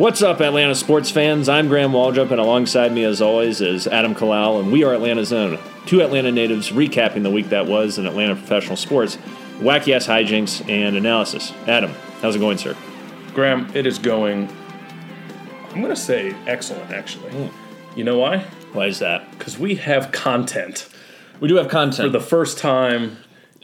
What's 0.00 0.22
up, 0.22 0.40
Atlanta 0.40 0.74
sports 0.74 1.10
fans? 1.10 1.46
I'm 1.46 1.68
Graham 1.68 1.92
Waldrop, 1.92 2.30
and 2.30 2.40
alongside 2.40 2.90
me, 2.90 3.04
as 3.04 3.20
always, 3.20 3.60
is 3.60 3.86
Adam 3.86 4.14
Kalal, 4.14 4.58
and 4.58 4.72
we 4.72 4.82
are 4.82 4.94
Atlanta 4.94 5.26
Zone, 5.26 5.58
two 5.84 6.00
Atlanta 6.00 6.32
natives 6.32 6.70
recapping 6.70 7.22
the 7.22 7.28
week 7.30 7.50
that 7.50 7.66
was 7.66 7.98
in 7.98 8.06
Atlanta 8.06 8.34
professional 8.34 8.76
sports, 8.76 9.18
wacky 9.58 9.94
ass 9.94 10.06
hijinks, 10.06 10.66
and 10.70 10.96
analysis. 10.96 11.52
Adam, 11.66 11.90
how's 12.22 12.34
it 12.34 12.38
going, 12.38 12.56
sir? 12.56 12.74
Graham, 13.34 13.70
it 13.74 13.86
is 13.86 13.98
going. 13.98 14.48
I'm 15.68 15.82
going 15.82 15.94
to 15.94 16.00
say 16.00 16.34
excellent, 16.46 16.90
actually. 16.92 17.30
Hmm. 17.32 17.98
You 17.98 18.04
know 18.04 18.16
why? 18.16 18.38
Why 18.72 18.86
is 18.86 19.00
that? 19.00 19.30
Because 19.32 19.58
we 19.58 19.74
have 19.74 20.12
content 20.12 20.88
We 21.40 21.48
do 21.48 21.56
have 21.56 21.68
content. 21.68 22.10
for 22.10 22.18
the 22.18 22.24
first 22.24 22.56
time 22.56 23.18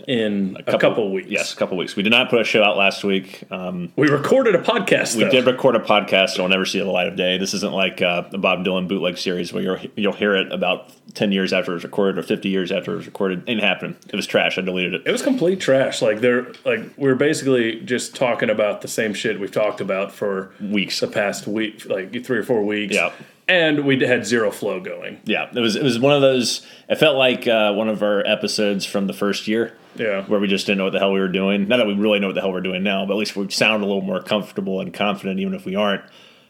in 0.06 0.56
a 0.66 0.78
couple, 0.78 1.10
weeks. 1.12 1.28
Yes, 1.28 1.52
a 1.52 1.56
couple 1.56 1.76
weeks. 1.76 1.96
We 1.96 2.02
did 2.02 2.10
not 2.10 2.28
put 2.30 2.40
a 2.40 2.44
show 2.44 2.62
out 2.62 2.76
last 2.76 3.02
week. 3.04 3.42
Um, 3.50 3.92
We 3.96 4.08
recorded 4.08 4.54
a 4.54 4.62
podcast. 4.62 5.16
we 5.16 5.24
though. 5.24 5.30
did 5.30 5.46
record 5.46 5.74
a 5.76 5.80
podcast. 5.80 6.34
It'll 6.34 6.48
never 6.48 6.64
see 6.64 6.78
the 6.78 6.84
light 6.84 7.08
of 7.08 7.16
day. 7.16 7.38
This 7.38 7.54
isn't 7.54 7.72
like 7.72 8.02
uh, 8.02 8.22
the 8.30 8.38
Bob 8.38 8.64
Dylan 8.64 8.88
bootleg 8.88 9.18
series 9.18 9.52
where 9.52 9.62
you'll, 9.62 9.78
you'll 9.96 10.12
hear 10.12 10.36
it 10.36 10.52
about 10.52 10.92
10 11.14 11.32
years 11.32 11.52
after 11.52 11.72
it 11.72 11.74
was 11.74 11.84
recorded 11.84 12.18
or 12.18 12.22
50 12.22 12.48
years 12.48 12.70
after 12.70 12.92
it 12.92 12.96
was 12.96 13.06
recorded. 13.06 13.38
It 13.40 13.46
didn't 13.46 13.62
happen. 13.62 13.96
It 14.08 14.14
was 14.16 14.26
trash. 14.26 14.58
I 14.58 14.60
deleted 14.60 14.94
it. 14.94 15.02
It 15.06 15.12
was 15.12 15.22
complete 15.22 15.60
trash. 15.60 16.02
Like 16.02 16.20
they're 16.20 16.46
like 16.64 16.80
we're 16.96 17.14
basically 17.14 17.80
just 17.80 18.14
talking 18.14 18.50
about 18.50 18.82
the 18.82 18.88
same 18.88 19.14
shit 19.14 19.40
we've 19.40 19.50
talked 19.50 19.80
about 19.80 20.12
for 20.12 20.50
Weeks. 20.60 21.00
the 21.00 21.06
past 21.08 21.46
week, 21.46 21.86
like 21.86 22.24
three 22.24 22.38
or 22.38 22.42
four 22.44 22.62
weeks. 22.64 22.94
Yeah. 22.94 23.12
And 23.48 23.84
we 23.84 24.04
had 24.04 24.26
zero 24.26 24.50
flow 24.50 24.80
going. 24.80 25.20
Yeah, 25.24 25.48
it 25.54 25.60
was 25.60 25.76
it 25.76 25.82
was 25.84 25.98
one 26.00 26.12
of 26.12 26.20
those. 26.20 26.66
It 26.88 26.96
felt 26.96 27.16
like 27.16 27.46
uh, 27.46 27.72
one 27.74 27.88
of 27.88 28.02
our 28.02 28.26
episodes 28.26 28.84
from 28.84 29.06
the 29.06 29.12
first 29.12 29.46
year, 29.46 29.76
Yeah. 29.94 30.24
where 30.24 30.40
we 30.40 30.48
just 30.48 30.66
didn't 30.66 30.78
know 30.78 30.84
what 30.84 30.92
the 30.92 30.98
hell 30.98 31.12
we 31.12 31.20
were 31.20 31.28
doing. 31.28 31.68
Not 31.68 31.76
that 31.76 31.86
we 31.86 31.94
really 31.94 32.18
know 32.18 32.26
what 32.26 32.34
the 32.34 32.40
hell 32.40 32.50
we're 32.52 32.60
doing 32.60 32.82
now, 32.82 33.06
but 33.06 33.12
at 33.12 33.18
least 33.18 33.36
we 33.36 33.48
sound 33.50 33.84
a 33.84 33.86
little 33.86 34.02
more 34.02 34.20
comfortable 34.20 34.80
and 34.80 34.92
confident, 34.92 35.38
even 35.38 35.54
if 35.54 35.64
we 35.64 35.76
aren't. 35.76 36.02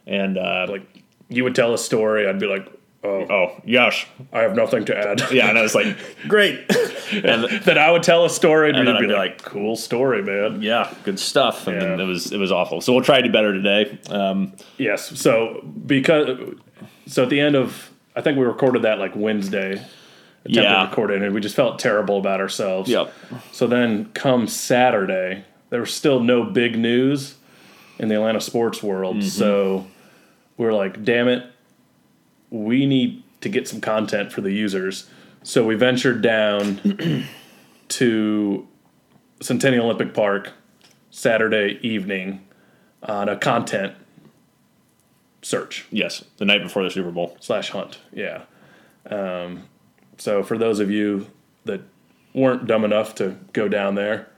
And 0.07 0.39
uh, 0.39 0.67
Like 0.71 0.87
you 1.29 1.45
would 1.45 1.55
tell 1.55 1.75
a 1.75 1.79
story, 1.79 2.27
I'd 2.27 2.39
be 2.41 2.47
like, 2.47 2.67
"Oh, 3.07 3.27
oh 3.33 3.61
gosh, 3.71 4.07
I 4.33 4.41
have 4.41 4.55
nothing 4.57 4.85
to 4.87 4.97
add." 4.97 5.23
yeah, 5.33 5.49
and 5.49 5.59
I 5.59 5.63
was 5.63 5.75
like, 5.75 5.97
great, 6.29 6.59
and 7.13 7.45
then 7.65 7.79
I 7.79 7.91
would 7.91 8.03
tell 8.03 8.25
a 8.25 8.31
story, 8.31 8.69
and, 8.71 8.79
And 8.79 8.89
you'd 8.89 9.01
be 9.01 9.07
be 9.07 9.13
like, 9.13 9.43
"Cool 9.43 9.77
story, 9.77 10.23
man." 10.23 10.63
yeah, 10.63 10.93
good 11.05 11.19
stuff. 11.19 11.67
And 11.67 11.81
Yeah. 11.81 12.05
it 12.05 12.07
was 12.07 12.33
it 12.33 12.39
was 12.39 12.51
awful. 12.53 12.81
So 12.81 12.93
we'll 12.93 13.05
try 13.05 13.21
to 13.21 13.27
do 13.27 13.33
better 13.33 13.53
today. 13.53 13.99
Um, 14.11 14.53
Yes. 14.79 15.19
So 15.19 15.63
because 15.87 16.55
so 17.07 17.23
at 17.23 17.31
the 17.31 17.41
end 17.41 17.55
of 17.55 17.91
I 18.15 18.21
think 18.23 18.39
we 18.39 18.45
recorded 18.45 18.83
that 18.83 18.99
like 18.99 19.15
Wednesday. 19.15 19.83
Attempted 20.45 20.63
Yeah. 20.63 20.83
to 20.85 20.89
record 20.91 21.11
it, 21.11 21.23
and 21.23 21.35
we 21.35 21.41
just 21.41 21.57
felt 21.57 21.81
terrible 21.81 22.19
about 22.19 22.41
ourselves. 22.41 22.89
Yep. 22.89 23.13
So 23.51 23.67
then, 23.67 24.05
come 24.15 24.47
Saturday, 24.47 25.45
there 25.71 25.81
was 25.81 25.93
still 25.93 26.21
no 26.21 26.45
big 26.45 26.79
news 26.79 27.35
in 27.99 28.07
the 28.07 28.15
Atlanta 28.15 28.41
sports 28.41 28.81
world. 28.81 29.17
Mm-hmm. 29.17 29.27
So 29.29 29.87
we're 30.57 30.73
like, 30.73 31.03
damn 31.03 31.27
it, 31.27 31.45
we 32.51 32.87
need 32.87 33.23
to 33.41 33.49
get 33.49 33.69
some 33.69 33.81
content 33.81 34.33
for 34.33 34.41
the 34.41 34.53
users. 34.53 35.09
So 35.43 35.65
we 35.65 35.75
ventured 35.75 36.23
down 36.23 37.27
to 37.89 38.69
Centennial 39.41 39.87
Olympic 39.87 40.15
Park 40.15 40.53
Saturday 41.11 41.79
evening 41.83 42.47
on 43.03 43.29
a 43.29 43.37
content 43.37 43.95
search 45.43 45.87
yes, 45.91 46.25
the 46.39 46.45
night 46.45 46.63
before 46.63 46.83
the 46.83 46.91
Super 46.91 47.13
Bowl. 47.13 47.37
slash 47.41 47.71
hunt. 47.71 47.99
Yeah. 48.13 48.43
Um, 49.09 49.69
so 50.19 50.43
for 50.43 50.59
those 50.59 50.81
of 50.81 50.91
you 50.91 51.31
that 51.65 51.83
weren't 52.35 52.67
dumb 52.67 52.85
enough 52.85 53.15
to 53.17 53.37
go 53.53 53.69
down 53.69 53.95
there, 53.95 54.29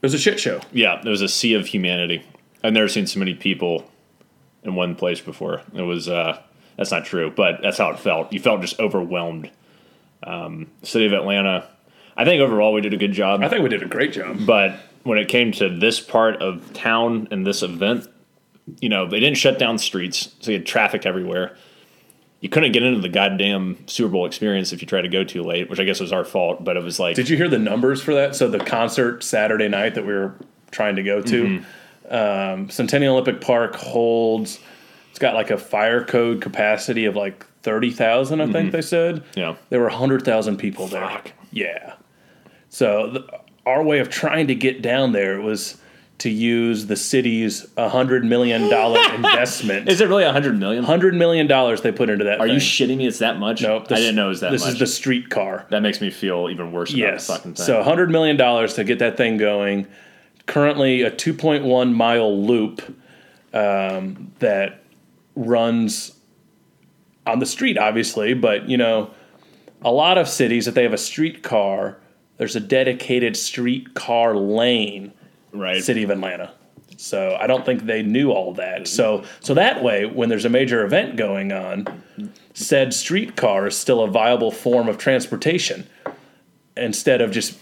it 0.00 0.02
was 0.02 0.14
a 0.14 0.18
shit 0.18 0.40
show. 0.40 0.60
Yeah, 0.72 1.00
it 1.00 1.08
was 1.08 1.20
a 1.20 1.28
sea 1.28 1.54
of 1.54 1.66
humanity. 1.66 2.24
I've 2.64 2.72
never 2.72 2.88
seen 2.88 3.06
so 3.06 3.18
many 3.18 3.34
people 3.34 3.90
in 4.62 4.74
one 4.74 4.94
place 4.94 5.20
before. 5.20 5.62
It 5.74 5.82
was 5.82 6.08
uh, 6.08 6.40
that's 6.78 6.90
not 6.90 7.04
true, 7.04 7.30
but 7.30 7.60
that's 7.60 7.76
how 7.76 7.90
it 7.90 7.98
felt. 7.98 8.32
You 8.32 8.40
felt 8.40 8.62
just 8.62 8.80
overwhelmed. 8.80 9.50
Um, 10.22 10.68
city 10.82 11.06
of 11.06 11.12
Atlanta. 11.12 11.68
I 12.16 12.24
think 12.24 12.40
overall 12.40 12.72
we 12.72 12.80
did 12.80 12.94
a 12.94 12.96
good 12.96 13.12
job, 13.12 13.42
I 13.42 13.48
think 13.48 13.62
we 13.62 13.68
did 13.68 13.82
a 13.82 13.86
great 13.86 14.12
job. 14.12 14.46
but 14.46 14.80
when 15.04 15.18
it 15.18 15.28
came 15.28 15.52
to 15.52 15.68
this 15.68 16.00
part 16.00 16.42
of 16.42 16.72
town 16.72 17.28
and 17.30 17.46
this 17.46 17.62
event, 17.62 18.08
you 18.80 18.88
know, 18.88 19.06
they 19.08 19.20
didn't 19.20 19.36
shut 19.36 19.58
down 19.58 19.78
streets, 19.78 20.34
so 20.40 20.50
you 20.50 20.58
had 20.58 20.66
traffic 20.66 21.06
everywhere. 21.06 21.56
You 22.40 22.48
couldn't 22.48 22.72
get 22.72 22.82
into 22.82 23.00
the 23.00 23.08
goddamn 23.08 23.78
Super 23.86 24.10
Bowl 24.10 24.26
experience 24.26 24.72
if 24.72 24.80
you 24.80 24.86
tried 24.86 25.02
to 25.02 25.08
go 25.08 25.24
too 25.24 25.42
late, 25.42 25.70
which 25.70 25.80
I 25.80 25.84
guess 25.84 26.00
was 26.00 26.12
our 26.12 26.24
fault. 26.24 26.62
But 26.64 26.76
it 26.76 26.82
was 26.82 27.00
like, 27.00 27.16
Did 27.16 27.28
you 27.28 27.36
hear 27.36 27.48
the 27.48 27.58
numbers 27.58 28.00
for 28.02 28.14
that? 28.14 28.36
So 28.36 28.48
the 28.48 28.58
concert 28.58 29.24
Saturday 29.24 29.68
night 29.68 29.94
that 29.94 30.06
we 30.06 30.12
were 30.12 30.34
trying 30.70 30.96
to 30.96 31.02
go 31.02 31.20
to, 31.22 31.62
um, 32.10 32.70
Centennial 32.70 33.14
Olympic 33.14 33.40
Park 33.40 33.74
holds. 33.76 34.60
It's 35.18 35.22
got 35.24 35.34
like 35.34 35.50
a 35.50 35.58
fire 35.58 36.04
code 36.04 36.40
capacity 36.40 37.04
of 37.04 37.16
like 37.16 37.44
thirty 37.62 37.90
thousand. 37.90 38.40
I 38.40 38.52
think 38.52 38.70
they 38.70 38.80
said. 38.82 39.24
Yeah. 39.34 39.56
There 39.68 39.80
were 39.80 39.88
hundred 39.88 40.24
thousand 40.24 40.58
people 40.58 40.86
there. 40.86 41.20
Yeah. 41.50 41.94
So 42.68 43.10
the, 43.10 43.40
our 43.66 43.82
way 43.82 43.98
of 43.98 44.10
trying 44.10 44.46
to 44.46 44.54
get 44.54 44.80
down 44.80 45.10
there 45.10 45.40
was 45.40 45.76
to 46.18 46.30
use 46.30 46.86
the 46.86 46.94
city's 46.94 47.66
hundred 47.76 48.24
million 48.24 48.70
dollar 48.70 49.00
investment. 49.16 49.88
is 49.88 50.00
it 50.00 50.08
really 50.08 50.22
a 50.22 50.30
hundred 50.30 50.56
million? 50.56 50.84
Hundred 50.84 51.16
million 51.16 51.48
dollars 51.48 51.82
they 51.82 51.90
put 51.90 52.10
into 52.10 52.22
that. 52.26 52.38
Are 52.38 52.46
you 52.46 52.58
shitting 52.60 52.98
me? 52.98 53.08
It's 53.08 53.18
that 53.18 53.40
much? 53.40 53.60
Nope, 53.62 53.90
I 53.90 53.96
didn't 53.96 54.14
know 54.14 54.26
it 54.26 54.28
was 54.28 54.40
that 54.42 54.52
This 54.52 54.62
much. 54.62 54.74
is 54.74 54.78
the 54.78 54.86
streetcar. 54.86 55.66
That 55.70 55.82
makes 55.82 56.00
me 56.00 56.10
feel 56.10 56.48
even 56.48 56.70
worse 56.70 56.90
about 56.90 56.98
Yes. 57.00 57.26
the 57.26 57.32
fucking 57.32 57.54
thing. 57.54 57.66
So 57.66 57.82
$100 57.82 58.08
million 58.12 58.36
to 58.36 58.84
get 58.84 59.00
that 59.00 59.16
thing 59.16 59.36
going. 59.36 59.88
Currently, 60.46 61.02
a 61.02 61.10
2.1 61.10 61.92
mile 61.92 62.40
loop 62.46 62.82
um, 63.52 64.30
that 64.38 64.77
runs 65.38 66.12
on 67.26 67.38
the 67.38 67.46
street, 67.46 67.78
obviously, 67.78 68.34
but 68.34 68.68
you 68.68 68.76
know, 68.76 69.10
a 69.82 69.92
lot 69.92 70.18
of 70.18 70.28
cities, 70.28 70.66
if 70.66 70.74
they 70.74 70.82
have 70.82 70.92
a 70.92 70.98
streetcar, 70.98 71.98
there's 72.36 72.56
a 72.56 72.60
dedicated 72.60 73.36
streetcar 73.36 74.36
lane, 74.36 75.12
right. 75.52 75.82
City 75.82 76.02
of 76.02 76.10
Atlanta. 76.10 76.52
So 76.96 77.36
I 77.40 77.46
don't 77.46 77.64
think 77.64 77.86
they 77.86 78.02
knew 78.02 78.32
all 78.32 78.54
that. 78.54 78.88
So 78.88 79.24
so 79.40 79.54
that 79.54 79.84
way, 79.84 80.04
when 80.04 80.28
there's 80.28 80.44
a 80.44 80.50
major 80.50 80.84
event 80.84 81.16
going 81.16 81.52
on, 81.52 82.02
said 82.54 82.92
streetcar 82.92 83.68
is 83.68 83.76
still 83.76 84.02
a 84.02 84.08
viable 84.08 84.50
form 84.50 84.88
of 84.88 84.98
transportation 84.98 85.86
instead 86.76 87.20
of 87.20 87.30
just 87.30 87.56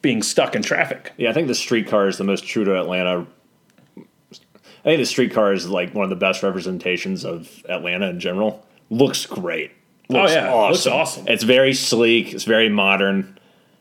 being 0.00 0.22
stuck 0.22 0.54
in 0.56 0.62
traffic. 0.62 1.12
Yeah, 1.18 1.30
I 1.30 1.32
think 1.32 1.48
the 1.48 1.54
streetcar 1.54 2.08
is 2.08 2.16
the 2.16 2.24
most 2.24 2.46
true 2.46 2.64
to 2.64 2.80
Atlanta. 2.80 3.26
I 4.82 4.90
think 4.90 5.00
the 5.00 5.06
streetcar 5.06 5.52
is 5.52 5.68
like 5.68 5.94
one 5.94 6.04
of 6.04 6.10
the 6.10 6.16
best 6.16 6.42
representations 6.42 7.24
of 7.24 7.62
Atlanta 7.68 8.08
in 8.10 8.20
general. 8.20 8.66
Looks 8.90 9.26
great. 9.26 9.70
Looks 10.08 10.32
Oh, 10.32 10.34
yeah. 10.34 10.52
Looks 10.52 10.86
awesome. 10.86 11.26
It's 11.28 11.44
very 11.44 11.72
sleek. 11.72 12.34
It's 12.34 12.44
very 12.44 12.68
modern. 12.68 13.38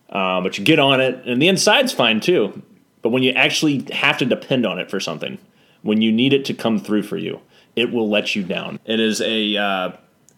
Uh, 0.09 0.41
but 0.41 0.57
you 0.57 0.63
get 0.63 0.78
on 0.78 1.00
it, 1.00 1.25
and 1.25 1.41
the 1.41 1.47
inside's 1.47 1.94
fine 1.94 2.19
too. 2.19 2.61
But 3.01 3.09
when 3.09 3.23
you 3.23 3.31
actually 3.31 3.88
have 3.91 4.17
to 4.19 4.25
depend 4.25 4.66
on 4.66 4.78
it 4.78 4.91
for 4.91 5.00
something, 5.00 5.40
when 5.81 6.01
you 6.01 6.11
need 6.11 6.34
it 6.34 6.45
to 6.45 6.53
come 6.53 6.78
through 6.78 7.03
for 7.03 7.17
you, 7.17 7.40
it 7.75 7.91
will 7.91 8.09
let 8.09 8.35
you 8.35 8.44
down. 8.44 8.79
It 8.85 9.00
is 9.00 9.22
a 9.22 9.57
uh, 9.57 9.91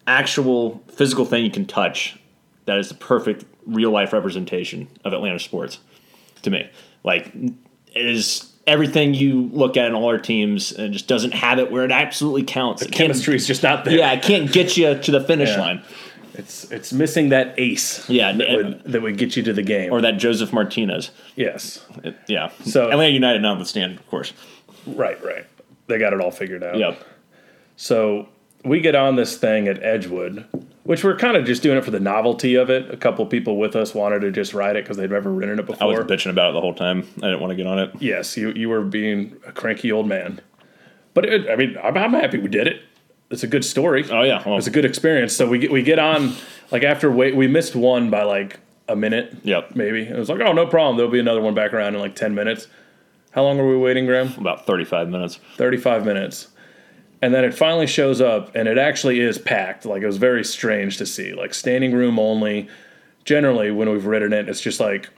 actual 0.06 0.82
physical 0.88 1.24
thing 1.24 1.44
you 1.44 1.50
can 1.50 1.66
touch. 1.66 2.18
That 2.66 2.78
is 2.78 2.88
the 2.88 2.94
perfect 2.94 3.44
real 3.66 3.90
life 3.90 4.12
representation 4.12 4.88
of 5.04 5.12
Atlanta 5.12 5.38
sports 5.38 5.80
to 6.42 6.50
me. 6.50 6.70
Like 7.02 7.34
it 7.34 8.06
is 8.06 8.53
everything 8.66 9.14
you 9.14 9.48
look 9.52 9.76
at 9.76 9.86
in 9.86 9.94
all 9.94 10.06
our 10.08 10.18
teams, 10.18 10.72
and 10.72 10.92
just 10.92 11.06
doesn't 11.06 11.32
have 11.32 11.58
it 11.58 11.70
where 11.70 11.84
it 11.84 11.92
absolutely 11.92 12.42
counts. 12.44 12.82
Can't- 12.82 12.94
Chemistry 12.94 13.36
is 13.36 13.46
just 13.46 13.62
not 13.62 13.84
there. 13.84 13.96
yeah, 13.98 14.12
it 14.12 14.22
can't 14.22 14.50
get 14.52 14.76
you 14.76 14.98
to 14.98 15.10
the 15.10 15.20
finish 15.20 15.50
Yeah. 15.50 15.60
line. 15.60 15.82
It's 16.36 16.70
it's 16.72 16.92
missing 16.92 17.28
that 17.28 17.54
ace. 17.58 18.08
Yeah, 18.08 18.32
that 18.32 18.48
and- 18.48 18.56
would, 18.56 18.82
that 18.92 19.02
would 19.02 19.18
get 19.18 19.36
you 19.36 19.42
to 19.44 19.52
the 19.52 19.62
game. 19.62 19.92
Or 19.92 20.00
that 20.00 20.12
Josef 20.18 20.52
Martinez. 20.52 21.10
yes. 21.36 21.84
It- 22.02 22.16
yeah. 22.26 22.50
So- 22.64 22.90
Atlanta 22.90 23.12
United 23.12 23.40
notwithstanding, 23.42 23.98
of 23.98 24.06
course. 24.08 24.32
Right, 24.86 25.22
right. 25.24 25.44
They 25.86 25.98
got 25.98 26.12
it 26.12 26.20
all 26.20 26.30
figured 26.30 26.64
out. 26.64 26.76
Yep. 26.76 26.98
So 27.76 28.28
we 28.64 28.80
get 28.80 28.94
on 28.94 29.16
this 29.16 29.36
thing 29.36 29.68
at 29.68 29.82
Edgewood, 29.82 30.44
which 30.84 31.02
we're 31.02 31.16
kind 31.16 31.36
of 31.36 31.44
just 31.44 31.62
doing 31.62 31.76
it 31.76 31.84
for 31.84 31.90
the 31.90 32.00
novelty 32.00 32.54
of 32.54 32.70
it. 32.70 32.90
A 32.92 32.96
couple 32.96 33.24
people 33.26 33.58
with 33.58 33.74
us 33.74 33.94
wanted 33.94 34.20
to 34.20 34.30
just 34.30 34.54
ride 34.54 34.76
it 34.76 34.84
because 34.84 34.96
they'd 34.96 35.10
never 35.10 35.30
ridden 35.32 35.58
it 35.58 35.66
before. 35.66 35.82
I 35.82 35.86
was 35.86 35.98
bitching 36.06 36.30
about 36.30 36.50
it 36.50 36.52
the 36.52 36.60
whole 36.60 36.74
time. 36.74 37.06
I 37.18 37.26
didn't 37.26 37.40
want 37.40 37.50
to 37.50 37.56
get 37.56 37.66
on 37.66 37.78
it. 37.78 37.90
yes, 38.00 38.36
you 38.36 38.52
you 38.52 38.68
were 38.68 38.82
being 38.82 39.36
a 39.46 39.52
cranky 39.52 39.90
old 39.90 40.06
man, 40.06 40.40
but 41.14 41.24
it, 41.24 41.50
I 41.50 41.56
mean, 41.56 41.76
I'm, 41.82 41.96
I'm 41.96 42.12
happy 42.12 42.38
we 42.38 42.48
did 42.48 42.66
it. 42.66 42.82
It's 43.30 43.42
a 43.42 43.48
good 43.48 43.64
story. 43.64 44.04
Oh 44.10 44.22
yeah. 44.22 44.42
Well, 44.46 44.58
It's 44.58 44.66
a 44.66 44.70
good 44.70 44.84
experience. 44.84 45.34
So 45.34 45.48
we 45.48 45.58
get 45.58 45.72
we 45.72 45.82
get 45.82 45.98
on 45.98 46.34
like 46.70 46.84
after 46.84 47.10
wait 47.10 47.34
we 47.34 47.48
missed 47.48 47.74
one 47.74 48.10
by 48.10 48.22
like 48.22 48.60
a 48.86 48.94
minute. 48.94 49.34
Yep. 49.42 49.74
Maybe 49.74 50.02
it 50.02 50.16
was 50.16 50.28
like 50.28 50.40
oh 50.40 50.52
no 50.52 50.66
problem. 50.66 50.96
There'll 50.96 51.10
be 51.10 51.18
another 51.18 51.40
one 51.40 51.54
back 51.54 51.72
around 51.72 51.94
in 51.94 52.00
like 52.00 52.14
ten 52.14 52.34
minutes. 52.34 52.68
How 53.32 53.42
long 53.42 53.58
are 53.58 53.66
we 53.66 53.76
waiting, 53.76 54.06
Graham? 54.06 54.32
about 54.38 54.64
35 54.64 55.08
minutes. 55.08 55.40
35 55.56 56.04
minutes. 56.06 56.48
And 57.22 57.32
then 57.32 57.44
it 57.44 57.54
finally 57.54 57.86
shows 57.86 58.20
up, 58.20 58.54
and 58.54 58.68
it 58.68 58.76
actually 58.76 59.20
is 59.20 59.38
packed. 59.38 59.86
Like, 59.86 60.02
it 60.02 60.06
was 60.06 60.18
very 60.18 60.44
strange 60.44 60.98
to 60.98 61.06
see. 61.06 61.32
Like, 61.32 61.54
standing 61.54 61.92
room 61.92 62.18
only. 62.18 62.68
Generally, 63.24 63.70
when 63.70 63.88
we've 63.88 64.04
ridden 64.04 64.32
it, 64.34 64.48
it's 64.48 64.60
just 64.60 64.80
like 64.80 65.08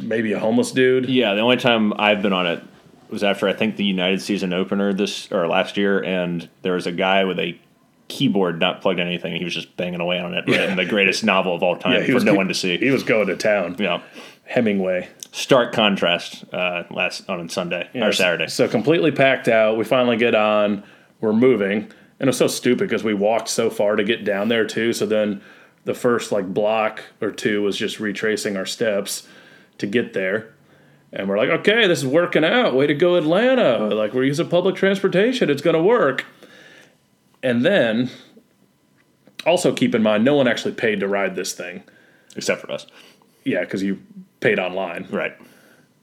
maybe 0.00 0.32
a 0.32 0.38
homeless 0.38 0.72
dude. 0.72 1.08
Yeah, 1.08 1.34
the 1.34 1.40
only 1.42 1.58
time 1.58 1.92
I've 1.98 2.22
been 2.22 2.32
on 2.32 2.46
it 2.46 2.62
was 3.10 3.22
after 3.22 3.46
I 3.48 3.52
think 3.52 3.76
the 3.76 3.84
United 3.84 4.22
season 4.22 4.52
opener 4.52 4.92
this 4.92 5.30
or 5.30 5.46
last 5.46 5.76
year, 5.76 6.02
and 6.02 6.48
there 6.62 6.72
was 6.72 6.86
a 6.86 6.92
guy 6.92 7.24
with 7.24 7.38
a 7.38 7.58
keyboard 8.08 8.58
not 8.60 8.80
plugged 8.80 9.00
in 9.00 9.06
anything. 9.06 9.36
He 9.36 9.44
was 9.44 9.54
just 9.54 9.76
banging 9.76 10.00
away 10.00 10.18
on 10.18 10.34
it, 10.34 10.48
in 10.48 10.76
the 10.76 10.84
greatest 10.84 11.24
novel 11.24 11.54
of 11.54 11.62
all 11.62 11.76
time 11.78 12.00
he 12.00 12.08
for 12.08 12.14
was 12.14 12.24
no 12.24 12.34
one 12.34 12.48
to 12.48 12.54
see. 12.54 12.76
He 12.78 12.90
was 12.90 13.02
going 13.02 13.26
to 13.26 13.36
town. 13.36 13.76
yeah, 13.78 14.02
Hemingway. 14.44 15.08
stark 15.32 15.72
contrast 15.72 16.44
uh, 16.52 16.84
last 16.90 17.28
on 17.28 17.48
Sunday 17.48 17.88
or 17.94 18.12
Saturday. 18.12 18.46
So 18.48 18.68
completely 18.68 19.10
packed 19.10 19.48
out. 19.48 19.76
We 19.76 19.84
finally 19.84 20.16
get 20.16 20.34
on. 20.34 20.84
We're 21.20 21.32
moving, 21.32 21.82
and 22.18 22.22
it 22.22 22.26
was 22.26 22.36
so 22.38 22.46
stupid 22.46 22.88
because 22.88 23.04
we 23.04 23.14
walked 23.14 23.48
so 23.48 23.70
far 23.70 23.96
to 23.96 24.04
get 24.04 24.24
down 24.24 24.48
there 24.48 24.66
too. 24.66 24.92
So 24.92 25.06
then 25.06 25.42
the 25.84 25.94
first 25.94 26.32
like 26.32 26.52
block 26.52 27.02
or 27.20 27.30
two 27.30 27.62
was 27.62 27.76
just 27.76 28.00
retracing 28.00 28.56
our 28.56 28.66
steps 28.66 29.26
to 29.78 29.86
get 29.86 30.12
there. 30.12 30.52
And 31.12 31.28
we're 31.28 31.38
like, 31.38 31.48
okay, 31.48 31.86
this 31.86 32.00
is 32.00 32.06
working 32.06 32.44
out. 32.44 32.74
Way 32.74 32.86
to 32.88 32.94
go, 32.94 33.14
Atlanta. 33.14 33.78
Like, 33.94 34.12
we're 34.12 34.24
using 34.24 34.48
public 34.48 34.74
transportation. 34.74 35.48
It's 35.48 35.62
going 35.62 35.76
to 35.76 35.82
work. 35.82 36.26
And 37.42 37.64
then, 37.64 38.10
also 39.46 39.72
keep 39.72 39.94
in 39.94 40.02
mind, 40.02 40.24
no 40.24 40.34
one 40.34 40.48
actually 40.48 40.74
paid 40.74 41.00
to 41.00 41.08
ride 41.08 41.36
this 41.36 41.52
thing. 41.54 41.84
except 42.34 42.60
for 42.60 42.72
us, 42.72 42.86
Yeah, 43.44 43.60
because 43.60 43.82
you 43.82 44.02
paid 44.40 44.58
online 44.58 45.06
right? 45.10 45.32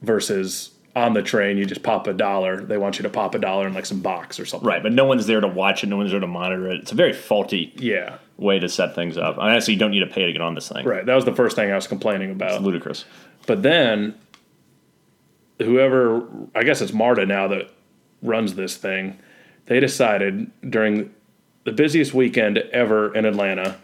versus 0.00 0.70
on 0.96 1.12
the 1.12 1.22
train, 1.22 1.56
you 1.56 1.64
just 1.64 1.82
pop 1.82 2.06
a 2.06 2.12
dollar. 2.12 2.62
They 2.62 2.76
want 2.78 2.98
you 2.98 3.02
to 3.02 3.08
pop 3.10 3.34
a 3.34 3.38
dollar 3.38 3.66
in 3.66 3.74
like 3.74 3.86
some 3.86 4.00
box 4.00 4.38
or 4.38 4.46
something. 4.46 4.66
Right, 4.68 4.82
but 4.82 4.92
no 4.92 5.04
one's 5.04 5.26
there 5.26 5.40
to 5.40 5.48
watch 5.48 5.82
it. 5.82 5.88
No 5.88 5.96
one's 5.96 6.12
there 6.12 6.20
to 6.20 6.26
monitor 6.26 6.68
it. 6.70 6.80
It's 6.82 6.92
a 6.92 6.94
very 6.94 7.12
faulty 7.12 7.72
Yeah. 7.76 8.16
way 8.36 8.58
to 8.60 8.68
set 8.68 8.94
things 8.94 9.18
up. 9.18 9.36
Honestly, 9.38 9.74
you 9.74 9.80
don't 9.80 9.90
need 9.90 10.00
to 10.00 10.06
pay 10.06 10.24
to 10.26 10.32
get 10.32 10.40
on 10.40 10.54
this 10.54 10.68
thing. 10.68 10.86
Right. 10.86 11.04
That 11.04 11.14
was 11.16 11.24
the 11.24 11.34
first 11.34 11.56
thing 11.56 11.72
I 11.72 11.74
was 11.74 11.86
complaining 11.88 12.30
about. 12.30 12.52
It's 12.52 12.60
ludicrous. 12.62 13.04
But 13.46 13.62
then, 13.64 14.14
whoever, 15.60 16.22
I 16.54 16.62
guess 16.62 16.80
it's 16.80 16.92
Marta 16.92 17.26
now 17.26 17.48
that 17.48 17.70
runs 18.22 18.54
this 18.54 18.76
thing, 18.76 19.18
they 19.66 19.80
decided 19.80 20.50
during 20.68 21.12
the 21.64 21.72
busiest 21.72 22.14
weekend 22.14 22.58
ever 22.58 23.14
in 23.14 23.24
Atlanta, 23.24 23.76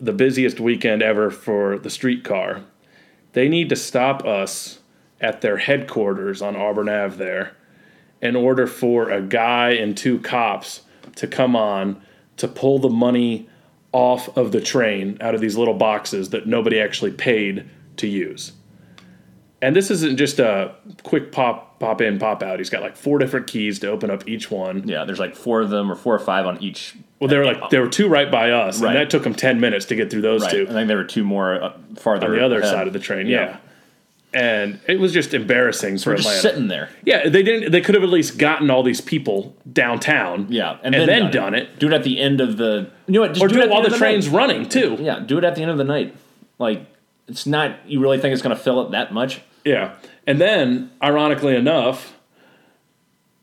the 0.00 0.12
busiest 0.12 0.60
weekend 0.60 1.02
ever 1.02 1.30
for 1.30 1.78
the 1.78 1.88
streetcar, 1.90 2.62
they 3.32 3.48
need 3.48 3.68
to 3.70 3.76
stop 3.76 4.24
us 4.26 4.80
at 5.20 5.40
their 5.40 5.56
headquarters 5.56 6.42
on 6.42 6.56
Auburn 6.56 6.88
Ave 6.88 7.16
there 7.16 7.56
in 8.20 8.36
order 8.36 8.66
for 8.66 9.10
a 9.10 9.20
guy 9.22 9.70
and 9.70 9.96
two 9.96 10.18
cops 10.20 10.82
to 11.16 11.26
come 11.26 11.54
on 11.56 12.00
to 12.36 12.48
pull 12.48 12.78
the 12.78 12.88
money 12.90 13.48
off 13.92 14.34
of 14.36 14.52
the 14.52 14.60
train 14.60 15.16
out 15.20 15.34
of 15.34 15.40
these 15.40 15.56
little 15.56 15.74
boxes 15.74 16.30
that 16.30 16.46
nobody 16.46 16.78
actually 16.80 17.10
paid 17.12 17.66
to 17.96 18.06
use. 18.06 18.52
And 19.62 19.74
this 19.74 19.90
isn't 19.90 20.18
just 20.18 20.38
a 20.38 20.74
quick 21.02 21.32
pop 21.32 21.80
pop 21.80 22.00
in 22.02 22.18
pop 22.18 22.42
out. 22.42 22.58
He's 22.58 22.68
got 22.70 22.82
like 22.82 22.94
four 22.96 23.18
different 23.18 23.46
keys 23.46 23.78
to 23.80 23.88
open 23.90 24.10
up 24.10 24.28
each 24.28 24.50
one. 24.50 24.86
Yeah, 24.86 25.04
there's 25.04 25.18
like 25.18 25.34
four 25.34 25.62
of 25.62 25.70
them 25.70 25.90
or 25.90 25.94
four 25.94 26.14
or 26.14 26.18
five 26.18 26.46
on 26.46 26.62
each. 26.62 26.94
Well, 27.20 27.28
there 27.28 27.40
were 27.40 27.46
like 27.46 27.70
there 27.70 27.80
were 27.80 27.88
two 27.88 28.08
right 28.08 28.30
by 28.30 28.50
us, 28.50 28.80
Right. 28.80 28.90
and 28.90 28.98
that 28.98 29.08
took 29.10 29.24
him 29.24 29.34
ten 29.34 29.60
minutes 29.60 29.86
to 29.86 29.94
get 29.94 30.10
through 30.10 30.20
those 30.22 30.42
Right. 30.42 30.50
two 30.50 30.66
I 30.68 30.72
think 30.72 30.88
there 30.88 30.98
were 30.98 31.04
two 31.04 31.24
more 31.24 31.62
uh, 31.62 31.72
farther 31.96 32.26
on 32.26 32.32
the 32.32 32.44
other 32.44 32.58
ahead. 32.60 32.70
side 32.70 32.86
of 32.86 32.92
the 32.92 32.98
train. 32.98 33.26
Yeah. 33.28 33.44
Yeah. 33.46 33.56
And 34.36 34.80
it 34.86 35.00
was 35.00 35.14
just 35.14 35.32
embarrassing 35.32 35.96
for 35.96 36.10
We're 36.10 36.16
just 36.16 36.28
Atlanta. 36.28 36.42
sitting 36.42 36.68
there. 36.68 36.90
Yeah, 37.04 37.26
they 37.26 37.42
didn't. 37.42 37.72
They 37.72 37.80
could 37.80 37.94
have 37.94 38.04
at 38.04 38.10
least 38.10 38.36
gotten 38.36 38.70
all 38.70 38.82
these 38.82 39.00
people 39.00 39.56
downtown. 39.72 40.48
Yeah, 40.50 40.76
and, 40.82 40.92
then, 40.92 41.30
done, 41.30 41.54
it. 41.54 41.78
Do 41.78 41.86
it 41.86 41.94
at 41.94 42.04
the 42.04 42.20
end 42.20 42.42
of 42.42 42.58
the. 42.58 42.90
You 43.06 43.14
know 43.14 43.20
what? 43.20 43.32
Just 43.32 43.42
or 43.42 43.48
do 43.48 43.58
at 43.58 43.64
it 43.64 43.70
while 43.70 43.82
end 43.82 43.90
the 43.90 43.96
train's 43.96 44.26
night. 44.26 44.36
running 44.36 44.68
too. 44.68 44.98
Yeah, 45.00 45.20
do 45.20 45.38
it 45.38 45.44
at 45.44 45.54
the 45.54 45.62
end 45.62 45.70
of 45.70 45.78
the 45.78 45.84
night. 45.84 46.14
Like 46.58 46.84
it's 47.26 47.46
not. 47.46 47.88
You 47.88 48.00
really 48.00 48.18
think 48.18 48.34
it's 48.34 48.42
going 48.42 48.54
to 48.54 48.62
fill 48.62 48.82
it 48.82 48.90
that 48.90 49.10
much? 49.10 49.40
Yeah. 49.64 49.94
And 50.26 50.38
then, 50.38 50.90
ironically 51.02 51.56
enough, 51.56 52.14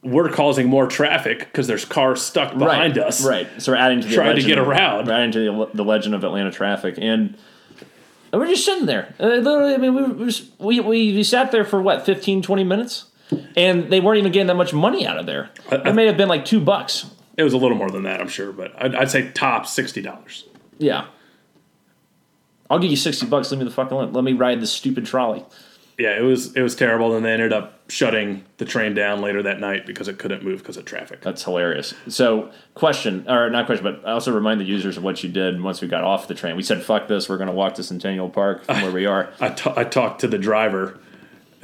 we're 0.03 0.29
causing 0.29 0.67
more 0.67 0.85
traffic 0.85 1.39
because 1.39 1.65
there's 1.65 1.85
cars 1.85 2.21
stuck 2.21 2.55
behind 2.55 2.97
right, 2.97 3.07
us. 3.07 3.25
Right. 3.25 3.47
So 3.57 3.71
we're 3.71 3.79
adding 3.79 4.01
to 4.01 4.07
the 4.07 4.13
Trying 4.13 4.35
to 4.35 4.43
get 4.43 4.59
around. 4.59 5.07
We're 5.07 5.13
adding 5.13 5.31
to 5.31 5.39
the, 5.39 5.69
the 5.73 5.83
legend 5.83 6.13
of 6.13 6.23
Atlanta 6.23 6.51
traffic, 6.51 6.95
and, 6.99 7.35
and 8.33 8.41
we're 8.41 8.47
just 8.47 8.65
sitting 8.65 8.87
there. 8.87 9.13
Uh, 9.19 9.27
literally, 9.27 9.75
I 9.75 9.77
mean, 9.77 9.93
we, 9.93 10.25
we, 10.57 10.79
we, 10.79 11.13
we 11.13 11.23
sat 11.23 11.51
there 11.51 11.63
for 11.63 11.79
what 11.79 12.03
15, 12.03 12.41
20 12.41 12.63
minutes, 12.63 13.05
and 13.55 13.91
they 13.91 13.99
weren't 13.99 14.17
even 14.17 14.31
getting 14.31 14.47
that 14.47 14.55
much 14.55 14.73
money 14.73 15.05
out 15.05 15.19
of 15.19 15.27
there. 15.27 15.51
It 15.71 15.93
may 15.93 16.07
have 16.07 16.17
been 16.17 16.29
like 16.29 16.43
two 16.43 16.59
bucks. 16.59 17.05
It 17.37 17.43
was 17.43 17.53
a 17.53 17.57
little 17.57 17.77
more 17.77 17.91
than 17.91 18.03
that, 18.03 18.19
I'm 18.19 18.27
sure, 18.27 18.51
but 18.51 18.73
I'd, 18.75 18.95
I'd 18.95 19.11
say 19.11 19.29
top 19.31 19.67
sixty 19.67 20.01
dollars. 20.01 20.45
Yeah. 20.79 21.05
I'll 22.71 22.79
give 22.79 22.89
you 22.89 22.97
sixty 22.97 23.27
bucks. 23.27 23.51
Let 23.51 23.59
me 23.59 23.65
the 23.65 23.71
fucking 23.71 23.95
let, 23.95 24.13
let 24.13 24.23
me 24.23 24.33
ride 24.33 24.61
this 24.61 24.71
stupid 24.71 25.05
trolley. 25.05 25.45
Yeah, 25.97 26.17
it 26.17 26.21
was 26.21 26.55
it 26.55 26.61
was 26.61 26.75
terrible. 26.75 27.15
And 27.15 27.25
they 27.25 27.31
ended 27.31 27.53
up 27.53 27.79
shutting 27.89 28.43
the 28.57 28.65
train 28.65 28.93
down 28.93 29.21
later 29.21 29.43
that 29.43 29.59
night 29.59 29.85
because 29.85 30.07
it 30.07 30.17
couldn't 30.17 30.43
move 30.43 30.59
because 30.59 30.77
of 30.77 30.85
traffic. 30.85 31.21
That's 31.21 31.43
hilarious. 31.43 31.93
So, 32.07 32.51
question 32.73 33.29
or 33.29 33.49
not 33.49 33.65
question, 33.65 33.83
but 33.83 34.07
I 34.07 34.13
also 34.13 34.33
remind 34.33 34.59
the 34.59 34.65
users 34.65 34.97
of 34.97 35.03
what 35.03 35.23
you 35.23 35.29
did 35.29 35.61
once 35.61 35.81
we 35.81 35.87
got 35.87 36.03
off 36.03 36.27
the 36.27 36.33
train. 36.35 36.55
We 36.55 36.63
said, 36.63 36.81
"Fuck 36.83 37.07
this, 37.07 37.29
we're 37.29 37.37
going 37.37 37.47
to 37.47 37.53
walk 37.53 37.75
to 37.75 37.83
Centennial 37.83 38.29
Park 38.29 38.65
from 38.65 38.81
where 38.81 38.91
we 38.91 39.05
are." 39.05 39.31
I 39.39 39.55
I 39.75 39.83
talked 39.83 40.21
to 40.21 40.27
the 40.27 40.37
driver, 40.39 40.99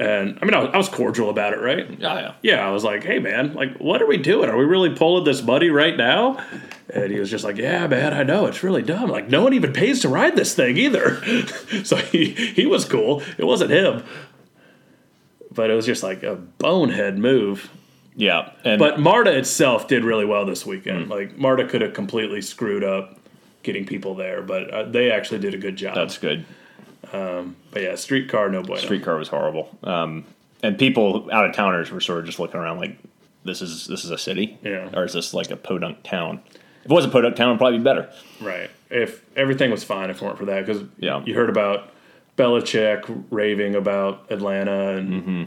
and 0.00 0.38
I 0.40 0.44
mean 0.46 0.54
I 0.54 0.60
was, 0.60 0.70
I 0.72 0.76
was 0.78 0.88
cordial 0.88 1.28
about 1.28 1.52
it, 1.52 1.60
right? 1.60 1.88
Yeah, 2.00 2.14
yeah. 2.20 2.34
Yeah, 2.42 2.66
I 2.66 2.70
was 2.70 2.82
like, 2.82 3.04
"Hey, 3.04 3.18
man, 3.18 3.52
like, 3.54 3.76
what 3.76 4.00
are 4.00 4.06
we 4.06 4.16
doing? 4.16 4.48
Are 4.48 4.56
we 4.56 4.64
really 4.64 4.94
pulling 4.94 5.24
this 5.24 5.40
buddy 5.40 5.68
right 5.70 5.96
now?" 5.96 6.42
And 6.92 7.12
he 7.12 7.20
was 7.20 7.30
just 7.30 7.44
like, 7.44 7.58
"Yeah, 7.58 7.86
man, 7.86 8.14
I 8.14 8.22
know 8.22 8.46
it's 8.46 8.62
really 8.62 8.82
dumb. 8.82 9.10
Like, 9.10 9.28
no 9.28 9.42
one 9.44 9.52
even 9.52 9.72
pays 9.72 10.00
to 10.00 10.08
ride 10.08 10.36
this 10.36 10.54
thing 10.54 10.76
either." 10.78 11.22
so 11.84 11.96
he 11.96 12.30
he 12.30 12.66
was 12.66 12.84
cool. 12.86 13.22
It 13.36 13.44
wasn't 13.44 13.70
him, 13.70 14.02
but 15.52 15.70
it 15.70 15.74
was 15.74 15.86
just 15.86 16.02
like 16.02 16.22
a 16.22 16.34
bonehead 16.34 17.18
move. 17.18 17.70
Yeah, 18.16 18.50
and 18.64 18.78
But 18.78 18.98
Marta 19.00 19.36
itself 19.36 19.86
did 19.86 20.04
really 20.04 20.24
well 20.24 20.44
this 20.44 20.66
weekend. 20.66 21.08
Like 21.08 21.36
Marta 21.36 21.66
could 21.66 21.80
have 21.82 21.94
completely 21.94 22.40
screwed 22.40 22.84
up 22.84 23.18
getting 23.62 23.84
people 23.84 24.14
there, 24.14 24.42
but 24.42 24.70
uh, 24.70 24.82
they 24.84 25.10
actually 25.10 25.38
did 25.40 25.54
a 25.54 25.58
good 25.58 25.76
job. 25.76 25.94
that's 25.94 26.18
good. 26.18 26.44
But 27.12 27.82
yeah, 27.82 27.94
streetcar 27.94 28.48
no 28.50 28.62
bueno. 28.62 28.80
Streetcar 28.82 29.16
was 29.16 29.28
horrible, 29.28 29.76
um, 29.82 30.24
and 30.62 30.78
people 30.78 31.28
out 31.32 31.44
of 31.46 31.54
towners 31.54 31.90
were 31.90 32.00
sort 32.00 32.20
of 32.20 32.26
just 32.26 32.38
looking 32.38 32.60
around 32.60 32.78
like, 32.78 32.96
"This 33.44 33.62
is 33.62 33.86
this 33.86 34.04
is 34.04 34.10
a 34.10 34.18
city, 34.18 34.58
Yeah. 34.62 34.88
or 34.94 35.04
is 35.04 35.12
this 35.12 35.32
like 35.34 35.50
a 35.50 35.56
podunk 35.56 36.02
town?" 36.02 36.40
If 36.84 36.90
it 36.90 36.94
was 36.94 37.04
a 37.04 37.08
podunk 37.08 37.36
town, 37.36 37.48
it'd 37.50 37.58
probably 37.58 37.78
be 37.78 37.84
better. 37.84 38.08
Right. 38.40 38.70
If 38.90 39.22
everything 39.36 39.70
was 39.70 39.84
fine 39.84 40.08
if 40.10 40.16
it 40.20 40.24
weren't 40.24 40.38
for 40.38 40.46
that, 40.46 40.64
because 40.66 40.82
Yeah. 40.98 41.22
you 41.24 41.34
heard 41.34 41.50
about 41.50 41.90
Belichick 42.38 43.24
raving 43.30 43.74
about 43.74 44.24
Atlanta 44.30 44.96
and 44.96 45.22
Mm-hmm. 45.22 45.42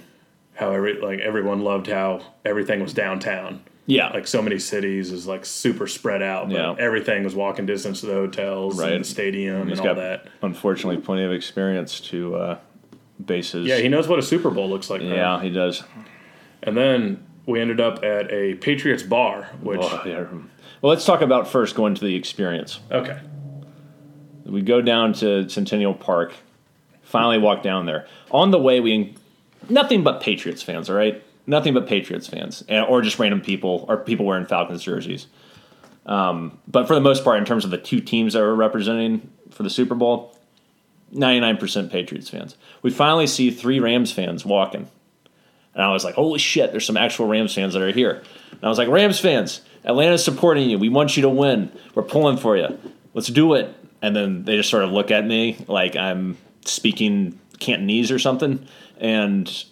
How 0.55 0.71
every 0.71 0.99
like 1.01 1.19
everyone 1.19 1.61
loved 1.61 1.87
how 1.87 2.21
everything 2.45 2.81
was 2.81 2.93
downtown. 2.93 3.61
Yeah, 3.85 4.11
Like 4.13 4.27
so 4.27 4.41
many 4.41 4.59
cities 4.59 5.11
is 5.11 5.27
like 5.27 5.43
super 5.45 5.87
spread 5.87 6.21
out, 6.23 6.47
but 6.47 6.55
Yeah. 6.55 6.75
everything 6.79 7.25
was 7.25 7.35
walking 7.35 7.65
distance 7.65 7.99
to 7.99 8.05
the 8.05 8.13
hotels 8.13 8.79
Right. 8.79 8.93
and 8.93 9.03
the 9.03 9.07
stadium 9.07 9.67
he's 9.67 9.79
and 9.79 9.89
all 9.89 9.95
that. 9.95 10.27
unfortunately 10.41 11.01
plenty 11.01 11.23
of 11.25 11.33
experience 11.33 11.99
to 12.01 12.35
uh, 12.35 12.57
bases. 13.25 13.67
Yeah, 13.67 13.77
he 13.79 13.89
knows 13.89 14.07
what 14.07 14.19
a 14.19 14.21
Super 14.21 14.49
Bowl 14.51 14.69
looks 14.69 14.89
like. 14.89 15.01
yeah, 15.01 15.41
he 15.41 15.49
does. 15.49 15.83
And 16.61 16.77
then 16.77 17.25
we 17.45 17.59
ended 17.59 17.81
up 17.81 18.05
at 18.05 18.31
a 18.31 18.53
Patriots 18.55 19.03
bar, 19.03 19.49
which 19.61 19.81
Oh, 19.83 20.01
yeah. 20.05 20.23
Well, 20.81 20.89
let's 20.89 21.03
talk 21.05 21.19
about 21.21 21.49
first 21.49 21.75
going 21.75 21.93
to 21.95 22.05
the 22.05 22.15
experience. 22.15 22.79
okay, 22.89 23.17
We 24.45 24.61
go 24.61 24.81
down 24.81 25.11
to 25.15 25.49
Centennial 25.49 25.93
Park. 25.93 26.33
Finally, 27.01 27.39
walk 27.39 27.63
down 27.63 27.85
there. 27.85 28.05
On 28.31 28.51
the 28.51 28.59
way, 28.59 28.79
we 28.79 29.13
nothing 29.69 30.03
but 30.03 30.21
Patriots 30.21 30.61
fans. 30.61 30.89
All 30.89 30.95
right, 30.95 31.23
nothing 31.47 31.73
but 31.73 31.87
Patriots 31.87 32.27
fans, 32.27 32.63
and, 32.67 32.85
or 32.85 33.01
just 33.01 33.19
random 33.19 33.41
people 33.41 33.85
or 33.87 33.97
people 33.97 34.25
wearing 34.25 34.45
Falcons 34.45 34.83
jerseys. 34.83 35.27
Um, 36.05 36.57
but 36.67 36.87
for 36.87 36.95
the 36.95 37.01
most 37.01 37.23
part, 37.23 37.37
in 37.37 37.45
terms 37.45 37.65
of 37.65 37.71
the 37.71 37.77
two 37.77 38.01
teams 38.01 38.33
that 38.33 38.41
were 38.41 38.55
representing 38.55 39.29
for 39.51 39.63
the 39.63 39.69
Super 39.69 39.95
Bowl, 39.95 40.37
ninety 41.11 41.39
nine 41.39 41.57
percent 41.57 41.91
Patriots 41.91 42.29
fans. 42.29 42.57
We 42.81 42.91
finally 42.91 43.27
see 43.27 43.51
three 43.51 43.79
Rams 43.79 44.11
fans 44.11 44.45
walking, 44.45 44.87
and 45.73 45.83
I 45.83 45.91
was 45.91 46.03
like, 46.03 46.15
"Holy 46.15 46.39
shit!" 46.39 46.71
There's 46.71 46.85
some 46.85 46.97
actual 46.97 47.27
Rams 47.27 47.53
fans 47.53 47.73
that 47.73 47.81
are 47.81 47.91
here. 47.91 48.21
And 48.51 48.63
I 48.63 48.69
was 48.69 48.77
like, 48.77 48.89
"Rams 48.89 49.19
fans, 49.19 49.61
Atlanta's 49.85 50.23
supporting 50.23 50.69
you. 50.69 50.77
We 50.77 50.89
want 50.89 51.15
you 51.15 51.23
to 51.23 51.29
win. 51.29 51.71
We're 51.95 52.03
pulling 52.03 52.37
for 52.37 52.57
you. 52.57 52.77
Let's 53.13 53.27
do 53.27 53.53
it." 53.53 53.73
And 54.01 54.13
then 54.13 54.43
they 54.43 54.57
just 54.57 54.69
sort 54.69 54.83
of 54.83 54.91
look 54.91 55.11
at 55.11 55.25
me 55.25 55.63
like 55.69 55.95
I'm 55.95 56.37
speaking 56.65 57.39
Cantonese 57.59 58.11
or 58.11 58.19
something, 58.19 58.67
and 58.97 59.65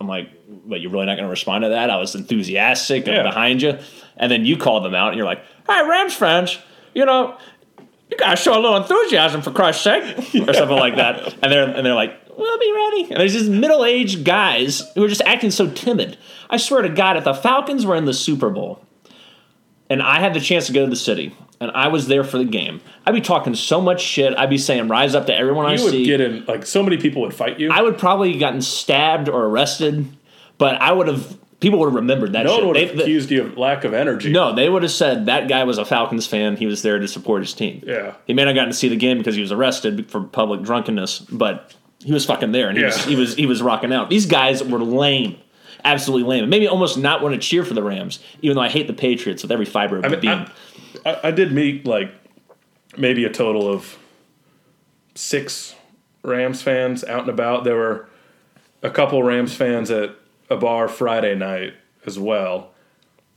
I'm 0.00 0.08
like, 0.08 0.30
"But 0.66 0.80
You're 0.80 0.90
really 0.90 1.06
not 1.06 1.14
going 1.14 1.24
to 1.24 1.30
respond 1.30 1.62
to 1.62 1.70
that?" 1.70 1.90
I 1.90 1.96
was 1.96 2.14
enthusiastic. 2.14 3.06
Yeah. 3.06 3.22
behind 3.22 3.62
you, 3.62 3.78
and 4.16 4.30
then 4.30 4.44
you 4.44 4.56
called 4.56 4.84
them 4.84 4.94
out, 4.94 5.08
and 5.08 5.16
you're 5.16 5.26
like, 5.26 5.42
"Hey, 5.68 5.86
Rams 5.88 6.14
fans, 6.14 6.58
you 6.94 7.04
know." 7.04 7.36
You 8.10 8.16
gotta 8.16 8.36
show 8.36 8.54
a 8.54 8.60
little 8.60 8.78
enthusiasm 8.78 9.42
for 9.42 9.50
Christ's 9.50 9.84
sake, 9.84 10.02
or 10.48 10.54
something 10.54 10.78
like 10.78 10.96
that. 10.96 11.34
And 11.42 11.52
they're 11.52 11.64
and 11.68 11.84
they're 11.84 11.94
like, 11.94 12.18
"We'll 12.38 12.58
be 12.58 12.72
ready." 12.72 13.02
And 13.10 13.20
there's 13.20 13.34
these 13.34 13.50
middle-aged 13.50 14.24
guys 14.24 14.82
who 14.94 15.04
are 15.04 15.08
just 15.08 15.20
acting 15.26 15.50
so 15.50 15.68
timid. 15.70 16.16
I 16.48 16.56
swear 16.56 16.80
to 16.80 16.88
God, 16.88 17.18
if 17.18 17.24
the 17.24 17.34
Falcons 17.34 17.84
were 17.84 17.96
in 17.96 18.06
the 18.06 18.14
Super 18.14 18.48
Bowl, 18.48 18.82
and 19.90 20.00
I 20.02 20.20
had 20.20 20.32
the 20.32 20.40
chance 20.40 20.66
to 20.68 20.72
go 20.72 20.84
to 20.84 20.90
the 20.90 20.96
city, 20.96 21.36
and 21.60 21.70
I 21.72 21.88
was 21.88 22.06
there 22.06 22.24
for 22.24 22.38
the 22.38 22.44
game, 22.44 22.80
I'd 23.06 23.14
be 23.14 23.20
talking 23.20 23.54
so 23.54 23.80
much 23.80 24.00
shit. 24.00 24.36
I'd 24.38 24.50
be 24.50 24.58
saying, 24.58 24.88
"Rise 24.88 25.14
up 25.14 25.26
to 25.26 25.34
everyone 25.36 25.66
I 25.66 25.76
see. 25.76 25.80
you 25.80 25.84
would 25.84 25.92
see." 25.92 26.04
get 26.06 26.20
in 26.20 26.44
like 26.46 26.64
so 26.66 26.82
many 26.82 26.96
people 26.98 27.22
would 27.22 27.34
fight 27.34 27.58
you. 27.58 27.70
I 27.70 27.82
would 27.82 27.98
probably 27.98 28.38
gotten 28.38 28.62
stabbed 28.62 29.28
or 29.28 29.44
arrested, 29.44 30.06
But 30.58 30.80
I 30.80 30.92
would 30.92 31.08
have 31.08 31.36
people 31.60 31.78
would 31.80 31.86
have 31.86 31.94
remembered 31.94 32.32
that. 32.34 32.44
No 32.46 32.50
shit. 32.54 32.58
one 32.64 32.68
would 32.74 32.76
have 32.88 32.96
they- 32.96 33.02
accused 33.02 33.30
you 33.32 33.42
of 33.42 33.58
lack 33.58 33.82
of 33.84 33.92
energy. 33.94 34.30
no, 34.30 34.54
they 34.54 34.68
would 34.68 34.82
have 34.84 34.92
said 34.92 35.26
that 35.26 35.48
guy 35.48 35.64
was 35.64 35.78
a 35.78 35.84
Falcons 35.84 36.26
fan. 36.26 36.56
He 36.56 36.66
was 36.66 36.82
there 36.82 36.98
to 37.00 37.08
support 37.08 37.42
his 37.42 37.52
team. 37.54 37.82
Yeah. 37.84 38.12
He 38.26 38.32
may 38.34 38.42
not 38.42 38.48
have 38.48 38.54
gotten 38.56 38.70
to 38.70 38.76
see 38.76 38.88
the 38.88 38.96
game 38.96 39.18
because 39.18 39.34
he 39.34 39.40
was 39.40 39.50
arrested 39.52 40.08
for 40.08 40.20
public 40.22 40.62
drunkenness, 40.62 41.18
but 41.32 41.74
he 42.04 42.12
was 42.12 42.24
fucking 42.24 42.52
there 42.52 42.68
and 42.68 42.78
he, 42.78 42.84
was, 42.84 43.04
he 43.04 43.16
was 43.16 43.34
he 43.34 43.46
was 43.46 43.60
rocking 43.60 43.92
out. 43.92 44.08
These 44.10 44.26
guys 44.26 44.62
were 44.62 44.78
lame, 44.78 45.36
absolutely 45.84 46.28
lame. 46.28 46.44
It 46.44 46.46
made 46.46 46.60
me 46.60 46.68
almost 46.68 46.96
not 46.98 47.22
want 47.22 47.34
to 47.34 47.40
cheer 47.40 47.64
for 47.64 47.74
the 47.74 47.82
Rams, 47.82 48.20
even 48.40 48.54
though 48.54 48.62
I 48.62 48.68
hate 48.68 48.86
the 48.86 48.92
Patriots 48.92 49.42
with 49.42 49.50
every 49.50 49.64
fiber 49.64 49.98
of 49.98 50.04
I 50.04 50.08
my 50.08 50.12
mean, 50.14 50.20
being. 50.20 50.32
I, 50.38 50.50
I, 51.04 51.20
I 51.24 51.30
did 51.30 51.52
meet 51.52 51.86
like 51.86 52.12
maybe 52.96 53.24
a 53.24 53.30
total 53.30 53.68
of 53.68 53.98
six 55.14 55.74
Rams 56.22 56.62
fans 56.62 57.04
out 57.04 57.20
and 57.20 57.28
about. 57.30 57.64
There 57.64 57.76
were 57.76 58.08
a 58.82 58.90
couple 58.90 59.22
Rams 59.22 59.54
fans 59.54 59.90
at 59.90 60.14
a 60.50 60.56
bar 60.56 60.88
Friday 60.88 61.34
night 61.34 61.74
as 62.06 62.18
well, 62.18 62.70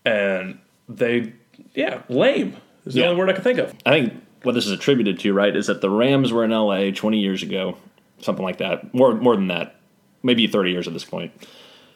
and 0.05 0.59
they, 0.87 1.33
yeah, 1.73 2.01
lame 2.09 2.55
is 2.85 2.93
the 2.93 3.01
Yeah. 3.01 3.07
only 3.07 3.19
word 3.19 3.29
I 3.29 3.33
can 3.33 3.43
think 3.43 3.59
of. 3.59 3.73
I 3.85 3.91
think 4.01 4.13
what 4.43 4.53
this 4.53 4.65
is 4.65 4.71
attributed 4.71 5.19
to, 5.19 5.33
right, 5.33 5.55
is 5.55 5.67
that 5.67 5.81
the 5.81 5.89
Rams 5.89 6.31
were 6.31 6.43
in 6.43 6.51
LA 6.51 6.91
20 6.91 7.19
years 7.19 7.43
ago, 7.43 7.77
something 8.19 8.43
like 8.43 8.57
that. 8.57 8.93
More 8.93 9.13
more 9.15 9.35
than 9.35 9.47
that, 9.47 9.75
maybe 10.23 10.47
30 10.47 10.71
years 10.71 10.87
at 10.87 10.93
this 10.93 11.05
point. 11.05 11.31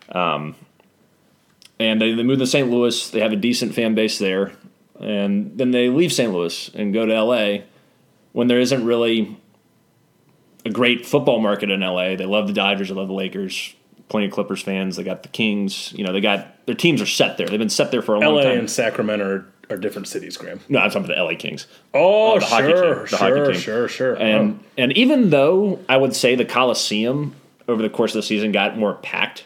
Um, 0.10 0.56
and 1.80 2.00
they, 2.00 2.14
they 2.14 2.24
moved 2.24 2.40
to 2.40 2.48
St. 2.48 2.70
Louis. 2.70 3.10
They 3.10 3.20
have 3.20 3.34
a 3.34 3.36
decent 3.38 3.74
fan 3.74 3.96
base 3.96 4.18
there, 4.20 4.52
and 5.00 5.58
then 5.58 5.72
they 5.72 5.90
leave 5.90 6.12
St. 6.14 6.32
Louis 6.32 6.70
and 6.74 6.94
go 6.94 7.06
to 7.06 7.22
LA 7.24 7.64
when 8.34 8.48
there 8.48 8.60
isn't 8.60 8.86
really 8.86 9.38
a 10.66 10.70
great 10.70 11.06
football 11.06 11.40
market 11.40 11.70
in 11.70 11.82
LA. 11.82 12.16
They 12.16 12.26
love 12.26 12.48
the 12.48 12.54
Dodgers. 12.54 12.90
They 12.90 12.96
love 12.96 13.08
the 13.08 13.14
Lakers. 13.14 13.76
Plenty 14.08 14.28
of 14.28 14.32
Clippers 14.34 14.62
fans. 14.62 14.96
They 14.98 15.04
got 15.04 15.24
the 15.24 15.30
Kings. 15.30 15.92
You 15.94 16.04
know, 16.04 16.14
they 16.14 16.22
got 16.22 16.66
their 16.66 16.76
teams 16.76 17.02
are 17.02 17.06
set 17.08 17.38
there. 17.38 17.48
They've 17.48 17.60
been 17.60 17.70
set 17.70 17.92
there 17.92 18.02
for 18.02 18.16
a 18.16 18.20
long 18.20 18.38
time. 18.42 18.54
LA 18.54 18.60
and 18.60 18.70
Sacramento 18.70 19.26
are, 19.26 19.46
are 19.74 19.78
different 19.78 20.08
cities, 20.08 20.38
Graham. 20.38 20.60
no, 20.70 20.80
I'm 20.80 20.90
talking 20.92 21.06
about 21.06 21.16
the 21.18 21.24
LA 21.24 21.36
Kings. 21.38 21.66
Oh, 21.94 22.34
oh, 22.36 22.40
the 22.40 22.46
hockey 22.46 22.68
team. 22.68 22.76
sure, 22.78 23.08
sure, 23.08 23.54
sure, 23.56 23.88
sure. 23.88 24.14
And 24.16 24.60
Oh. 24.62 24.66
and 24.78 24.92
even 24.94 25.32
though 25.32 25.80
I 25.90 25.98
would 25.98 26.16
say 26.16 26.36
the 26.36 26.46
Coliseum 26.46 27.36
over 27.68 27.82
the 27.82 27.90
course 27.90 28.12
of 28.14 28.20
the 28.20 28.24
season 28.28 28.52
got 28.52 28.78
more 28.78 28.94
packed, 28.96 29.46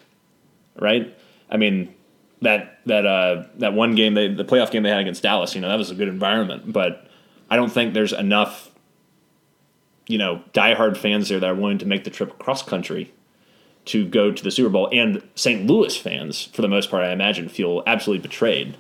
right? 0.78 1.16
I 1.50 1.56
mean 1.58 1.94
that 2.42 2.79
that 2.90 3.06
uh, 3.06 3.44
that 3.56 3.74
one 3.74 3.96
game 3.96 4.14
they 4.14 4.28
the 4.28 4.44
playoff 4.46 4.70
game 4.70 4.84
they 4.84 4.90
had 4.90 5.00
against 5.00 5.24
Dallas, 5.24 5.56
you 5.56 5.62
know, 5.62 5.70
that 5.70 5.78
was 5.78 5.90
a 5.90 5.96
good 5.96 6.08
environment, 6.10 6.72
but 6.72 7.08
I 7.50 7.56
don't 7.56 7.72
think 7.72 7.94
there's 7.94 8.14
enough 8.14 8.70
you 10.08 10.18
know 10.18 10.42
diehard 10.54 10.98
fans 10.98 11.30
there 11.30 11.40
that 11.40 11.50
are 11.50 11.56
willing 11.56 11.78
to 11.80 11.86
make 11.86 12.04
the 12.04 12.10
trip 12.10 12.38
cross 12.40 12.62
country 12.64 13.12
to 13.86 14.06
go 14.08 14.32
to 14.32 14.44
the 14.44 14.52
Super 14.52 14.70
Bowl. 14.70 14.90
And 14.92 15.24
St. 15.36 15.66
Louis 15.66 15.96
fans, 15.96 16.46
for 16.54 16.62
the 16.62 16.68
most 16.68 16.92
part, 16.92 17.04
I 17.04 17.12
imagine, 17.12 17.50
feel 17.50 17.82
absolutely 17.88 18.22
betrayed 18.22 18.76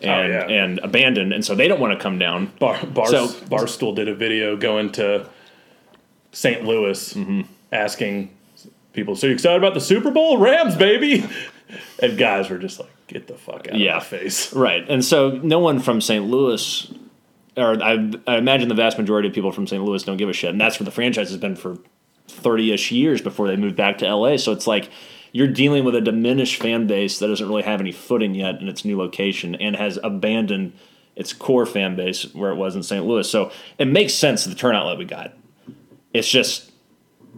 and 0.00 0.32
yeah. 0.32 0.46
and 0.48 0.78
abandoned, 0.80 1.32
and 1.32 1.44
so 1.44 1.54
they 1.54 1.66
don't 1.66 1.80
want 1.80 1.96
to 1.98 2.02
come 2.02 2.18
down. 2.18 2.52
Bar, 2.60 2.84
Bars, 2.86 3.10
So- 3.10 3.28
Barstool 3.48 3.94
did 3.96 4.06
a 4.08 4.14
video 4.14 4.56
going 4.56 4.92
to 4.92 5.28
St. 6.32 6.64
Louis 6.64 7.14
Mm-hmm. 7.14 7.42
asking 7.72 8.30
people, 8.92 9.16
"So 9.16 9.26
you 9.28 9.32
excited 9.32 9.56
about 9.58 9.74
the 9.74 9.80
Super 9.80 10.10
Bowl? 10.10 10.38
Rams, 10.38 10.76
baby!" 10.76 11.24
And 11.98 12.16
guys 12.16 12.50
were 12.50 12.58
just 12.58 12.78
like, 12.78 12.90
"Get 13.08 13.26
the 13.26 13.34
fuck 13.34 13.68
out 13.68 13.78
Yeah. 13.78 13.96
of 13.98 14.02
my 14.12 14.18
face." 14.18 14.52
Right. 14.54 14.84
And 14.88 15.04
so 15.04 15.38
no 15.42 15.58
one 15.58 15.80
from 15.80 16.00
St. 16.00 16.24
Louis, 16.24 16.92
or 17.56 17.82
I, 17.82 18.10
I 18.26 18.36
imagine 18.36 18.68
the 18.68 18.74
vast 18.74 18.98
majority 18.98 19.28
of 19.28 19.34
people 19.34 19.52
from 19.52 19.66
St. 19.66 19.82
Louis 19.84 20.02
don't 20.02 20.16
give 20.16 20.28
a 20.28 20.32
shit. 20.32 20.50
And 20.50 20.60
that's 20.60 20.78
where 20.80 20.84
the 20.84 20.90
franchise 20.90 21.28
has 21.30 21.38
been 21.38 21.56
for 21.56 21.78
30 22.28 22.72
ish 22.72 22.90
years 22.90 23.20
before 23.20 23.46
they 23.48 23.56
moved 23.56 23.76
back 23.76 23.98
to 23.98 24.06
LA. 24.14 24.36
So 24.38 24.50
it's 24.52 24.66
like 24.66 24.90
you're 25.32 25.48
dealing 25.48 25.84
with 25.84 25.94
a 25.94 26.00
diminished 26.00 26.60
fan 26.62 26.86
base 26.86 27.18
that 27.18 27.26
doesn't 27.28 27.48
really 27.48 27.62
have 27.62 27.80
any 27.80 27.92
footing 27.92 28.34
yet 28.34 28.60
in 28.60 28.68
its 28.68 28.84
new 28.84 28.96
location 28.96 29.54
and 29.56 29.76
has 29.76 29.98
abandoned 30.02 30.72
its 31.16 31.32
core 31.32 31.66
fan 31.66 31.94
base 31.96 32.32
where 32.34 32.50
it 32.50 32.56
was 32.56 32.74
in 32.74 32.82
St. 32.82 33.04
Louis. 33.04 33.28
So 33.28 33.52
it 33.78 33.86
makes 33.86 34.14
sense 34.14 34.44
the 34.44 34.54
turnout 34.54 34.86
that 34.86 34.98
we 34.98 35.04
got. 35.04 35.32
It's 36.12 36.28
just 36.28 36.70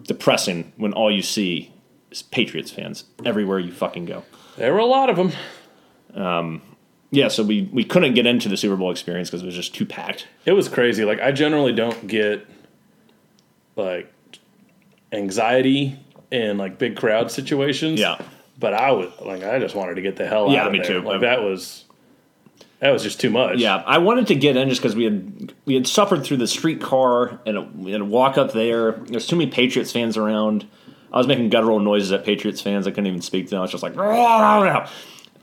depressing 0.04 0.73
when 0.76 0.92
all 0.92 1.11
you 1.11 1.23
see 1.23 1.73
is 2.11 2.23
Patriots 2.23 2.70
fans 2.70 3.04
everywhere 3.25 3.58
you 3.58 3.73
fucking 3.73 4.04
go. 4.06 4.25
There 4.56 4.72
were 4.72 4.78
a 4.78 4.86
lot 4.86 5.10
of 5.10 5.16
them. 5.16 5.32
Um, 6.14 6.62
yeah, 7.10 7.28
so 7.28 7.42
we, 7.44 7.68
we 7.72 7.84
couldn't 7.84 8.14
get 8.14 8.26
into 8.26 8.48
the 8.48 8.56
Super 8.56 8.76
Bowl 8.76 8.90
experience 8.90 9.28
because 9.30 9.42
it 9.42 9.46
was 9.46 9.54
just 9.54 9.75
too 9.75 9.86
packed. 9.86 10.26
It 10.44 10.52
was 10.52 10.68
crazy. 10.68 11.04
Like 11.04 11.20
I 11.20 11.32
generally 11.32 11.72
don't 11.72 12.06
get 12.06 12.46
like 13.76 14.12
anxiety 15.12 15.98
in 16.30 16.58
like 16.58 16.78
big 16.78 16.96
crowd 16.96 17.30
situations. 17.30 18.00
Yeah. 18.00 18.18
But 18.58 18.75
I 18.75 18.90
was 18.92 19.12
like, 19.20 19.42
I 19.44 19.58
just 19.58 19.75
wanted 19.75 19.96
to 19.96 20.02
get 20.02 20.16
the 20.16 20.26
hell 20.26 20.50
Yeah, 20.50 20.62
out 20.62 20.66
of 20.68 20.72
me 20.72 20.78
there. 20.80 21.00
too. 21.00 21.06
Like 21.06 21.20
that 21.20 21.42
was 21.42 21.84
that 22.80 22.90
was 22.90 23.02
just 23.02 23.20
too 23.20 23.30
much. 23.30 23.58
Yeah, 23.58 23.82
I 23.86 23.98
wanted 23.98 24.26
to 24.28 24.34
get 24.34 24.56
in 24.56 24.68
just 24.68 24.80
because 24.80 24.96
we 24.96 25.04
had 25.04 25.52
we 25.66 25.75
had 25.75 25.86
suffered 25.86 26.25
through 26.25 26.38
the 26.38 26.46
streetcar 26.46 27.38
and 27.46 27.56
a, 27.56 27.62
we 27.62 27.92
had 27.92 28.00
a 28.00 28.04
walk 28.04 28.38
up 28.38 28.52
there. 28.52 28.92
There's 28.92 29.26
too 29.26 29.36
many 29.36 29.50
Patriots 29.50 29.92
fans 29.92 30.16
around. 30.16 30.66
I 31.16 31.18
was 31.18 31.26
making 31.26 31.49
guttural 31.49 31.80
noises 31.80 32.12
at 32.12 32.26
Patriots 32.26 32.61
fans. 32.61 32.87
I 32.87 32.90
couldn't 32.90 33.06
even 33.06 33.23
speak 33.23 33.46
to 33.46 33.50
them. 33.52 33.61
I 33.61 33.62
was 33.62 33.70
just 33.70 33.82
like, 33.82 33.96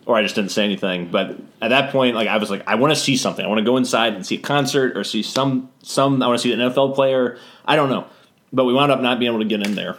or 0.05 0.15
I 0.15 0.21
just 0.21 0.35
didn't 0.35 0.51
say 0.51 0.63
anything. 0.63 1.09
But 1.09 1.39
at 1.63 1.69
that 1.69 1.91
point, 1.91 2.15
like 2.15 2.27
I 2.27 2.37
was 2.37 2.51
like, 2.51 2.61
I 2.67 2.75
want 2.75 2.93
to 2.93 2.99
see 2.99 3.17
something. 3.17 3.43
I 3.43 3.47
want 3.47 3.57
to 3.57 3.65
go 3.65 3.75
inside 3.77 4.13
and 4.13 4.23
see 4.23 4.35
a 4.35 4.39
concert 4.39 4.95
or 4.95 5.03
see 5.03 5.23
some 5.23 5.71
some. 5.81 6.21
I 6.21 6.27
want 6.27 6.39
to 6.39 6.43
see 6.43 6.53
an 6.53 6.59
NFL 6.59 6.93
player. 6.93 7.39
I 7.65 7.75
don't 7.75 7.89
know, 7.89 8.05
but 8.51 8.65
we 8.65 8.73
wound 8.73 8.91
up 8.91 9.01
not 9.01 9.17
being 9.17 9.31
able 9.31 9.39
to 9.39 9.47
get 9.47 9.65
in 9.65 9.73
there 9.73 9.97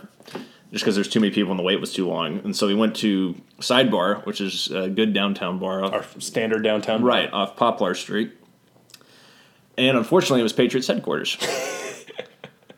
just 0.71 0.85
because 0.85 0.95
there's 0.95 1.09
too 1.09 1.19
many 1.19 1.35
people 1.35 1.51
and 1.51 1.59
the 1.59 1.65
wait 1.65 1.81
was 1.81 1.93
too 1.93 2.07
long. 2.07 2.39
And 2.45 2.55
so 2.55 2.69
we 2.69 2.77
went 2.77 2.95
to 2.97 3.35
Sidebar, 3.59 4.25
which 4.27 4.41
is 4.41 4.69
a 4.69 4.89
good 4.89 5.13
downtown 5.13 5.59
bar. 5.59 5.83
Our 5.83 6.05
standard 6.21 6.63
downtown. 6.63 7.03
Right, 7.03 7.33
off 7.33 7.57
Poplar 7.57 7.95
Street. 7.95 8.33
And 9.77 9.99
unfortunately, 9.99 10.39
it 10.39 10.45
was 10.45 10.53
Patriots 10.53 10.87
headquarters. 10.87 11.37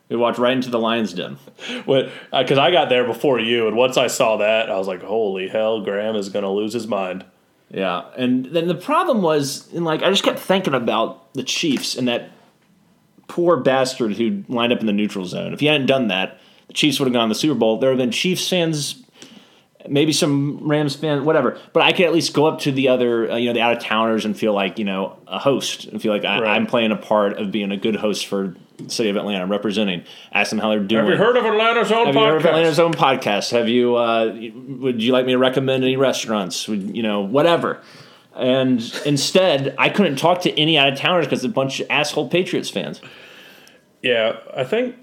we 0.08 0.16
walked 0.16 0.38
right 0.38 0.56
into 0.56 0.70
the 0.70 0.78
Lions 0.78 1.12
Den. 1.12 1.38
Because 1.86 2.58
uh, 2.58 2.60
I 2.60 2.70
got 2.70 2.88
there 2.88 3.04
before 3.04 3.40
you, 3.40 3.66
and 3.66 3.76
once 3.76 3.96
I 3.96 4.06
saw 4.06 4.36
that, 4.36 4.70
I 4.70 4.76
was 4.76 4.86
like, 4.86 5.02
"Holy 5.02 5.48
hell, 5.48 5.80
Graham 5.80 6.16
is 6.16 6.28
going 6.28 6.44
to 6.44 6.50
lose 6.50 6.72
his 6.72 6.86
mind." 6.86 7.24
Yeah, 7.70 8.04
and 8.16 8.46
then 8.46 8.68
the 8.68 8.74
problem 8.74 9.22
was, 9.22 9.72
and 9.72 9.84
like 9.84 10.02
I 10.02 10.10
just 10.10 10.22
kept 10.22 10.38
thinking 10.38 10.74
about 10.74 11.32
the 11.34 11.42
Chiefs 11.42 11.96
and 11.96 12.06
that 12.06 12.30
poor 13.28 13.56
bastard 13.56 14.14
who 14.14 14.44
lined 14.48 14.72
up 14.72 14.80
in 14.80 14.86
the 14.86 14.92
neutral 14.92 15.24
zone. 15.24 15.52
If 15.52 15.60
he 15.60 15.66
hadn't 15.66 15.86
done 15.86 16.08
that, 16.08 16.38
the 16.68 16.74
Chiefs 16.74 17.00
would 17.00 17.06
have 17.06 17.12
gone 17.12 17.28
to 17.28 17.34
the 17.34 17.38
Super 17.38 17.58
Bowl. 17.58 17.78
There 17.78 17.90
would 17.90 17.98
have 17.98 18.06
been 18.06 18.12
Chiefs 18.12 18.48
fans, 18.48 19.02
maybe 19.88 20.12
some 20.12 20.58
Rams 20.68 20.96
fan, 20.96 21.24
whatever. 21.24 21.58
But 21.72 21.82
I 21.82 21.92
could 21.92 22.06
at 22.06 22.12
least 22.12 22.34
go 22.34 22.46
up 22.46 22.60
to 22.60 22.72
the 22.72 22.88
other, 22.88 23.30
uh, 23.30 23.36
you 23.36 23.46
know, 23.46 23.52
the 23.52 23.60
out 23.60 23.76
of 23.76 23.82
towners 23.82 24.24
and 24.24 24.36
feel 24.36 24.52
like 24.52 24.78
you 24.78 24.84
know 24.84 25.16
a 25.26 25.38
host 25.38 25.84
and 25.86 26.00
feel 26.00 26.12
like 26.12 26.24
I, 26.24 26.40
Right. 26.40 26.56
I'm 26.56 26.66
playing 26.66 26.92
a 26.92 26.96
part 26.96 27.38
of 27.38 27.50
being 27.50 27.72
a 27.72 27.76
good 27.76 27.96
host 27.96 28.26
for 28.26 28.54
city 28.88 29.08
of 29.08 29.16
Atlanta, 29.16 29.46
representing. 29.46 30.04
Ask 30.32 30.50
them 30.50 30.58
how 30.58 30.70
they're 30.70 30.80
doing. 30.80 31.04
Have 31.04 31.12
you 31.12 31.16
heard 31.18 31.36
of 31.36 31.44
Atlanta's 31.44 31.90
own 31.90 32.06
Have 32.06 32.14
you 32.14 32.20
heard 32.20 32.36
of 32.36 32.42
podcast? 32.42 32.46
Atlanta's 32.46 32.78
own 32.78 32.92
podcast? 32.92 33.50
Have 33.52 33.68
you? 33.68 33.96
Uh, 33.96 34.34
would 34.80 35.02
you 35.02 35.12
like 35.12 35.26
me 35.26 35.32
to 35.32 35.38
recommend 35.38 35.82
any 35.82 35.96
restaurants? 35.96 36.68
Would, 36.68 36.96
you 36.96 37.02
know, 37.02 37.20
whatever. 37.20 37.80
And 38.34 38.80
instead, 39.06 39.74
I 39.78 39.88
couldn't 39.88 40.16
talk 40.16 40.42
to 40.42 40.52
any 40.58 40.76
out 40.76 40.92
of 40.92 40.98
towners 40.98 41.24
because 41.24 41.42
a 41.42 41.48
bunch 41.48 41.80
of 41.80 41.86
asshole 41.88 42.28
Patriots 42.28 42.68
fans 42.68 43.00
yeah, 44.02 44.36
I 44.54 44.64
think 44.64 44.94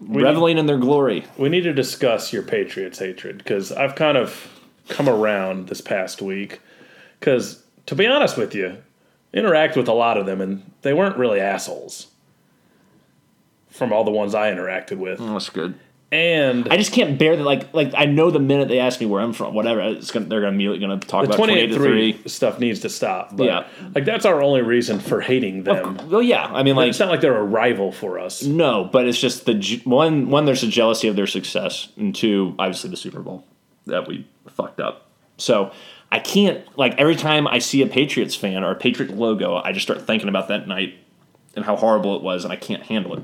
we 0.00 0.22
reveling 0.22 0.58
in 0.58 0.66
their 0.66 0.78
glory. 0.78 1.24
we 1.36 1.48
need 1.48 1.62
to 1.62 1.72
discuss 1.72 2.32
your 2.32 2.42
Patriots 2.42 2.98
hatred 2.98 3.38
because 3.38 3.70
I've 3.70 3.94
kind 3.94 4.16
of 4.16 4.60
come 4.88 5.08
around 5.08 5.68
this 5.68 5.80
past 5.80 6.22
week. 6.22 6.60
Because 7.18 7.62
to 7.86 7.94
be 7.94 8.06
honest 8.06 8.36
with 8.36 8.54
you, 8.54 8.78
interact 9.32 9.76
with 9.76 9.88
a 9.88 9.92
lot 9.92 10.16
of 10.16 10.26
them, 10.26 10.40
and 10.40 10.70
they 10.82 10.92
weren't 10.92 11.16
really 11.16 11.40
assholes. 11.40 12.08
From 13.68 13.92
all 13.92 14.04
the 14.04 14.10
ones 14.10 14.34
I 14.34 14.50
interacted 14.50 14.98
with, 14.98 15.20
mm, 15.20 15.32
That's 15.32 15.48
good. 15.48 15.74
And 16.12 16.66
I 16.70 16.76
just 16.76 16.92
can't 16.92 17.18
bear 17.18 17.36
that. 17.36 17.42
Like, 17.44 17.72
like 17.72 17.92
I 17.96 18.04
know 18.06 18.30
the 18.30 18.40
minute 18.40 18.68
they 18.68 18.80
ask 18.80 18.98
me 19.00 19.06
where 19.06 19.20
I'm 19.20 19.32
from, 19.32 19.54
whatever, 19.54 19.80
it's 19.80 20.10
gonna, 20.10 20.26
they're 20.26 20.40
gonna 20.40 20.52
immediately 20.52 20.80
gonna 20.80 20.98
talk 20.98 21.22
the 21.22 21.26
about 21.28 21.36
twenty 21.36 21.54
eight 21.54 21.64
eight 21.64 21.66
to 21.68 21.74
three 21.76 22.12
three. 22.12 22.28
stuff 22.28 22.58
needs 22.58 22.80
to 22.80 22.88
stop. 22.88 23.36
But 23.36 23.44
Yeah. 23.44 23.66
like 23.94 24.04
that's 24.04 24.24
our 24.24 24.42
only 24.42 24.62
reason 24.62 24.98
for 25.00 25.20
hating 25.20 25.62
them. 25.64 26.08
Well, 26.10 26.22
yeah, 26.22 26.44
I 26.46 26.62
mean, 26.62 26.74
like 26.76 26.88
it's 26.90 26.98
not 26.98 27.08
like 27.10 27.20
they're 27.20 27.36
a 27.36 27.44
rival 27.44 27.92
for 27.92 28.18
us. 28.18 28.42
No, 28.42 28.84
but 28.84 29.06
it's 29.06 29.20
just 29.20 29.46
the 29.46 29.80
one. 29.84 30.30
One, 30.30 30.44
there's 30.46 30.62
a 30.62 30.68
jealousy 30.68 31.08
of 31.08 31.16
their 31.16 31.26
success, 31.28 31.88
and 31.96 32.14
two, 32.14 32.54
obviously 32.58 32.90
the 32.90 32.96
Super 32.96 33.20
Bowl 33.20 33.44
that 33.86 34.08
we 34.08 34.26
fucked 34.48 34.80
up. 34.80 35.06
So 35.36 35.72
I 36.12 36.18
can't 36.18 36.66
like 36.76 36.94
every 36.98 37.16
time 37.16 37.46
I 37.46 37.60
see 37.60 37.82
a 37.82 37.86
Patriots 37.86 38.34
fan 38.34 38.64
or 38.64 38.72
a 38.72 38.74
Patriot 38.76 39.16
logo, 39.16 39.56
I 39.56 39.72
just 39.72 39.86
start 39.86 40.06
thinking 40.06 40.28
about 40.28 40.48
that 40.48 40.66
night 40.66 40.94
and 41.56 41.64
how 41.64 41.76
horrible 41.76 42.16
it 42.16 42.22
was, 42.22 42.44
and 42.44 42.52
I 42.52 42.56
can't 42.56 42.82
handle 42.82 43.14
it. 43.16 43.22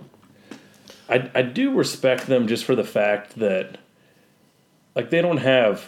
I, 1.08 1.30
I 1.34 1.42
do 1.42 1.72
respect 1.74 2.26
them 2.26 2.46
just 2.48 2.64
for 2.64 2.74
the 2.74 2.84
fact 2.84 3.36
that 3.38 3.78
like 4.94 5.10
they 5.10 5.22
don't 5.22 5.36
have 5.38 5.84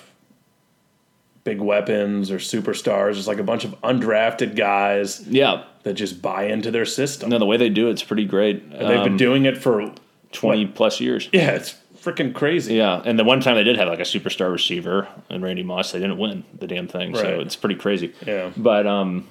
big 1.44 1.60
weapons 1.60 2.30
or 2.30 2.36
superstars. 2.38 3.16
It's 3.16 3.26
like 3.26 3.38
a 3.38 3.42
bunch 3.44 3.64
of 3.64 3.72
undrafted 3.80 4.54
guys 4.54 5.26
Yeah, 5.26 5.64
that 5.84 5.94
just 5.94 6.20
buy 6.20 6.44
into 6.44 6.70
their 6.70 6.84
system. 6.84 7.30
no, 7.30 7.38
the 7.38 7.46
way 7.46 7.56
they 7.56 7.68
do 7.70 7.88
it's 7.88 8.02
pretty 8.02 8.24
great. 8.26 8.70
They've 8.70 8.80
been 8.80 8.98
Um, 9.12 9.16
doing 9.16 9.44
it 9.46 9.56
for 9.58 9.92
twenty 10.32 10.66
plus 10.66 11.00
years. 11.00 11.28
yeah, 11.32 11.52
it's 11.52 11.74
freaking 12.02 12.32
crazy. 12.34 12.74
Yeah, 12.74 13.02
and 13.04 13.18
the 13.18 13.24
one 13.24 13.40
time 13.40 13.56
they 13.56 13.64
did 13.64 13.76
have 13.76 13.88
like 13.88 13.98
a 13.98 14.02
superstar 14.02 14.52
receiver 14.52 15.08
and 15.30 15.42
Randy 15.42 15.62
Moss, 15.62 15.90
they 15.92 15.98
didn't 15.98 16.18
win 16.18 16.44
the 16.58 16.66
damn 16.66 16.86
thing. 16.86 17.14
So 17.16 17.40
it's 17.40 17.56
pretty 17.56 17.74
crazy. 17.76 18.12
Yeah. 18.26 18.50
But 18.56 18.86
um, 18.86 19.26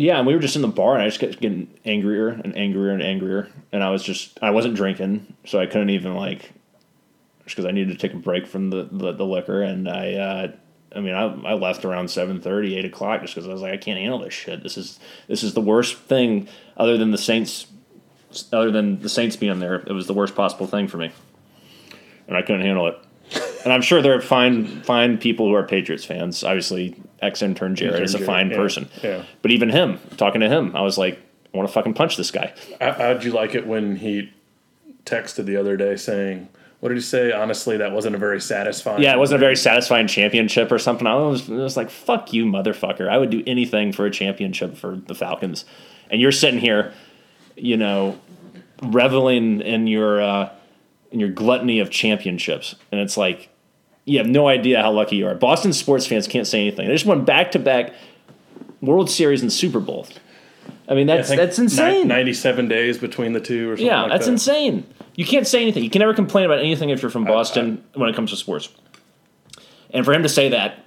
yeah, 0.00 0.16
and 0.16 0.26
we 0.26 0.32
were 0.32 0.40
just 0.40 0.56
in 0.56 0.62
the 0.62 0.68
bar, 0.68 0.94
and 0.94 1.02
I 1.02 1.08
just 1.08 1.20
kept 1.20 1.40
getting 1.40 1.68
angrier 1.84 2.28
and 2.28 2.56
angrier 2.56 2.92
and 2.92 3.02
angrier, 3.02 3.48
and 3.70 3.84
I 3.84 3.90
was 3.90 4.02
just 4.02 4.38
I 4.40 4.50
wasn't 4.50 4.74
drinking, 4.74 5.34
so 5.44 5.60
I 5.60 5.66
couldn't 5.66 5.90
even 5.90 6.14
like, 6.14 6.52
just 7.44 7.54
because 7.54 7.66
I 7.66 7.70
needed 7.70 7.98
to 7.98 8.08
take 8.08 8.14
a 8.16 8.18
break 8.18 8.46
from 8.46 8.70
the 8.70 8.88
the, 8.90 9.12
the 9.12 9.26
liquor, 9.26 9.62
and 9.62 9.88
I. 9.88 10.14
Uh, 10.14 10.52
I 10.92 10.98
mean, 10.98 11.14
I, 11.14 11.26
I 11.50 11.52
left 11.52 11.84
around 11.84 12.06
7.30, 12.06 12.76
8 12.78 12.84
o'clock 12.84 13.20
just 13.20 13.36
because 13.36 13.48
I 13.48 13.52
was 13.52 13.62
like, 13.62 13.72
I 13.72 13.76
can't 13.76 14.00
handle 14.00 14.18
this 14.18 14.34
shit. 14.34 14.64
This 14.64 14.76
is 14.76 14.98
this 15.28 15.44
is 15.44 15.54
the 15.54 15.60
worst 15.60 15.96
thing, 15.96 16.48
other 16.76 16.98
than 16.98 17.12
the 17.12 17.18
Saints, 17.18 17.68
other 18.52 18.72
than 18.72 19.00
the 19.00 19.08
Saints 19.08 19.36
being 19.36 19.60
there. 19.60 19.76
It 19.76 19.92
was 19.92 20.08
the 20.08 20.14
worst 20.14 20.34
possible 20.34 20.66
thing 20.66 20.88
for 20.88 20.96
me, 20.96 21.12
and 22.26 22.36
I 22.36 22.42
couldn't 22.42 22.62
handle 22.62 22.88
it. 22.88 22.98
And 23.62 23.72
I'm 23.72 23.82
sure 23.82 24.02
there 24.02 24.14
are 24.14 24.20
fine 24.20 24.82
fine 24.82 25.18
people 25.18 25.46
who 25.46 25.54
are 25.54 25.62
Patriots 25.62 26.04
fans. 26.04 26.42
Obviously, 26.42 26.96
ex 27.22 27.42
intern 27.42 27.74
Jared 27.74 28.02
is 28.02 28.14
a 28.14 28.18
Jared, 28.18 28.26
fine 28.26 28.50
yeah, 28.50 28.56
person. 28.56 28.88
yeah. 29.02 29.24
But 29.42 29.50
even 29.50 29.70
him, 29.70 29.98
talking 30.16 30.40
to 30.40 30.48
him, 30.48 30.74
I 30.74 30.82
was 30.82 30.98
like, 30.98 31.18
I 31.52 31.56
want 31.56 31.68
to 31.68 31.72
fucking 31.72 31.94
punch 31.94 32.16
this 32.16 32.30
guy. 32.30 32.52
How, 32.80 32.92
how'd 32.92 33.24
you 33.24 33.32
like 33.32 33.54
it 33.54 33.66
when 33.66 33.96
he 33.96 34.32
texted 35.04 35.46
the 35.46 35.56
other 35.56 35.76
day 35.76 35.96
saying, 35.96 36.48
"What 36.80 36.90
did 36.90 36.96
he 36.96 37.02
say? 37.02 37.32
Honestly, 37.32 37.76
that 37.78 37.92
wasn't 37.92 38.14
a 38.14 38.18
very 38.18 38.40
satisfying." 38.40 39.02
Yeah, 39.02 39.14
it 39.14 39.18
wasn't 39.18 39.42
a 39.42 39.44
very 39.44 39.56
satisfying 39.56 40.06
championship 40.06 40.70
or 40.70 40.78
something. 40.78 41.06
I 41.06 41.16
was, 41.16 41.50
I 41.50 41.54
was 41.54 41.76
like, 41.76 41.90
fuck 41.90 42.32
you, 42.32 42.44
motherfucker. 42.44 43.08
I 43.08 43.18
would 43.18 43.30
do 43.30 43.42
anything 43.46 43.92
for 43.92 44.06
a 44.06 44.10
championship 44.10 44.76
for 44.76 44.96
the 44.96 45.14
Falcons. 45.14 45.64
And 46.10 46.20
you're 46.20 46.32
sitting 46.32 46.60
here, 46.60 46.92
you 47.56 47.76
know, 47.76 48.18
reveling 48.82 49.60
in 49.60 49.86
your 49.86 50.22
uh, 50.22 50.50
in 51.10 51.18
your 51.20 51.30
gluttony 51.30 51.80
of 51.80 51.90
championships. 51.90 52.76
And 52.92 53.00
it's 53.00 53.16
like, 53.16 53.48
you 54.04 54.18
have 54.18 54.26
no 54.26 54.48
idea 54.48 54.80
how 54.82 54.90
lucky 54.92 55.16
you 55.16 55.26
are. 55.26 55.34
Boston 55.34 55.72
sports 55.72 56.06
fans 56.06 56.26
can't 56.26 56.46
say 56.46 56.60
anything. 56.60 56.86
They 56.88 56.94
just 56.94 57.06
won 57.06 57.24
back 57.24 57.52
to 57.52 57.58
back 57.58 57.92
World 58.80 59.10
Series 59.10 59.42
and 59.42 59.52
Super 59.52 59.80
Bowl. 59.80 60.06
I 60.88 60.94
mean, 60.94 61.08
I 61.08 61.16
that's 61.16 61.28
think 61.28 61.40
that's 61.40 61.58
insane. 61.58 62.02
ni- 62.02 62.14
Ninety-seven 62.14 62.66
days 62.68 62.98
between 62.98 63.32
the 63.32 63.40
two, 63.40 63.70
or 63.70 63.76
something. 63.76 63.86
Yeah, 63.86 64.02
like 64.02 64.10
that's 64.12 64.26
that. 64.26 64.32
insane. 64.32 64.86
You 65.14 65.24
can't 65.24 65.46
say 65.46 65.60
anything. 65.62 65.84
You 65.84 65.90
can 65.90 66.00
never 66.00 66.14
complain 66.14 66.44
about 66.46 66.58
anything 66.58 66.90
if 66.90 67.02
you're 67.02 67.10
from 67.10 67.24
Boston 67.24 67.84
when 67.94 68.08
it 68.08 68.16
comes 68.16 68.30
to 68.30 68.36
sports. 68.36 68.68
And 69.90 70.04
for 70.04 70.12
him 70.12 70.22
to 70.22 70.28
say 70.28 70.48
that 70.50 70.84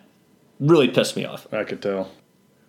really 0.59 0.87
pissed 0.87 1.15
me 1.15 1.25
off. 1.25 1.45
I 1.53 1.63
could 1.65 1.81
tell, 1.81 2.09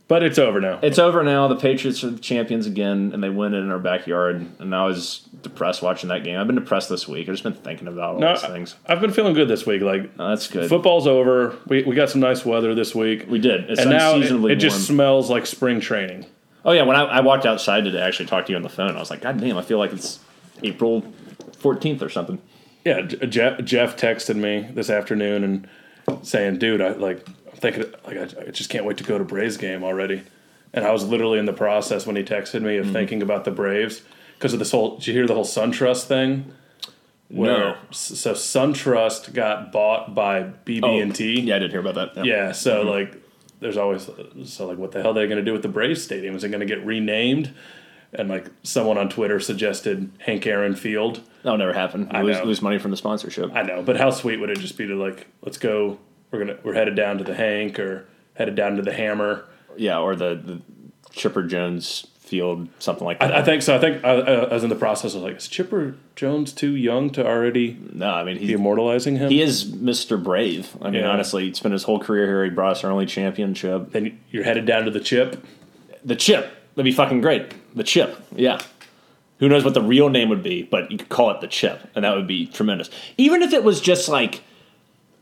but 0.09 0.23
it's 0.23 0.39
over 0.39 0.61
now. 0.61 0.79
It's 0.83 0.99
over 0.99 1.23
now. 1.23 1.49
The 1.49 1.57
Patriots 1.57 2.05
are 2.05 2.11
the 2.11 2.19
champions 2.21 2.67
again, 2.67 3.11
and 3.15 3.23
they 3.23 3.31
win 3.31 3.55
it 3.55 3.59
in 3.59 3.71
our 3.71 3.79
backyard. 3.79 4.47
And 4.59 4.75
I 4.75 4.85
was 4.85 5.21
depressed 5.43 5.83
watching 5.83 6.09
that 6.11 6.25
game. 6.25 6.39
I've 6.39 6.47
been 6.47 6.57
depressed 6.57 6.89
this 6.89 7.09
week. 7.09 7.29
I've 7.29 7.35
just 7.35 7.43
been 7.43 7.55
thinking 7.55 7.89
about 7.89 8.15
all 8.15 8.21
No, 8.21 8.33
these 8.35 8.43
things. 8.43 8.75
I've 8.87 9.01
been 9.01 9.13
feeling 9.13 9.35
good 9.35 9.49
this 9.49 9.67
week. 9.67 9.83
Like 9.83 10.11
Oh, 10.19 10.29
that's 10.31 10.47
good. 10.47 10.69
football's 10.69 11.07
over. 11.07 11.57
We, 11.67 11.83
we 11.85 11.95
got 11.95 12.11
some 12.11 12.21
nice 12.21 12.45
weather 12.45 12.75
this 12.75 12.95
week. 12.95 13.27
we 13.29 13.39
did. 13.39 13.71
It's 13.71 13.81
and 13.81 13.91
now 13.91 14.17
it, 14.17 14.51
it 14.51 14.57
just 14.57 14.87
smells 14.87 15.31
like 15.31 15.47
spring 15.47 15.81
training. 15.81 16.27
Oh 16.67 16.73
yeah, 16.73 16.83
when 16.83 16.97
I, 16.97 17.03
I 17.05 17.21
walked 17.21 17.45
outside 17.47 17.85
today, 17.85 18.03
I 18.03 18.07
actually 18.07 18.27
talked 18.27 18.47
to 18.47 18.53
you 18.53 18.57
on 18.57 18.63
the 18.63 18.69
phone. 18.71 18.97
I 18.97 18.99
was 19.01 19.11
like, 19.11 19.21
God 19.23 19.39
damn, 19.41 19.57
I 19.59 19.63
feel 19.63 19.79
like 19.79 19.93
it's 19.93 20.19
April 20.63 21.03
fourteenth 21.59 22.03
or 22.03 22.09
something. 22.09 22.41
Yeah, 22.85 23.03
Jeff, 23.03 23.63
Jeff 23.65 23.97
texted 23.97 24.37
me 24.37 24.69
this 24.73 24.91
afternoon 24.91 25.45
and 25.45 25.69
saying, 26.27 26.59
"Dude, 26.59 26.81
I 26.83 26.91
like 26.91 27.27
thinking 27.57 27.85
like 28.07 28.17
I, 28.17 28.47
I 28.47 28.51
just 28.51 28.71
can't 28.71 28.85
wait 28.85 28.97
to 28.99 29.05
go 29.05 29.19
to 29.19 29.25
Braves 29.25 29.57
game 29.57 29.83
already." 29.85 30.23
And 30.73 30.85
I 30.85 30.91
was 30.91 31.05
literally 31.05 31.39
in 31.39 31.45
the 31.47 31.53
process 31.53 32.07
when 32.07 32.17
he 32.17 32.23
texted 32.25 32.63
me 32.63 32.77
Mm-hmm. 32.77 32.89
of 32.89 32.93
thinking 32.93 33.23
about 33.23 33.45
the 33.45 33.51
Braves 33.53 34.03
because 34.37 34.53
of 34.53 34.59
this 34.59 34.73
whole. 34.73 34.97
Did 34.97 35.07
you 35.09 35.13
hear 35.15 35.27
the 35.27 35.35
whole 35.35 35.45
SunTrust 35.45 36.05
thing? 36.05 36.53
No. 37.31 37.77
So 37.91 38.33
SunTrust 38.33 39.33
got 39.33 39.73
bought 39.73 40.15
by 40.15 40.43
BB&T. 40.65 40.83
Oh, 40.83 41.43
Yeah, 41.43 41.57
I 41.57 41.59
didn't 41.59 41.71
hear 41.71 41.81
about 41.81 42.15
that. 42.15 42.25
Yeah, 42.25 42.53
so 42.53 42.81
Mm-hmm. 42.81 42.89
like, 42.89 43.23
there's 43.61 43.77
always 43.77 44.09
so 44.45 44.67
like, 44.67 44.79
what 44.79 44.93
the 44.93 45.01
hell 45.03 45.13
are 45.13 45.15
they 45.15 45.27
going 45.27 45.39
to 45.39 45.45
do 45.45 45.53
with 45.53 45.63
the 45.63 45.69
Braves 45.69 46.03
stadium? 46.03 46.35
Is 46.37 46.45
it 46.45 46.49
going 46.51 46.61
to 46.61 46.67
get 46.67 46.85
renamed? 46.85 47.53
And 48.13 48.29
like, 48.29 48.47
someone 48.63 48.99
on 48.99 49.09
Twitter 49.09 49.41
suggested 49.41 50.11
Hank 50.19 50.47
Aaron 50.47 50.77
Field. 50.77 51.21
That'll 51.43 51.59
never 51.59 51.73
happen. 51.73 52.09
I 52.11 52.23
lose, 52.23 52.37
know. 52.39 52.45
lose 52.45 52.63
money 52.63 52.79
from 52.79 52.91
the 52.91 52.97
sponsorship. 52.97 53.51
I 53.55 53.63
know, 53.63 53.83
but 53.83 53.97
how 53.97 54.11
sweet 54.11 54.39
would 54.41 54.51
it 54.51 54.59
just 54.59 54.77
be 54.79 54.87
to 54.87 54.95
like, 54.95 55.27
let's 55.43 55.59
go. 55.59 55.99
We're 56.35 56.45
gonna 56.45 56.59
we're 56.65 56.75
headed 56.75 56.97
down 56.97 57.19
to 57.19 57.25
the 57.25 57.35
Hank 57.35 57.79
or 57.79 58.07
headed 58.35 58.57
down 58.57 58.75
to 58.77 58.83
the 58.83 58.93
Hammer. 58.93 59.45
Yeah, 59.77 59.99
or 60.01 60.17
the, 60.17 60.35
the 60.35 60.61
Chipper 61.13 61.45
Jones 61.45 62.09
Field, 62.19 62.69
something 62.81 63.05
like 63.05 63.21
that. 63.21 63.33
I, 63.33 63.39
I 63.41 63.43
think 63.45 63.63
so. 63.63 63.77
I 63.77 63.79
think 63.79 64.05
I, 64.05 64.11
I 64.15 64.53
was 64.55 64.65
in 64.65 64.69
the 64.71 64.75
process 64.77 65.15
of 65.15 65.23
like, 65.23 65.37
is 65.37 65.47
Chipper 65.47 65.95
Jones 66.17 66.53
too 66.53 66.75
young 66.75 67.11
to 67.11 67.25
already 67.25 67.79
no, 67.93 68.11
I 68.11 68.25
mean 68.25 68.39
be 68.39 68.47
he 68.49 68.53
immortalizing 68.55 69.15
him? 69.17 69.31
he 69.31 69.41
is 69.43 69.65
Mr. 69.65 70.21
Brave. 70.21 70.77
I 70.83 70.91
mean, 70.91 71.03
Yeah. 71.03 71.09
honestly, 71.11 71.45
he 71.47 71.55
spent 71.55 71.73
his 71.73 71.85
whole 71.85 72.01
career 72.01 72.27
here. 72.27 72.43
He 72.45 72.51
brought 72.51 72.73
us 72.73 72.83
our 72.85 72.91
only 72.91 73.07
championship. 73.07 73.93
then 73.93 74.19
you're 74.31 74.43
headed 74.45 74.67
down 74.67 74.85
to 74.87 74.91
the 74.91 75.01
Chip. 75.01 75.45
The 76.05 76.17
chip. 76.17 76.51
That'd 76.75 76.85
be 76.85 76.93
fucking 76.93 77.21
great. 77.21 77.55
The 77.77 77.85
chip. 77.85 78.21
Yeah. 78.35 78.61
Who 79.39 79.49
knows 79.49 79.65
what 79.65 79.75
the 79.75 79.83
real 79.83 80.09
name 80.09 80.29
would 80.31 80.43
be, 80.43 80.63
but 80.65 80.91
you 80.91 80.99
could 80.99 81.09
call 81.09 81.31
it 81.31 81.41
the 81.41 81.47
chip, 81.47 81.81
and 81.95 82.05
that 82.05 82.17
would 82.17 82.27
be 82.27 82.47
tremendous. 82.47 82.91
Even 83.17 83.43
if 83.43 83.53
it 83.53 83.63
was 83.65 83.81
just 83.81 84.09
like, 84.09 84.43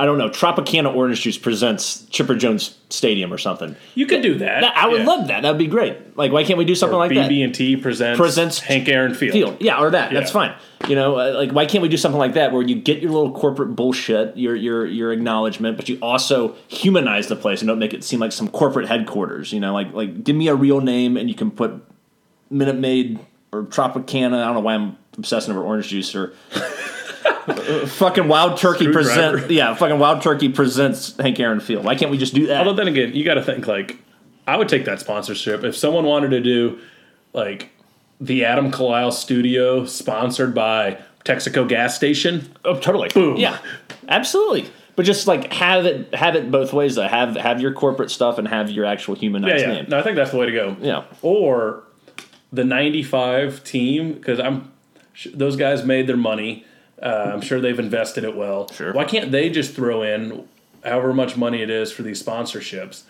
I 0.02 0.04
don't 0.04 0.18
know, 0.18 0.28
Tropicana 0.28 0.92
Orange 0.92 1.20
Juice 1.20 1.38
presents 1.38 2.04
Chipper 2.10 2.34
Jones 2.34 2.76
Stadium 2.88 3.32
or 3.32 3.38
something. 3.38 3.76
You 3.94 4.06
could 4.06 4.20
do 4.20 4.34
that. 4.38 4.62
That- 4.62 4.76
I 4.76 4.88
would 4.88 5.02
Yeah. 5.02 5.06
love 5.06 5.28
that. 5.28 5.42
That'd 5.42 5.58
be 5.58 5.68
great. 5.68 6.16
Like, 6.16 6.32
why 6.32 6.42
can't 6.42 6.58
we 6.58 6.64
do 6.64 6.74
something 6.74 6.98
like 6.98 7.14
that? 7.14 7.28
BB&T 7.30 7.76
presents, 7.76 8.18
Presents 8.18 8.58
Hank 8.58 8.88
Aaron 8.88 9.14
Field. 9.14 9.32
field. 9.32 9.56
Yeah, 9.60 9.78
or 9.78 9.90
that. 9.90 10.12
That's 10.12 10.32
fine. 10.32 10.54
You 10.88 10.96
know, 10.96 11.20
uh, 11.20 11.34
like 11.34 11.52
why 11.52 11.66
can't 11.66 11.82
we 11.82 11.88
do 11.88 11.96
something 11.96 12.18
like 12.18 12.34
that 12.34 12.52
where 12.52 12.62
you 12.62 12.74
get 12.74 13.00
your 13.00 13.12
little 13.12 13.30
corporate 13.30 13.76
bullshit, 13.76 14.36
your 14.36 14.56
your 14.56 14.84
your 14.86 15.12
acknowledgement, 15.12 15.76
but 15.76 15.88
you 15.88 15.96
also 16.02 16.56
humanize 16.66 17.28
the 17.28 17.36
place 17.36 17.60
and 17.60 17.68
don't 17.68 17.78
make 17.78 17.94
it 17.94 18.02
seem 18.02 18.18
like 18.18 18.32
some 18.32 18.48
corporate 18.48 18.88
headquarters. 18.88 19.52
You 19.52 19.60
know, 19.60 19.72
like 19.72 19.92
like 19.94 20.24
give 20.24 20.34
me 20.34 20.48
a 20.48 20.54
real 20.56 20.80
name 20.80 21.16
and 21.16 21.28
you 21.28 21.36
can 21.36 21.52
put 21.52 21.72
Minute 22.50 22.78
Maid 22.78 23.20
or 23.52 23.62
Tropicana. 23.62 24.42
I 24.42 24.46
don't 24.46 24.54
know 24.54 24.60
why 24.60 24.74
I'm 24.74 24.96
obsessing 25.16 25.54
over 25.54 25.62
orange 25.62 25.86
juice 25.88 26.12
or. 26.16 26.32
Fucking 27.86 28.28
Wild 28.28 28.58
Turkey 28.58 28.84
Screwdriver. 28.90 29.32
present, 29.32 29.50
yeah. 29.50 29.74
Fucking 29.74 29.98
Wild 29.98 30.22
Turkey 30.22 30.48
presents 30.48 31.16
Hank 31.16 31.38
Aaron 31.40 31.60
Field. 31.60 31.84
Why 31.84 31.94
can't 31.94 32.10
we 32.10 32.18
just 32.18 32.34
do 32.34 32.46
that? 32.46 32.58
Although 32.66 32.74
then 32.74 32.88
again, 32.88 33.14
you 33.14 33.24
got 33.24 33.34
to 33.34 33.42
think 33.42 33.66
like 33.66 33.98
I 34.46 34.56
would 34.56 34.68
take 34.68 34.84
that 34.86 35.00
sponsorship 35.00 35.64
if 35.64 35.76
someone 35.76 36.04
wanted 36.04 36.30
to 36.30 36.40
do 36.40 36.78
like 37.32 37.70
the 38.20 38.44
Adam 38.44 38.70
Kalile 38.70 39.12
Studio 39.12 39.84
sponsored 39.84 40.54
by 40.54 40.98
Texaco 41.24 41.68
gas 41.68 41.96
station. 41.96 42.52
Oh, 42.64 42.78
totally. 42.78 43.08
Boom. 43.08 43.36
Yeah, 43.36 43.58
absolutely. 44.08 44.70
But 44.94 45.06
just 45.06 45.26
like 45.26 45.52
have 45.52 45.86
it 45.86 46.14
have 46.14 46.36
it 46.36 46.50
both 46.50 46.72
ways. 46.72 46.96
Though. 46.96 47.08
Have 47.08 47.34
have 47.36 47.60
your 47.60 47.72
corporate 47.72 48.10
stuff 48.10 48.38
and 48.38 48.46
have 48.46 48.70
your 48.70 48.84
actual 48.84 49.14
Yeah, 49.14 49.20
humanized 49.20 49.62
yeah. 49.64 49.72
name. 49.72 49.86
No, 49.88 49.98
I 49.98 50.02
think 50.02 50.16
that's 50.16 50.32
the 50.32 50.36
way 50.36 50.46
to 50.46 50.52
go. 50.52 50.76
Yeah. 50.80 51.04
Or 51.22 51.84
the 52.52 52.64
'95 52.64 53.64
team 53.64 54.12
because 54.12 54.38
I'm 54.38 54.70
those 55.32 55.56
guys 55.56 55.84
made 55.84 56.06
their 56.06 56.16
money. 56.16 56.66
Uh, 57.02 57.30
I'm 57.34 57.40
sure 57.40 57.60
they've 57.60 57.78
invested 57.78 58.24
it 58.24 58.36
well. 58.36 58.68
Sure. 58.68 58.92
Why 58.92 59.04
can't 59.04 59.32
they 59.32 59.50
just 59.50 59.74
throw 59.74 60.02
in 60.02 60.48
however 60.84 61.12
much 61.12 61.36
money 61.36 61.62
it 61.62 61.70
is 61.70 61.90
for 61.92 62.02
these 62.02 62.22
sponsorships 62.22 63.02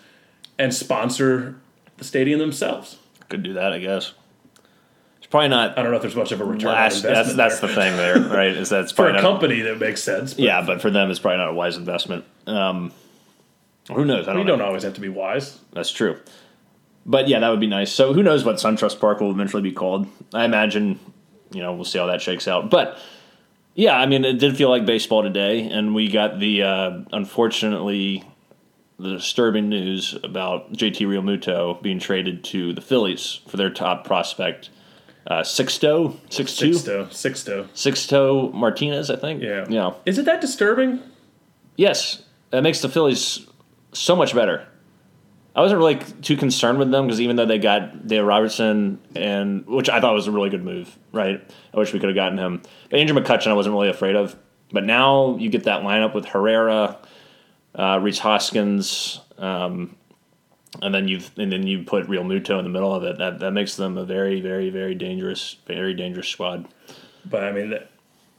and 0.57 0.73
sponsor 0.73 1.55
the 1.97 2.03
stadium 2.03 2.39
themselves? 2.39 2.97
Could 3.29 3.43
do 3.43 3.53
that, 3.53 3.71
I 3.71 3.79
guess. 3.79 4.13
It's 5.17 5.27
probably 5.27 5.49
not. 5.49 5.77
I 5.77 5.81
don't 5.83 5.91
know 5.91 5.97
if 5.97 6.01
there's 6.01 6.15
much 6.15 6.31
of 6.31 6.41
a 6.41 6.43
return 6.43 6.69
on 6.69 6.75
Last, 6.75 7.03
investment. 7.03 7.37
that's 7.37 7.59
that's 7.59 7.59
there. 7.61 7.69
the 7.69 7.75
thing 7.75 7.97
there, 7.97 8.35
right? 8.35 8.51
Is 8.55 8.69
that 8.69 8.91
for 8.95 9.07
a 9.07 9.13
not, 9.13 9.21
company 9.21 9.61
that 9.61 9.79
makes 9.79 10.03
sense. 10.03 10.33
But 10.33 10.43
Yeah, 10.43 10.61
but 10.65 10.81
for 10.81 10.89
them, 10.89 11.09
it's 11.09 11.19
probably 11.19 11.37
not 11.37 11.49
a 11.49 11.53
wise 11.53 11.77
investment. 11.77 12.25
Um, 12.47 12.91
who 13.91 14.05
knows? 14.05 14.27
I 14.27 14.31
don't 14.33 14.39
you 14.39 14.45
know. 14.45 14.57
don't 14.57 14.67
always 14.67 14.83
have 14.83 14.93
to 14.95 15.01
be 15.01 15.09
wise. 15.09 15.59
That's 15.71 15.91
true. 15.91 16.19
But 17.05 17.27
yeah, 17.27 17.39
that 17.39 17.49
would 17.49 17.59
be 17.59 17.67
nice. 17.67 17.91
So 17.91 18.13
who 18.13 18.23
knows 18.23 18.45
what 18.45 18.55
SunTrust 18.55 18.99
Park 18.99 19.19
will 19.19 19.31
eventually 19.31 19.61
be 19.61 19.73
called? 19.73 20.07
I 20.33 20.45
imagine, 20.45 20.99
you 21.51 21.61
know, 21.61 21.73
we'll 21.73 21.83
see 21.85 21.99
how 21.99 22.05
that 22.07 22.21
shakes 22.21 22.47
out. 22.47 22.69
But 22.69 22.97
yeah, 23.75 23.97
I 23.97 24.05
mean, 24.05 24.23
it 24.23 24.39
did 24.39 24.55
feel 24.55 24.69
like 24.69 24.85
baseball 24.85 25.23
today, 25.23 25.67
and 25.67 25.95
we 25.95 26.09
got 26.09 26.39
the 26.39 26.63
uh, 26.63 26.99
unfortunately 27.11 28.23
the 28.99 29.15
disturbing 29.15 29.69
news 29.69 30.15
about 30.23 30.71
JT 30.73 31.07
Realmuto 31.07 31.81
being 31.81 31.99
traded 31.99 32.43
to 32.45 32.73
the 32.73 32.81
Phillies 32.81 33.41
for 33.47 33.57
their 33.57 33.71
top 33.71 34.05
prospect, 34.05 34.69
uh, 35.27 35.41
Sixto, 35.41 36.17
Sixto, 36.29 36.73
Sixto, 36.73 37.07
Sixto. 37.07 37.67
Sixto 37.73 38.53
Martinez, 38.53 39.09
I 39.09 39.15
think. 39.15 39.41
Yeah. 39.41 39.65
yeah. 39.69 39.93
Is 40.05 40.19
it 40.19 40.25
that 40.25 40.41
disturbing? 40.41 40.99
Yes, 41.75 42.23
that 42.51 42.61
makes 42.61 42.81
the 42.81 42.89
Phillies 42.89 43.47
so 43.93 44.15
much 44.15 44.35
better. 44.35 44.67
I 45.55 45.61
wasn't 45.61 45.79
really 45.79 45.99
too 46.21 46.35
concerned 46.35 46.79
with 46.79 46.89
them 46.89 47.05
because 47.05 47.21
even 47.21 47.35
though 47.35 47.45
they 47.45 47.59
got 47.59 48.07
Dale 48.07 48.23
Robertson 48.23 48.99
and 49.15 49.65
which 49.67 49.87
I 49.87 50.01
thought 50.01 50.13
was 50.13 50.27
a 50.27 50.31
really 50.31 50.49
good 50.49 50.63
move, 50.63 50.97
right? 51.11 51.41
I 51.73 51.77
wish 51.77 51.93
we 51.93 51.99
could 51.99 52.09
have 52.09 52.15
gotten 52.15 52.39
him. 52.39 52.61
But 52.89 52.99
Andrew 52.99 53.19
McCutchen, 53.19 53.47
I 53.47 53.53
wasn't 53.53 53.73
really 53.73 53.89
afraid 53.89 54.15
of. 54.15 54.35
But 54.71 54.83
now 54.83 55.37
you 55.37 55.49
get 55.49 55.65
that 55.65 55.83
lineup 55.83 56.15
with 56.15 56.25
Herrera, 56.25 56.97
uh, 57.75 57.99
Rhys 58.01 58.17
Hoskins, 58.17 59.19
um, 59.37 59.95
and 60.81 60.93
then 60.93 61.07
you've 61.07 61.29
and 61.37 61.51
then 61.51 61.67
you 61.67 61.83
put 61.83 62.07
Realmuto 62.07 62.57
in 62.57 62.63
the 62.63 62.71
middle 62.71 62.93
of 62.93 63.03
it. 63.03 63.19
That 63.19 63.39
that 63.39 63.51
makes 63.51 63.75
them 63.75 63.97
a 63.97 64.05
very 64.05 64.41
very 64.41 64.71
very 64.71 64.95
dangerous 64.95 65.57
very 65.67 65.93
dangerous 65.93 66.27
squad. 66.27 66.67
But 67.25 67.43
I 67.43 67.51
mean, 67.51 67.77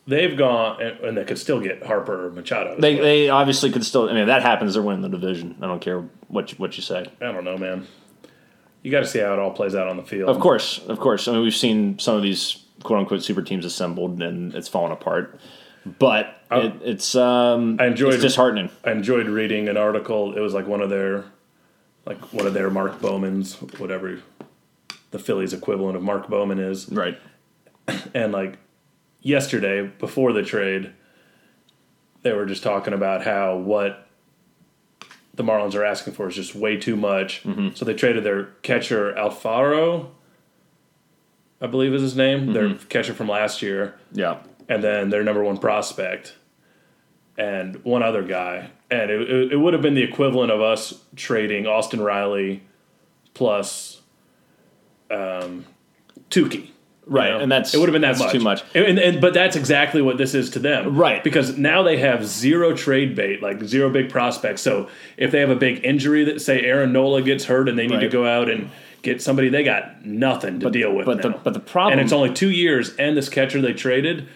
they've 0.06 0.36
gone, 0.36 0.82
and, 0.82 0.98
and 1.00 1.16
they 1.16 1.24
could 1.24 1.38
still 1.38 1.60
get 1.60 1.84
Harper 1.84 2.26
or 2.26 2.30
Machado. 2.32 2.76
They, 2.78 2.94
well. 2.94 3.04
they 3.04 3.28
obviously 3.28 3.70
could 3.70 3.84
still. 3.84 4.08
I 4.08 4.12
mean, 4.12 4.22
if 4.22 4.26
that 4.26 4.42
happens, 4.42 4.74
they're 4.74 4.82
winning 4.82 5.02
the 5.02 5.08
division. 5.08 5.56
I 5.62 5.66
don't 5.66 5.80
care 5.80 6.04
what 6.34 6.50
you, 6.50 6.56
what 6.58 6.76
you 6.76 6.82
say. 6.82 7.06
I 7.20 7.32
don't 7.32 7.44
know, 7.44 7.56
man. 7.56 7.86
You 8.82 8.90
got 8.90 9.00
to 9.00 9.06
see 9.06 9.20
how 9.20 9.32
it 9.32 9.38
all 9.38 9.52
plays 9.52 9.74
out 9.74 9.88
on 9.88 9.96
the 9.96 10.02
field. 10.02 10.28
Of 10.28 10.40
course, 10.40 10.78
of 10.88 10.98
course. 10.98 11.26
I 11.28 11.32
mean, 11.32 11.42
we've 11.42 11.54
seen 11.54 11.98
some 11.98 12.16
of 12.16 12.22
these 12.22 12.64
quote 12.82 12.98
unquote 12.98 13.22
super 13.22 13.40
teams 13.40 13.64
assembled, 13.64 14.20
and 14.20 14.54
it's 14.54 14.68
fallen 14.68 14.92
apart. 14.92 15.40
But 15.98 16.40
it, 16.50 16.74
it's 16.82 17.14
um, 17.14 17.78
I 17.80 17.86
enjoyed- 17.86 18.14
it's 18.14 18.22
disheartening. 18.22 18.70
I 18.84 18.90
enjoyed 18.90 19.26
reading 19.28 19.68
an 19.68 19.76
article. 19.76 20.36
It 20.36 20.40
was 20.40 20.52
like 20.52 20.66
one 20.66 20.80
of 20.82 20.90
their, 20.90 21.24
like 22.04 22.18
one 22.32 22.46
of 22.46 22.52
their 22.54 22.68
Mark 22.68 23.00
Bowman's, 23.00 23.54
whatever 23.78 24.20
the 25.12 25.18
Phillies 25.18 25.52
equivalent 25.52 25.96
of 25.96 26.02
Mark 26.02 26.28
Bowman 26.28 26.58
is. 26.58 26.90
Right. 26.90 27.18
And 28.14 28.32
like 28.32 28.58
yesterday, 29.20 29.82
before 29.98 30.32
the 30.32 30.42
trade, 30.42 30.92
they 32.22 32.32
were 32.32 32.46
just 32.46 32.62
talking 32.62 32.94
about 32.94 33.22
how 33.22 33.56
what 33.56 34.03
the 35.34 35.42
Marlins 35.42 35.74
are 35.74 35.84
asking 35.84 36.14
for 36.14 36.28
is 36.28 36.34
just 36.36 36.54
way 36.54 36.76
too 36.76 36.96
much. 36.96 37.42
So 37.74 37.84
they 37.84 37.94
traded 37.94 38.24
their 38.24 38.44
catcher 38.62 39.12
Alfaro, 39.14 40.08
I 41.60 41.66
believe 41.66 41.92
is 41.94 42.02
his 42.02 42.16
name, 42.16 42.52
their 42.52 42.74
catcher 42.74 43.14
from 43.14 43.28
last 43.28 43.62
year, 43.62 43.94
Yeah. 44.12 44.38
and 44.68 44.82
then 44.84 45.10
their 45.10 45.22
number 45.24 45.42
one 45.42 45.58
prospect, 45.58 46.34
and 47.36 47.82
one 47.84 48.02
other 48.02 48.22
guy. 48.22 48.70
And 48.90 49.10
it, 49.10 49.28
it, 49.28 49.52
it 49.54 49.56
would 49.56 49.72
have 49.72 49.82
been 49.82 49.94
the 49.94 50.02
equivalent 50.04 50.52
of 50.52 50.60
us 50.60 51.02
trading 51.16 51.66
Austin 51.66 52.00
Riley 52.00 52.62
plus 53.34 54.02
um, 55.10 55.64
Touki. 56.30 56.70
Right, 57.06 57.30
know? 57.30 57.40
and 57.40 57.52
that's 57.52 57.74
it 57.74 57.78
would 57.78 57.88
have 57.88 57.92
been 57.92 58.02
that 58.02 58.12
that's 58.12 58.20
much. 58.20 58.32
too 58.32 58.40
much. 58.40 58.62
And, 58.74 58.84
and, 58.86 58.98
and- 58.98 59.20
but 59.20 59.34
that's 59.34 59.56
exactly 59.56 60.00
what 60.00 60.16
this 60.16 60.34
is 60.34 60.50
to 60.50 60.58
them, 60.58 60.96
Right. 60.96 61.22
Because 61.22 61.58
now 61.58 61.82
they 61.82 61.98
have 61.98 62.24
zero 62.26 62.74
trade 62.74 63.14
bait, 63.14 63.42
like 63.42 63.62
zero 63.64 63.90
big 63.90 64.08
prospects. 64.10 64.62
So 64.62 64.88
if 65.16 65.30
they 65.30 65.40
have 65.40 65.50
a 65.50 65.56
big 65.56 65.84
injury 65.84 66.24
that 66.24 66.40
say 66.40 66.62
Aaron 66.62 66.92
Nola 66.92 67.20
gets 67.22 67.44
hurt 67.44 67.68
and 67.68 67.78
they 67.78 67.86
need 67.86 68.00
to 68.00 68.08
go 68.08 68.26
out 68.26 68.48
and 68.48 68.70
get 69.02 69.20
somebody, 69.20 69.50
they 69.50 69.62
got 69.64 70.04
nothing 70.06 70.60
to 70.60 70.70
deal 70.70 70.94
with. 70.94 71.04
but 71.04 71.20
the- 71.20 71.30
but 71.30 71.52
the 71.52 71.60
problem- 71.60 71.92
and 71.98 72.00
it's 72.00 72.12
only 72.12 72.32
two 72.32 72.50
years, 72.50 72.94
and 72.96 73.16
this 73.16 73.28
catcher 73.28 73.60
they 73.60 73.74
traded, 73.74 74.26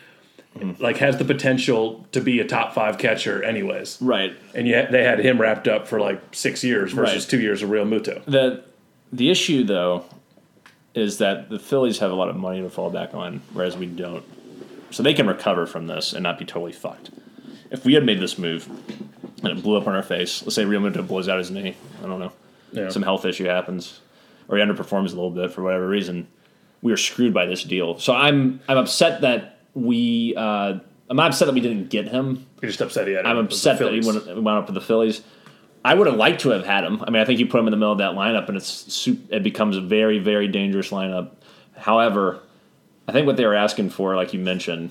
mm-hmm. 0.54 0.82
like 0.82 0.98
has 0.98 1.16
the 1.16 1.24
potential 1.24 2.06
to 2.12 2.20
be 2.20 2.38
a 2.40 2.44
top 2.44 2.74
five 2.74 2.98
catcher, 2.98 3.42
anyways. 3.42 3.96
Right. 4.02 4.36
And 4.54 4.68
yet 4.68 4.92
they 4.92 5.04
had 5.04 5.20
him 5.20 5.40
wrapped 5.40 5.68
up 5.68 5.88
for 5.88 6.00
like 6.00 6.20
six 6.32 6.62
years 6.62 6.92
versus 6.92 7.24
Right. 7.24 7.30
two 7.30 7.40
years 7.40 7.62
of 7.62 7.70
Realmuto. 7.70 8.22
The 8.26 8.62
the 9.10 9.30
issue 9.30 9.64
though 9.64 10.04
is 10.94 11.18
that 11.18 11.48
the 11.50 11.58
Phillies 11.58 11.98
have 11.98 12.10
a 12.10 12.14
lot 12.14 12.28
of 12.28 12.36
money 12.36 12.60
to 12.62 12.70
fall 12.70 12.90
back 12.90 13.14
on, 13.14 13.42
whereas 13.52 13.76
we 13.76 13.86
don't. 13.86 14.24
So 14.90 15.02
they 15.02 15.14
can 15.14 15.26
recover 15.26 15.66
from 15.66 15.86
this 15.86 16.12
and 16.12 16.22
not 16.22 16.38
be 16.38 16.44
totally 16.44 16.72
fucked. 16.72 17.10
If 17.70 17.84
we 17.84 17.94
had 17.94 18.04
made 18.04 18.20
this 18.20 18.38
move 18.38 18.66
and 19.42 19.58
it 19.58 19.62
blew 19.62 19.76
up 19.76 19.86
on 19.86 19.94
our 19.94 20.02
face, 20.02 20.42
let's 20.42 20.54
say 20.54 20.64
Realmuto 20.64 21.06
blows 21.06 21.28
out 21.28 21.38
his 21.38 21.50
knee, 21.50 21.76
I 22.02 22.06
don't 22.06 22.18
know, 22.18 22.32
Yeah. 22.72 22.88
some 22.88 23.02
health 23.02 23.24
issue 23.26 23.44
happens, 23.44 24.00
or 24.48 24.56
he 24.56 24.62
underperforms 24.62 25.06
a 25.12 25.16
little 25.16 25.30
bit 25.30 25.52
for 25.52 25.62
whatever 25.62 25.86
reason, 25.86 26.26
we 26.80 26.92
are 26.92 26.96
screwed 26.96 27.34
by 27.34 27.44
this 27.44 27.64
deal. 27.64 27.98
So 27.98 28.14
I'm 28.14 28.60
I'm 28.68 28.78
upset 28.78 29.20
that 29.20 29.58
we 29.74 30.34
uh, 30.36 30.78
I'm 31.10 31.16
not 31.16 31.28
upset 31.32 31.46
that 31.46 31.54
we 31.54 31.60
didn't 31.60 31.90
get 31.90 32.08
him. 32.08 32.46
You're 32.62 32.70
just 32.70 32.80
upset 32.80 33.06
he 33.06 33.12
had. 33.14 33.26
I'm 33.26 33.36
it 33.36 33.40
with 33.40 33.48
the 33.50 33.54
upset 33.56 33.78
that 33.78 33.92
he 33.92 34.00
went, 34.00 34.26
went 34.42 34.58
up 34.58 34.66
with 34.66 34.74
the 34.74 34.80
Phillies. 34.80 35.22
I 35.84 35.94
would 35.94 36.06
have 36.06 36.16
liked 36.16 36.40
to 36.42 36.50
have 36.50 36.66
had 36.66 36.84
him. 36.84 37.02
I 37.02 37.10
mean, 37.10 37.22
I 37.22 37.24
think 37.24 37.38
you 37.38 37.46
put 37.46 37.60
him 37.60 37.66
in 37.66 37.70
the 37.70 37.76
middle 37.76 37.92
of 37.92 37.98
that 37.98 38.12
lineup, 38.12 38.48
and 38.48 38.56
it's 38.56 39.08
it 39.30 39.42
becomes 39.42 39.76
a 39.76 39.80
very, 39.80 40.18
very 40.18 40.48
dangerous 40.48 40.90
lineup. 40.90 41.30
However, 41.76 42.40
I 43.06 43.12
think 43.12 43.26
what 43.26 43.36
they 43.36 43.46
were 43.46 43.54
asking 43.54 43.90
for, 43.90 44.16
like 44.16 44.32
you 44.32 44.40
mentioned, 44.40 44.90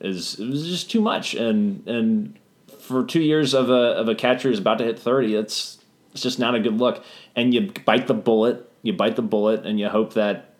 is 0.00 0.38
it 0.38 0.48
was 0.48 0.66
just 0.66 0.90
too 0.90 1.00
much. 1.00 1.34
And 1.34 1.86
and 1.86 2.38
for 2.80 3.04
two 3.04 3.20
years 3.20 3.54
of 3.54 3.68
a 3.68 3.96
of 3.96 4.08
a 4.08 4.14
catcher 4.14 4.48
who's 4.48 4.58
about 4.58 4.78
to 4.78 4.84
hit 4.84 4.98
thirty, 4.98 5.34
it's 5.34 5.78
it's 6.12 6.22
just 6.22 6.38
not 6.38 6.54
a 6.54 6.60
good 6.60 6.78
look. 6.78 7.04
And 7.36 7.52
you 7.52 7.72
bite 7.84 8.06
the 8.06 8.14
bullet, 8.14 8.70
you 8.82 8.92
bite 8.92 9.16
the 9.16 9.22
bullet, 9.22 9.66
and 9.66 9.78
you 9.78 9.88
hope 9.88 10.14
that 10.14 10.54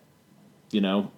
you 0.71 0.81
know. 0.81 1.11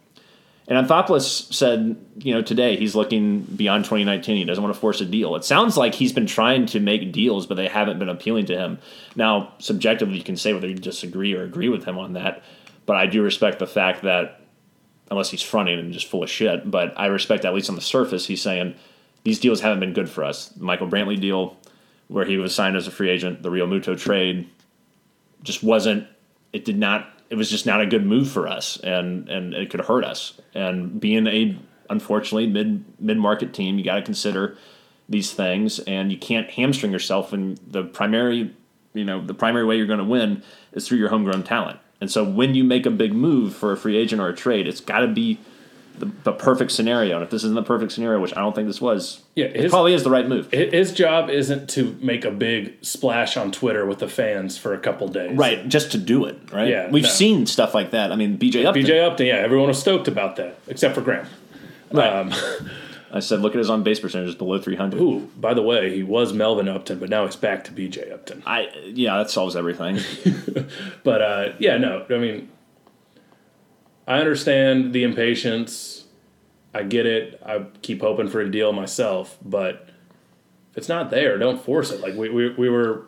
And 0.72 0.88
Anthopoulos 0.88 1.52
said, 1.54 1.98
you 2.20 2.34
know, 2.34 2.42
today 2.42 2.78
he's 2.78 2.96
looking 2.96 3.42
beyond 3.42 3.84
2019. 3.84 4.38
He 4.38 4.46
doesn't 4.46 4.64
want 4.64 4.74
to 4.74 4.80
force 4.80 5.02
a 5.02 5.06
deal. 5.06 5.36
It 5.36 5.44
sounds 5.44 5.76
like 5.76 5.94
he's 5.94 6.14
been 6.14 6.28
trying 6.28 6.66
to 6.68 6.80
make 6.80 7.12
deals, 7.12 7.46
but 7.46 7.56
they 7.56 7.68
haven't 7.68 8.00
been 8.00 8.08
appealing 8.08 8.46
to 8.46 8.58
him. 8.58 8.80
Now, 9.18 9.52
subjectively, 9.60 10.16
you 10.16 10.24
can 10.24 10.38
say 10.38 10.54
whether 10.54 10.70
you 10.70 10.76
disagree 10.76 11.36
or 11.36 11.44
agree 11.44 11.68
with 11.68 11.84
him 11.84 11.98
on 11.98 12.14
that, 12.14 12.42
but 12.86 12.96
I 12.96 13.06
do 13.06 13.22
respect 13.22 13.60
the 13.60 13.68
fact 13.68 14.04
that, 14.04 14.40
unless 15.10 15.30
he's 15.30 15.42
fronting 15.42 15.78
and 15.78 15.92
just 15.92 16.08
full 16.08 16.24
of 16.24 16.30
shit, 16.30 16.72
but 16.72 16.98
I 16.98 17.08
respect 17.08 17.44
at 17.44 17.54
least 17.54 17.68
on 17.68 17.76
the 17.76 17.82
surface, 17.82 18.26
he's 18.26 18.42
saying 18.42 18.76
these 19.26 19.40
deals 19.42 19.60
haven't 19.60 19.82
been 19.82 19.92
good 19.92 20.10
for 20.10 20.24
us. 20.24 20.48
The 20.48 20.64
Michael 20.64 20.88
Brantley 20.88 21.20
deal, 21.20 21.58
where 22.08 22.24
he 22.24 22.38
was 22.38 22.56
signed 22.56 22.78
as 22.78 22.88
a 22.88 22.92
free 22.92 23.10
agent, 23.10 23.44
the 23.44 23.50
Realmuto 23.50 24.00
trade, 24.00 24.48
just 25.44 25.64
wasn't. 25.64 26.08
It 26.54 26.64
did 26.64 26.80
not. 26.80 27.10
It 27.32 27.36
was 27.36 27.50
just 27.50 27.66
not 27.66 27.82
a 27.82 27.88
good 27.88 28.06
move 28.06 28.30
for 28.30 28.48
us, 28.48 28.78
and 28.84 29.28
and 29.30 29.54
it 29.54 29.72
could 29.72 29.80
hurt 29.80 30.04
us. 30.04 30.40
And 30.54 31.00
being 31.00 31.26
a 31.26 31.58
unfortunately 31.90 32.46
mid 32.46 32.84
mid 33.00 33.18
market 33.18 33.54
team, 33.54 33.80
you 33.80 33.84
got 33.86 33.96
to 33.96 34.04
consider 34.04 34.58
these 35.10 35.32
things, 35.34 35.80
and 35.80 36.12
you 36.12 36.18
can't 36.18 36.50
hamstring 36.52 36.92
yourself. 36.92 37.34
And 37.34 37.58
the 37.66 37.84
primary, 37.84 38.54
you 38.94 39.06
know, 39.06 39.26
the 39.26 39.34
primary 39.34 39.66
way 39.66 39.78
you're 39.78 39.88
going 39.88 40.00
to 40.00 40.06
win 40.06 40.44
is 40.74 40.88
through 40.88 41.00
your 41.00 41.10
homegrown 41.10 41.44
talent. 41.44 41.80
And 42.02 42.12
so 42.12 42.24
when 42.24 42.54
you 42.54 42.64
make 42.64 42.86
a 42.86 42.92
big 42.92 43.14
move 43.14 43.56
for 43.56 43.72
a 43.72 43.78
free 43.78 43.96
agent 43.96 44.22
or 44.22 44.28
a 44.28 44.36
trade, 44.36 44.68
it's 44.68 44.82
got 44.82 45.00
to 45.00 45.08
be 45.08 45.40
the, 46.00 46.12
the 46.24 46.32
perfect 46.34 46.72
scenario. 46.72 47.16
And 47.16 47.24
if 47.24 47.30
this 47.30 47.44
isn't 47.44 47.56
the 47.56 47.64
perfect 47.64 47.92
scenario, 47.92 48.20
which 48.20 48.36
I 48.36 48.42
don't 48.42 48.56
think 48.56 48.68
this 48.68 48.82
was, 48.82 49.22
Yeah, 49.36 49.46
it 49.46 49.70
probably 49.70 49.94
is 49.94 50.04
the 50.04 50.10
right 50.10 50.28
move. 50.28 50.52
His 50.52 50.94
job 50.94 51.30
isn't 51.30 51.70
to 51.72 51.98
make 52.02 52.26
a 52.26 52.32
big 52.32 52.84
splash 52.84 53.38
on 53.38 53.52
Twitter 53.52 53.86
with 53.86 54.00
the 54.00 54.08
fans 54.08 54.58
for 54.58 54.74
a 54.74 54.80
couple 54.80 55.08
days. 55.08 55.38
Right, 55.38 55.68
just 55.68 55.92
to 55.92 55.98
do 55.98 56.26
it, 56.26 56.38
right? 56.52 56.68
Yeah, 56.70 56.90
We've 56.90 57.04
no. 57.04 57.10
seen 57.10 57.46
stuff 57.46 57.74
like 57.74 57.92
that. 57.92 58.12
I 58.12 58.16
mean, 58.16 58.38
BJ 58.38 58.66
Upton. 58.66 58.84
BJ 58.84 59.04
Upton, 59.06 59.28
yeah, 59.28 59.36
everyone 59.36 59.68
was 59.68 59.80
stoked 59.80 60.08
about 60.08 60.36
that, 60.38 60.58
except 60.68 60.96
for 60.96 61.02
Graham. 61.02 61.28
Right. 61.92 62.08
Um, 62.12 62.34
I 63.14 63.20
said, 63.20 63.42
look 63.42 63.54
at 63.54 63.58
his 63.58 63.70
on 63.70 63.84
base 63.84 64.00
percentage 64.00 64.30
is 64.30 64.36
below 64.36 64.58
300. 64.58 64.98
Ooh, 65.02 65.30
by 65.38 65.54
the 65.54 65.62
way, 65.62 65.94
he 65.94 66.02
was 66.02 66.32
Melvin 66.32 66.70
Upton, 66.70 66.98
but 66.98 67.10
now 67.10 67.26
he's 67.26 67.36
back 67.36 67.66
to 67.66 67.72
BJ 67.74 68.10
Upton. 68.10 68.42
I 68.46 68.70
yeah, 68.86 69.18
that 69.18 69.30
solves 69.30 69.56
everything. 69.56 70.00
But 71.04 71.22
uh, 71.22 71.54
yeah, 71.60 71.78
no, 71.78 72.06
I 72.10 72.18
mean, 72.18 72.50
I 74.12 74.20
understand 74.20 74.92
the 74.92 75.04
impatience. 75.06 76.04
I 76.74 76.84
get 76.84 77.06
it. 77.06 77.42
I 77.46 77.66
keep 77.82 78.02
hoping 78.02 78.28
for 78.28 78.42
a 78.42 78.52
deal 78.52 78.74
myself, 78.74 79.38
but 79.42 79.88
if 80.72 80.80
it's 80.80 80.90
not 80.90 81.12
there, 81.12 81.38
don't 81.38 81.64
force 81.64 81.92
it. 81.92 82.02
Like 82.02 82.16
we 82.16 82.28
we, 82.28 82.50
we 82.56 82.70
were, 82.70 83.06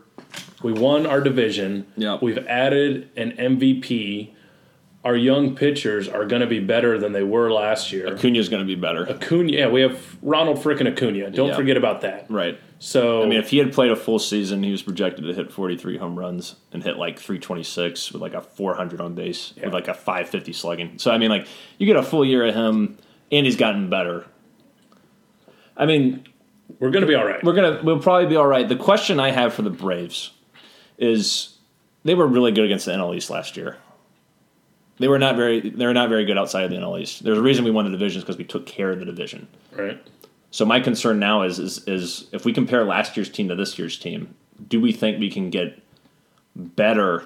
we 0.64 0.72
won 0.72 1.06
our 1.06 1.20
division. 1.20 1.88
Yeah. 1.98 2.20
We've 2.22 2.38
added 2.48 3.10
an 3.18 3.34
MVP. 3.34 4.34
Our 5.04 5.18
young 5.18 5.54
pitchers 5.56 6.08
are 6.08 6.26
going 6.26 6.40
to 6.42 6.48
be 6.48 6.60
better 6.60 6.98
than 6.98 7.12
they 7.12 7.24
were 7.24 7.52
last 7.52 7.92
year. 7.92 8.08
Acuna's 8.16 8.48
going 8.48 8.62
to 8.62 8.66
be 8.66 8.76
better, 8.76 9.06
Acuna, 9.10 9.52
yeah, 9.52 9.68
we 9.68 9.82
have 9.82 10.00
Ronald 10.22 10.60
frickin' 10.60 10.88
Acuna. 10.90 11.30
Don't 11.30 11.50
Yeah. 11.50 11.56
forget 11.58 11.76
about 11.76 12.02
that. 12.02 12.26
right? 12.30 12.58
So 12.80 13.22
I 13.22 13.26
mean, 13.28 13.38
if 13.40 13.50
he 13.50 13.58
had 13.58 13.74
played 13.74 13.92
a 13.92 13.96
full 13.98 14.18
season, 14.20 14.64
he 14.64 14.72
was 14.72 14.82
projected 14.82 15.26
to 15.26 15.34
hit 15.34 15.52
43 15.52 15.98
home 15.98 16.18
runs 16.18 16.56
and 16.72 16.84
hit 16.84 16.98
like 16.98 17.20
326 17.20 18.14
with 18.14 18.22
like 18.22 18.34
a 18.34 18.42
400 18.42 19.02
on 19.02 19.14
base 19.14 19.54
Yeah. 19.58 19.66
with 19.66 19.74
like 19.74 19.88
a 19.90 19.94
550 19.94 20.54
slugging. 20.54 20.98
So 20.98 21.12
I 21.12 21.18
mean, 21.18 21.30
like 21.30 21.48
you 21.78 21.86
get 21.86 21.96
a 21.98 22.04
full 22.04 22.24
year 22.26 22.46
of 22.46 22.56
him, 22.56 22.98
and 23.32 23.46
he's 23.46 23.56
gotten 23.58 23.90
better. 23.90 24.26
I 25.76 25.86
mean, 25.86 26.26
we're 26.80 26.92
going 26.92 27.02
to 27.02 27.08
be 27.08 27.16
all 27.16 27.26
right. 27.26 27.44
we're 27.44 27.54
gonna 27.54 27.82
we'll 27.84 28.00
probably 28.00 28.28
be 28.28 28.36
all 28.36 28.48
right. 28.48 28.68
The 28.68 28.76
question 28.76 29.20
I 29.20 29.32
have 29.32 29.54
for 29.54 29.62
the 29.64 29.70
Braves 29.70 30.32
is 30.98 31.58
they 32.04 32.16
were 32.16 32.28
really 32.28 32.52
good 32.52 32.66
against 32.66 32.86
the 32.86 32.92
NL 32.94 33.16
East 33.16 33.30
last 33.30 33.58
year. 33.58 33.78
They 35.00 35.08
were 35.08 35.20
not 35.20 35.36
very 35.36 35.70
they 35.70 35.86
were 35.86 35.94
not 35.94 36.10
very 36.10 36.26
good 36.26 36.38
outside 36.38 36.66
of 36.66 36.72
the 36.72 36.78
NL 36.78 37.02
East. 37.02 37.24
There's 37.24 37.38
a 37.38 37.42
reason 37.42 37.66
we 37.66 37.72
won 37.72 37.86
the 37.86 37.92
division 37.92 38.22
because 38.22 38.38
we 38.38 38.44
took 38.44 38.66
care 38.66 38.92
of 38.92 39.00
the 39.00 39.06
division. 39.06 39.48
Right. 39.72 40.02
So 40.52 40.66
my 40.66 40.80
concern 40.80 41.20
now 41.20 41.42
is, 41.42 41.58
is 41.58 41.84
is 41.88 42.28
if 42.32 42.46
we 42.46 42.54
compare 42.54 42.84
last 42.84 43.18
year's 43.18 43.30
team 43.30 43.48
to 43.50 43.56
this 43.56 43.80
year's 43.80 43.98
team, 43.98 44.36
do 44.68 44.80
we 44.80 44.92
think 44.92 45.20
we 45.20 45.32
can 45.32 45.50
get 45.50 45.82
better 46.56 47.26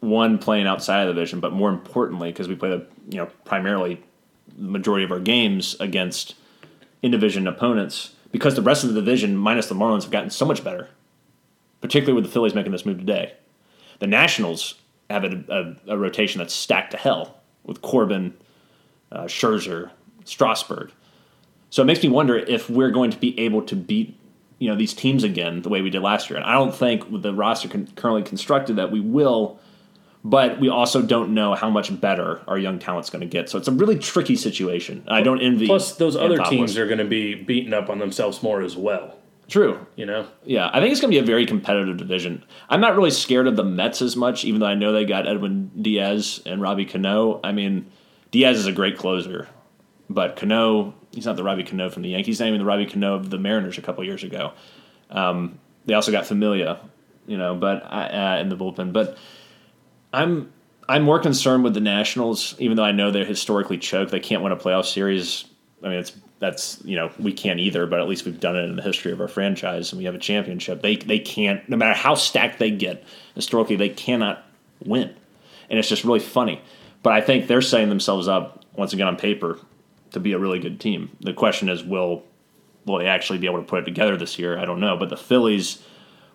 one 0.00 0.38
playing 0.38 0.66
outside 0.66 1.02
of 1.02 1.08
the 1.08 1.14
division, 1.14 1.40
but 1.40 1.52
more 1.52 1.70
importantly, 1.70 2.30
because 2.30 2.48
we 2.48 2.56
play 2.56 2.70
the 2.70 2.86
you 3.08 3.18
know 3.18 3.26
primarily 3.44 4.02
the 4.56 4.68
majority 4.68 5.04
of 5.04 5.12
our 5.12 5.20
games 5.20 5.76
against 5.78 6.34
in 7.02 7.12
division 7.12 7.46
opponents, 7.46 8.14
because 8.32 8.56
the 8.56 8.62
rest 8.62 8.82
of 8.82 8.92
the 8.92 9.00
division 9.00 9.36
minus 9.36 9.68
the 9.68 9.74
Marlins 9.74 10.02
have 10.02 10.10
gotten 10.10 10.30
so 10.30 10.44
much 10.44 10.64
better, 10.64 10.88
particularly 11.80 12.14
with 12.14 12.24
the 12.24 12.32
Phillies 12.32 12.54
making 12.54 12.72
this 12.72 12.84
move 12.84 12.98
today. 12.98 13.34
The 14.00 14.08
Nationals 14.08 14.74
have 15.10 15.24
a, 15.24 15.76
a, 15.88 15.94
a 15.94 15.98
rotation 15.98 16.38
that's 16.38 16.54
stacked 16.54 16.90
to 16.92 16.96
hell 16.96 17.36
with 17.64 17.82
Corbin, 17.82 18.34
uh, 19.12 19.24
Scherzer, 19.24 19.90
Strasburg. 20.24 20.90
So 21.70 21.82
it 21.82 21.86
makes 21.86 22.02
me 22.02 22.08
wonder 22.08 22.36
if 22.36 22.70
we're 22.70 22.90
going 22.90 23.10
to 23.10 23.18
be 23.18 23.38
able 23.38 23.62
to 23.62 23.76
beat 23.76 24.14
you 24.58 24.68
know 24.68 24.76
these 24.76 24.92
teams 24.94 25.22
again 25.22 25.62
the 25.62 25.68
way 25.68 25.82
we 25.82 25.90
did 25.90 26.02
last 26.02 26.28
year. 26.30 26.36
And 26.36 26.44
I 26.46 26.52
don't 26.54 26.74
think 26.74 27.08
with 27.10 27.22
the 27.22 27.32
roster 27.32 27.68
con- 27.68 27.88
currently 27.94 28.22
constructed 28.22 28.76
that 28.76 28.90
we 28.90 29.00
will. 29.00 29.60
but 30.24 30.58
we 30.58 30.68
also 30.68 31.00
don't 31.00 31.32
know 31.32 31.54
how 31.54 31.70
much 31.70 31.98
better 32.00 32.40
our 32.48 32.58
young 32.58 32.78
talent's 32.80 33.08
going 33.08 33.20
to 33.20 33.26
get. 33.26 33.48
So 33.48 33.56
it's 33.56 33.68
a 33.68 33.72
really 33.72 33.96
tricky 33.98 34.34
situation. 34.34 35.04
I 35.08 35.22
don't 35.22 35.40
envy. 35.40 35.66
Plus, 35.66 35.94
those 35.96 36.16
other 36.16 36.38
teams 36.38 36.76
are 36.76 36.86
going 36.86 36.98
to 36.98 37.04
be 37.04 37.34
beating 37.34 37.72
up 37.72 37.88
on 37.88 37.98
themselves 38.00 38.42
more 38.42 38.60
as 38.60 38.76
well. 38.76 39.16
True. 39.48 39.86
You 39.96 40.06
know, 40.06 40.28
Yeah, 40.44 40.70
I 40.72 40.80
think 40.80 40.92
it's 40.92 41.00
going 41.00 41.10
to 41.10 41.16
be 41.16 41.22
a 41.22 41.26
very 41.26 41.46
competitive 41.46 41.96
division. 41.96 42.44
I'm 42.68 42.80
not 42.80 42.96
really 42.96 43.10
scared 43.10 43.46
of 43.46 43.56
the 43.56 43.64
Mets 43.64 44.02
as 44.02 44.16
much, 44.16 44.44
even 44.44 44.60
though 44.60 44.66
I 44.66 44.74
know 44.74 44.92
they 44.92 45.04
got 45.04 45.26
Edwin 45.26 45.70
Diaz 45.80 46.40
and 46.46 46.62
Robbie 46.62 46.84
Cano. 46.84 47.40
I 47.42 47.52
mean, 47.52 47.90
Diaz 48.30 48.58
is 48.58 48.66
a 48.66 48.72
great 48.72 48.96
closer, 48.96 49.48
but 50.08 50.36
Cano, 50.36 50.94
he's 51.12 51.26
not 51.26 51.36
the 51.36 51.44
Robbie 51.44 51.64
Cano 51.64 51.90
from 51.90 52.02
the 52.02 52.10
Yankees. 52.10 52.26
He's 52.26 52.40
not 52.40 52.48
even 52.48 52.60
the 52.60 52.66
Robbie 52.66 52.86
Cano 52.86 53.14
of 53.14 53.30
the 53.30 53.38
Mariners 53.38 53.78
a 53.78 53.82
couple 53.82 54.04
years 54.04 54.22
ago. 54.22 54.52
Um, 55.10 55.58
they 55.86 55.94
also 55.94 56.12
got 56.12 56.26
Familia, 56.26 56.80
you 57.26 57.38
know, 57.38 57.54
but 57.54 57.82
I, 57.90 58.36
uh, 58.36 58.40
in 58.40 58.50
the 58.50 58.56
bullpen. 58.56 58.92
But 58.92 59.16
I'm 60.12 60.52
I'm 60.88 61.02
more 61.02 61.18
concerned 61.18 61.64
with 61.64 61.74
the 61.74 61.80
Nationals, 61.80 62.54
even 62.58 62.76
though 62.76 62.84
I 62.84 62.92
know 62.92 63.10
they're 63.10 63.24
historically 63.24 63.78
choked. 63.78 64.10
They 64.10 64.20
can't 64.20 64.42
win 64.42 64.52
a 64.52 64.56
playoff 64.56 64.86
series. 64.86 65.44
I 65.82 65.88
mean, 65.88 65.98
it's 65.98 66.12
that's 66.38 66.80
you 66.84 66.96
know 66.96 67.10
we 67.18 67.32
can't 67.32 67.60
either, 67.60 67.86
but 67.86 68.00
at 68.00 68.08
least 68.08 68.24
we've 68.24 68.40
done 68.40 68.56
it 68.56 68.64
in 68.64 68.76
the 68.76 68.82
history 68.82 69.12
of 69.12 69.20
our 69.20 69.28
franchise, 69.28 69.92
and 69.92 69.98
we 69.98 70.04
have 70.04 70.14
a 70.14 70.18
championship. 70.18 70.82
They 70.82 70.96
they 70.96 71.18
can't, 71.18 71.68
no 71.68 71.76
matter 71.76 71.94
how 71.94 72.14
stacked 72.14 72.58
they 72.58 72.70
get 72.70 73.04
historically, 73.34 73.76
they 73.76 73.88
cannot 73.88 74.44
win, 74.84 75.14
and 75.68 75.78
it's 75.78 75.88
just 75.88 76.04
really 76.04 76.20
funny. 76.20 76.60
But 77.02 77.12
I 77.12 77.20
think 77.20 77.46
they're 77.46 77.62
setting 77.62 77.88
themselves 77.88 78.28
up 78.28 78.64
once 78.74 78.92
again 78.92 79.06
on 79.06 79.16
paper 79.16 79.58
to 80.12 80.20
be 80.20 80.32
a 80.32 80.38
really 80.38 80.58
good 80.58 80.80
team. 80.80 81.10
The 81.20 81.32
question 81.32 81.68
is, 81.68 81.82
will 81.82 82.24
will 82.86 82.98
they 82.98 83.06
actually 83.06 83.38
be 83.38 83.46
able 83.46 83.58
to 83.58 83.66
put 83.66 83.80
it 83.80 83.84
together 83.84 84.16
this 84.16 84.38
year? 84.38 84.58
I 84.58 84.64
don't 84.64 84.80
know. 84.80 84.96
But 84.96 85.10
the 85.10 85.16
Phillies, 85.16 85.82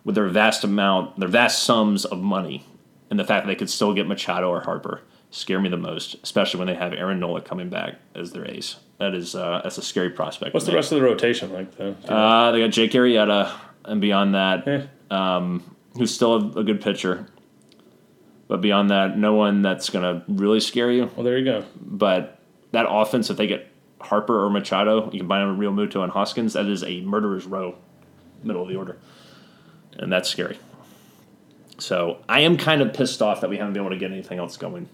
with 0.04 0.14
their 0.14 0.28
vast 0.28 0.64
amount, 0.64 1.18
their 1.18 1.28
vast 1.28 1.62
sums 1.62 2.04
of 2.04 2.20
money, 2.20 2.66
and 3.10 3.18
the 3.18 3.24
fact 3.24 3.44
that 3.44 3.50
they 3.50 3.56
could 3.56 3.70
still 3.70 3.94
get 3.94 4.06
Machado 4.06 4.48
or 4.48 4.60
Harper, 4.60 5.02
scare 5.30 5.60
me 5.60 5.68
the 5.68 5.76
most. 5.76 6.16
Especially 6.22 6.58
when 6.58 6.68
they 6.68 6.74
have 6.74 6.92
Aaron 6.92 7.20
Nola 7.20 7.40
coming 7.40 7.70
back 7.70 7.94
as 8.14 8.32
their 8.32 8.48
ace. 8.48 8.76
That 8.98 9.14
is 9.14 9.34
uh, 9.34 9.60
that's 9.62 9.78
a 9.78 9.82
scary 9.82 10.10
prospect. 10.10 10.54
what's 10.54 10.66
the 10.66 10.74
rest 10.74 10.92
of 10.92 10.98
the 10.98 11.04
rotation 11.04 11.52
like 11.52 11.76
though? 11.76 11.96
Uh, 12.08 12.52
they 12.52 12.60
got 12.60 12.70
Jake 12.70 12.92
Arrieta, 12.92 13.50
and 13.84 14.00
beyond 14.00 14.34
that, 14.34 14.66
Eh. 14.68 15.48
who's 15.96 16.14
still 16.14 16.34
a, 16.56 16.60
a 16.60 16.64
good 16.64 16.80
pitcher. 16.80 17.26
But 18.46 18.60
beyond 18.60 18.90
that, 18.90 19.16
no 19.18 19.34
one 19.34 19.62
that's 19.62 19.88
going 19.90 20.02
to 20.04 20.22
really 20.30 20.60
scare 20.60 20.90
you. 20.92 21.10
well, 21.16 21.24
there 21.24 21.38
you 21.38 21.44
go. 21.44 21.64
But 21.80 22.38
that 22.72 22.86
offense, 22.88 23.30
if 23.30 23.36
they 23.38 23.46
get 23.46 23.66
Harper 24.00 24.44
or 24.44 24.50
Machado, 24.50 25.10
you 25.12 25.20
combine 25.20 25.46
them 25.46 25.56
with 25.58 25.66
Realmuto 25.66 26.02
and 26.04 26.12
Hoskins, 26.12 26.52
that 26.52 26.66
is 26.66 26.84
a 26.84 27.00
murderer's 27.00 27.46
row, 27.46 27.74
middle 28.42 28.62
of 28.62 28.68
the 28.68 28.76
order. 28.76 28.98
And 29.98 30.12
that's 30.12 30.28
scary. 30.28 30.58
So 31.78 32.18
I 32.28 32.40
am 32.40 32.56
kind 32.58 32.82
of 32.82 32.92
pissed 32.92 33.22
off 33.22 33.40
that 33.40 33.48
we 33.50 33.56
haven't 33.56 33.72
been 33.72 33.82
able 33.82 33.90
to 33.90 33.98
get 33.98 34.12
anything 34.12 34.38
else 34.38 34.56
going. 34.58 34.88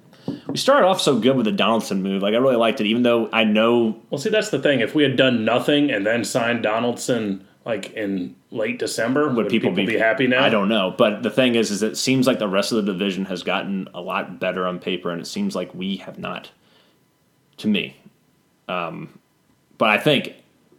We 0.49 0.57
started 0.57 0.87
off 0.87 1.01
so 1.01 1.19
good 1.19 1.37
with 1.37 1.47
the 1.47 1.53
Donaldson 1.53 2.03
move. 2.03 2.23
Like 2.23 2.35
I 2.35 2.39
really 2.39 2.57
liked 2.57 2.81
it, 2.81 2.87
even 2.87 3.03
though 3.03 3.29
I 3.33 3.45
know 3.45 4.01
Well, 4.11 4.19
see, 4.19 4.31
that's 4.31 4.51
the 4.51 4.59
thing. 4.59 4.81
If 4.81 4.95
we 4.95 5.03
had 5.03 5.17
done 5.17 5.45
nothing 5.45 5.91
and 5.91 6.07
then 6.07 6.25
signed 6.25 6.63
Donaldson 6.63 7.47
like 7.65 7.93
in 7.93 8.37
late 8.51 8.79
December, 8.79 9.29
would, 9.29 9.49
people, 9.49 9.73
be, 9.73 9.97
happy 9.97 10.27
now? 10.27 10.43
I 10.43 10.49
don't 10.49 10.69
know, 10.69 10.95
but 10.97 11.23
the 11.23 11.31
thing 11.31 11.55
is, 11.55 11.71
is 11.71 11.83
it 11.83 11.97
seems 11.97 12.27
like 12.27 12.39
the 12.39 12.49
rest 12.49 12.73
of 12.73 12.77
the 12.85 12.93
division 12.93 13.27
has 13.27 13.43
gotten 13.43 13.89
a 13.93 14.01
lot 14.01 14.41
better 14.41 14.67
on 14.67 14.79
paper, 14.79 15.11
and 15.11 15.21
it 15.21 15.27
seems 15.27 15.55
like 15.55 15.75
we 15.75 15.97
have 15.99 16.19
not. 16.19 16.51
To 17.59 17.69
me, 17.69 17.95
um, 18.69 19.19
but 19.77 19.91
I 19.91 19.99
think, 19.99 20.35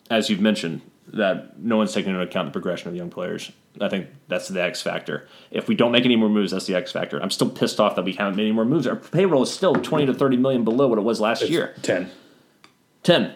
as 0.10 0.32
you've 0.32 0.42
mentioned, 0.42 0.82
that 1.14 1.60
no 1.60 1.78
one's 1.78 1.94
taking 1.94 2.10
into 2.10 2.24
account 2.24 2.48
the 2.48 2.52
progression 2.52 2.90
of 2.90 2.96
young 2.96 3.12
players. 3.12 3.52
I 3.80 3.88
think 3.90 4.08
that's 4.28 4.48
the 4.50 4.62
X 4.62 4.82
factor. 4.82 5.28
If 5.50 5.68
we 5.68 5.76
don't 5.76 5.92
make 5.92 6.04
any 6.06 6.16
more 6.18 6.30
moves, 6.30 6.52
that's 6.52 6.66
the 6.66 6.76
X 6.76 6.92
factor. 6.92 7.22
I'm 7.22 7.30
still 7.32 7.50
pissed 7.50 7.80
off 7.80 7.96
that 7.96 8.04
we 8.04 8.14
haven't 8.14 8.36
made 8.36 8.44
any 8.44 8.52
more 8.52 8.66
moves. 8.66 8.86
Our 8.86 8.98
payroll 8.98 9.44
is 9.44 9.52
still 9.54 9.74
20 9.76 10.08
to 10.08 10.14
30 10.14 10.38
million 10.38 10.64
below 10.64 10.88
what 10.88 10.98
it 10.98 11.04
was 11.04 11.22
last 11.22 11.42
It's 11.44 11.52
year. 11.52 11.74
ten. 11.82 12.10
10. 13.04 13.34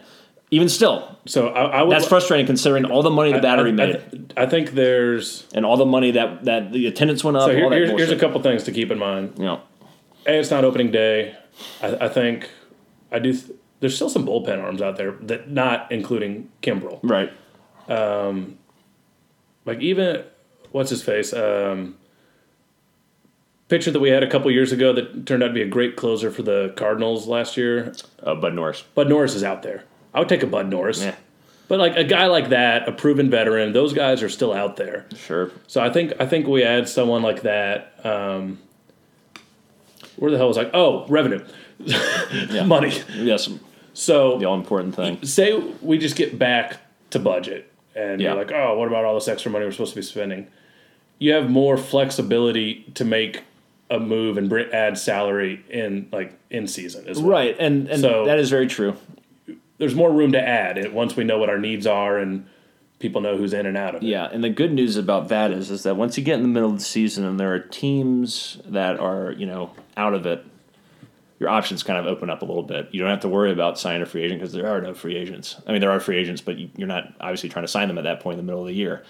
Even 0.52 0.69
still, 0.69 1.17
So 1.26 1.48
I, 1.48 1.80
I 1.80 1.84
would. 1.84 1.91
that's 1.95 2.06
frustrating 2.08 2.45
considering 2.45 2.86
all 2.86 3.02
the 3.02 3.10
money 3.10 3.34
the 3.34 3.39
battery 3.39 3.69
I, 3.71 3.74
I, 3.74 3.76
made 3.76 4.34
I 4.38 4.45
think 4.45 4.71
there's. 4.71 5.48
and 5.56 5.65
all 5.65 5.76
the 5.76 5.86
money 5.88 6.12
that, 6.12 6.45
that 6.45 6.71
the 6.71 6.86
attendance 6.86 7.24
went 7.24 7.36
up. 7.38 7.50
So 7.50 7.56
here, 7.56 7.69
here's, 7.71 7.89
here's 7.91 8.12
a 8.12 8.15
couple 8.15 8.41
things 8.43 8.63
to 8.65 8.71
keep 8.71 8.91
in 8.91 9.00
mind. 9.00 9.39
know, 9.39 9.62
A, 10.28 10.38
it's 10.39 10.52
not 10.52 10.63
opening 10.63 10.91
day. 10.91 11.36
I, 11.82 11.95
I 12.06 12.10
think 12.10 12.50
I 13.12 13.17
do. 13.19 13.34
Th- 13.34 13.58
there's 13.80 13.95
still 13.95 14.10
some 14.10 14.26
bullpen 14.26 14.62
arms 14.63 14.82
out 14.84 14.98
there 14.98 15.13
that 15.21 15.50
not 15.50 15.91
including 15.91 16.50
Kimbrel. 16.62 17.00
right. 17.02 17.32
Um, 17.89 18.58
Like 19.65 19.80
even 19.82 20.23
what's 20.71 20.89
his 20.89 21.01
face 21.04 21.34
um, 21.34 21.97
pitcher 23.67 23.91
that 23.91 23.99
we 23.99 24.10
had 24.10 24.23
a 24.23 24.30
couple 24.30 24.51
years 24.51 24.71
ago 24.71 24.93
that 24.93 25.25
turned 25.25 25.41
out 25.43 25.47
to 25.47 25.54
be 25.54 25.62
a 25.62 25.67
great 25.67 25.95
closer 25.95 26.30
for 26.32 26.43
the 26.43 26.73
Cardinals 26.75 27.28
last 27.28 27.58
year. 27.58 27.93
Uh, 28.21 28.36
Bud 28.36 28.54
Norris. 28.54 28.82
Bud 28.93 29.10
Norris 29.10 29.34
is 29.36 29.43
out 29.43 29.63
there. 29.63 29.84
I 30.13 30.19
would 30.19 30.30
take 30.30 30.43
a 30.43 30.47
Bud 30.47 30.69
Norris. 30.69 31.01
Yeah, 31.01 31.15
But 31.67 31.80
like 31.80 31.95
a 31.95 32.04
guy 32.04 32.28
like 32.28 32.49
that, 32.49 32.88
a 32.88 32.91
proven 32.91 33.30
veteran, 33.30 33.73
those 33.73 33.91
guys 33.93 34.21
are 34.23 34.30
still 34.30 34.54
out 34.54 34.75
there. 34.78 35.06
sure. 35.15 35.51
So 35.67 35.82
I 35.82 35.89
think 35.89 36.13
I 36.19 36.25
think 36.25 36.47
we 36.47 36.63
add 36.63 36.88
someone 36.88 37.21
like 37.21 37.41
that. 37.41 37.93
Um, 38.06 38.60
where 40.17 40.32
the 40.32 40.38
hell 40.38 40.47
was 40.47 40.58
I? 40.58 40.69
Oh, 40.73 41.06
revenue, 41.08 41.43
money. 42.65 42.93
Yes, 43.15 43.49
So 43.93 44.38
the 44.38 44.45
all 44.45 44.56
important 44.56 44.95
thing. 44.95 45.21
say 45.25 45.58
we 45.82 45.97
just 45.97 46.15
get 46.15 46.39
back 46.39 46.78
to 47.10 47.19
budget 47.19 47.69
and 47.95 48.19
Yeah. 48.21 48.29
you're 48.29 48.38
like, 48.38 48.51
oh, 48.51 48.77
what 48.77 48.88
about 48.88 49.05
all 49.05 49.15
this 49.15 49.27
extra 49.27 49.51
money 49.51 49.65
we're 49.65 49.71
supposed 49.71 49.93
to 49.93 49.99
be 49.99 50.03
spending? 50.03 50.47
You 51.19 51.34
have 51.34 51.49
more 51.49 51.77
flexibility 51.77 52.86
to 52.95 53.05
make 53.05 53.43
a 53.89 53.99
move 53.99 54.38
and 54.38 54.51
add 54.73 54.97
salary 54.97 55.63
in 55.69 56.08
like 56.12 56.34
in 56.49 56.67
season 56.67 57.08
as 57.08 57.19
well. 57.19 57.29
Right, 57.31 57.55
and 57.60 57.88
and 57.88 58.01
So- 58.01 58.25
that 58.25 58.39
is 58.39 58.49
very 58.49 58.67
true. 58.67 58.95
There's 59.77 59.95
more 59.95 60.12
room 60.12 60.31
to 60.31 60.41
add 60.41 60.77
it 60.77 60.93
once 60.93 61.15
we 61.15 61.23
know 61.23 61.38
what 61.38 61.49
our 61.49 61.60
needs 61.60 61.86
are 61.86 62.17
and 62.17 62.45
people 62.99 63.19
know 63.21 63.36
who's 63.38 63.53
in 63.53 63.65
and 63.65 63.75
out 63.77 63.93
of 63.95 64.01
it. 64.03 64.08
Yeah, 64.08 64.27
and 64.31 64.41
the 64.43 64.49
good 64.49 64.71
news 64.73 64.95
about 64.97 65.27
that 65.29 65.51
is 65.51 65.69
is 65.69 65.84
that 65.84 65.95
once 65.97 66.17
you 66.17 66.23
get 66.23 66.36
in 66.36 66.41
the 66.41 66.47
middle 66.47 66.69
of 66.71 66.77
the 66.77 66.84
season 66.84 67.25
and 67.25 67.39
there 67.39 67.53
are 67.53 67.60
teams 67.60 68.58
that 68.65 68.99
are 68.99 69.34
you 69.38 69.45
know 69.45 69.71
out 69.97 70.13
of 70.13 70.25
it, 70.25 70.43
your 71.45 71.53
options 71.53 71.84
kind 71.84 71.99
of 71.99 72.08
open 72.08 72.31
up 72.31 72.41
a 72.41 72.45
little 72.45 72.63
bit. 72.63 72.89
You 72.91 72.99
don't 73.01 73.12
have 73.12 73.19
to 73.19 73.29
worry 73.29 73.51
about 73.51 73.77
signing 73.77 74.01
a 74.01 74.05
free 74.08 74.23
agent 74.23 74.39
because 74.41 74.51
there 74.51 74.67
are 74.67 74.81
no 74.81 74.95
free 74.95 75.15
agents. 75.15 75.62
I 75.67 75.71
mean, 75.71 75.79
there 75.79 75.91
are 75.91 75.99
free 75.99 76.17
agents, 76.17 76.41
but 76.41 76.58
you- 76.58 76.69
you're 76.75 76.88
not 76.88 77.13
obviously 77.21 77.49
trying 77.49 77.65
to 77.65 77.71
sign 77.71 77.88
them 77.88 77.99
at 77.99 78.03
that 78.05 78.19
point 78.19 78.39
in 78.39 78.43
the 78.43 78.51
middle 78.51 78.62
of 78.62 78.67
the 78.67 78.73
year. 78.73 79.03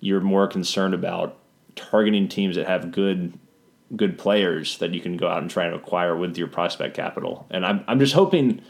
You're 0.00 0.20
more 0.20 0.46
concerned 0.46 0.92
about 0.92 1.36
targeting 1.76 2.28
teams 2.28 2.56
that 2.56 2.66
have 2.66 2.92
good 2.92 3.32
good 3.96 4.18
players 4.18 4.76
that 4.78 4.92
you 4.92 5.00
can 5.00 5.16
go 5.16 5.28
out 5.28 5.40
and 5.40 5.50
try 5.50 5.64
and 5.64 5.74
acquire 5.74 6.14
with 6.14 6.36
your 6.36 6.46
prospect 6.46 6.94
capital. 6.94 7.46
And 7.50 7.64
I'm 7.64 7.84
I'm 7.88 7.98
just 7.98 8.12
hoping 8.12 8.60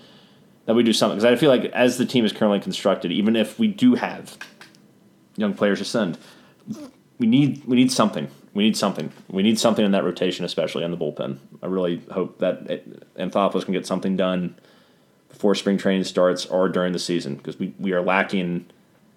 that 0.67 0.75
we 0.77 0.85
do 0.85 0.93
something 0.93 1.19
because 1.19 1.25
I 1.25 1.35
feel 1.35 1.51
like 1.51 1.65
as 1.73 1.99
the 1.99 2.07
team 2.07 2.25
is 2.25 2.33
currently 2.33 2.61
constructed, 2.61 3.11
even 3.11 3.35
if 3.35 3.59
we 3.59 3.67
do 3.67 3.97
have 3.97 4.37
young 5.37 5.55
players 5.55 5.81
to 5.81 5.85
send, 5.85 6.19
we 7.19 7.27
need 7.27 7.65
we 7.67 7.75
need 7.75 7.91
something. 7.91 8.29
We 8.59 8.65
need 8.65 8.77
something. 8.77 9.13
We 9.31 9.45
need 9.45 9.57
something 9.57 9.85
in 9.85 9.93
that 9.93 10.03
rotation, 10.03 10.45
especially 10.45 10.83
on 10.83 10.91
the 10.91 10.97
bullpen. 10.97 11.39
I 11.63 11.67
really 11.67 12.03
hope 12.11 12.41
that 12.41 12.67
Anthopoulos 13.15 13.65
can 13.65 13.73
get 13.73 13.87
something 13.87 14.17
done 14.17 14.57
before 15.29 15.55
spring 15.55 15.79
training 15.79 16.03
starts 16.03 16.45
or 16.45 16.69
during 16.69 16.93
the 16.93 16.99
season 16.99 17.37
because 17.37 17.57
we, 17.57 17.73
we 17.79 17.93
are 17.93 18.03
lacking 18.03 18.67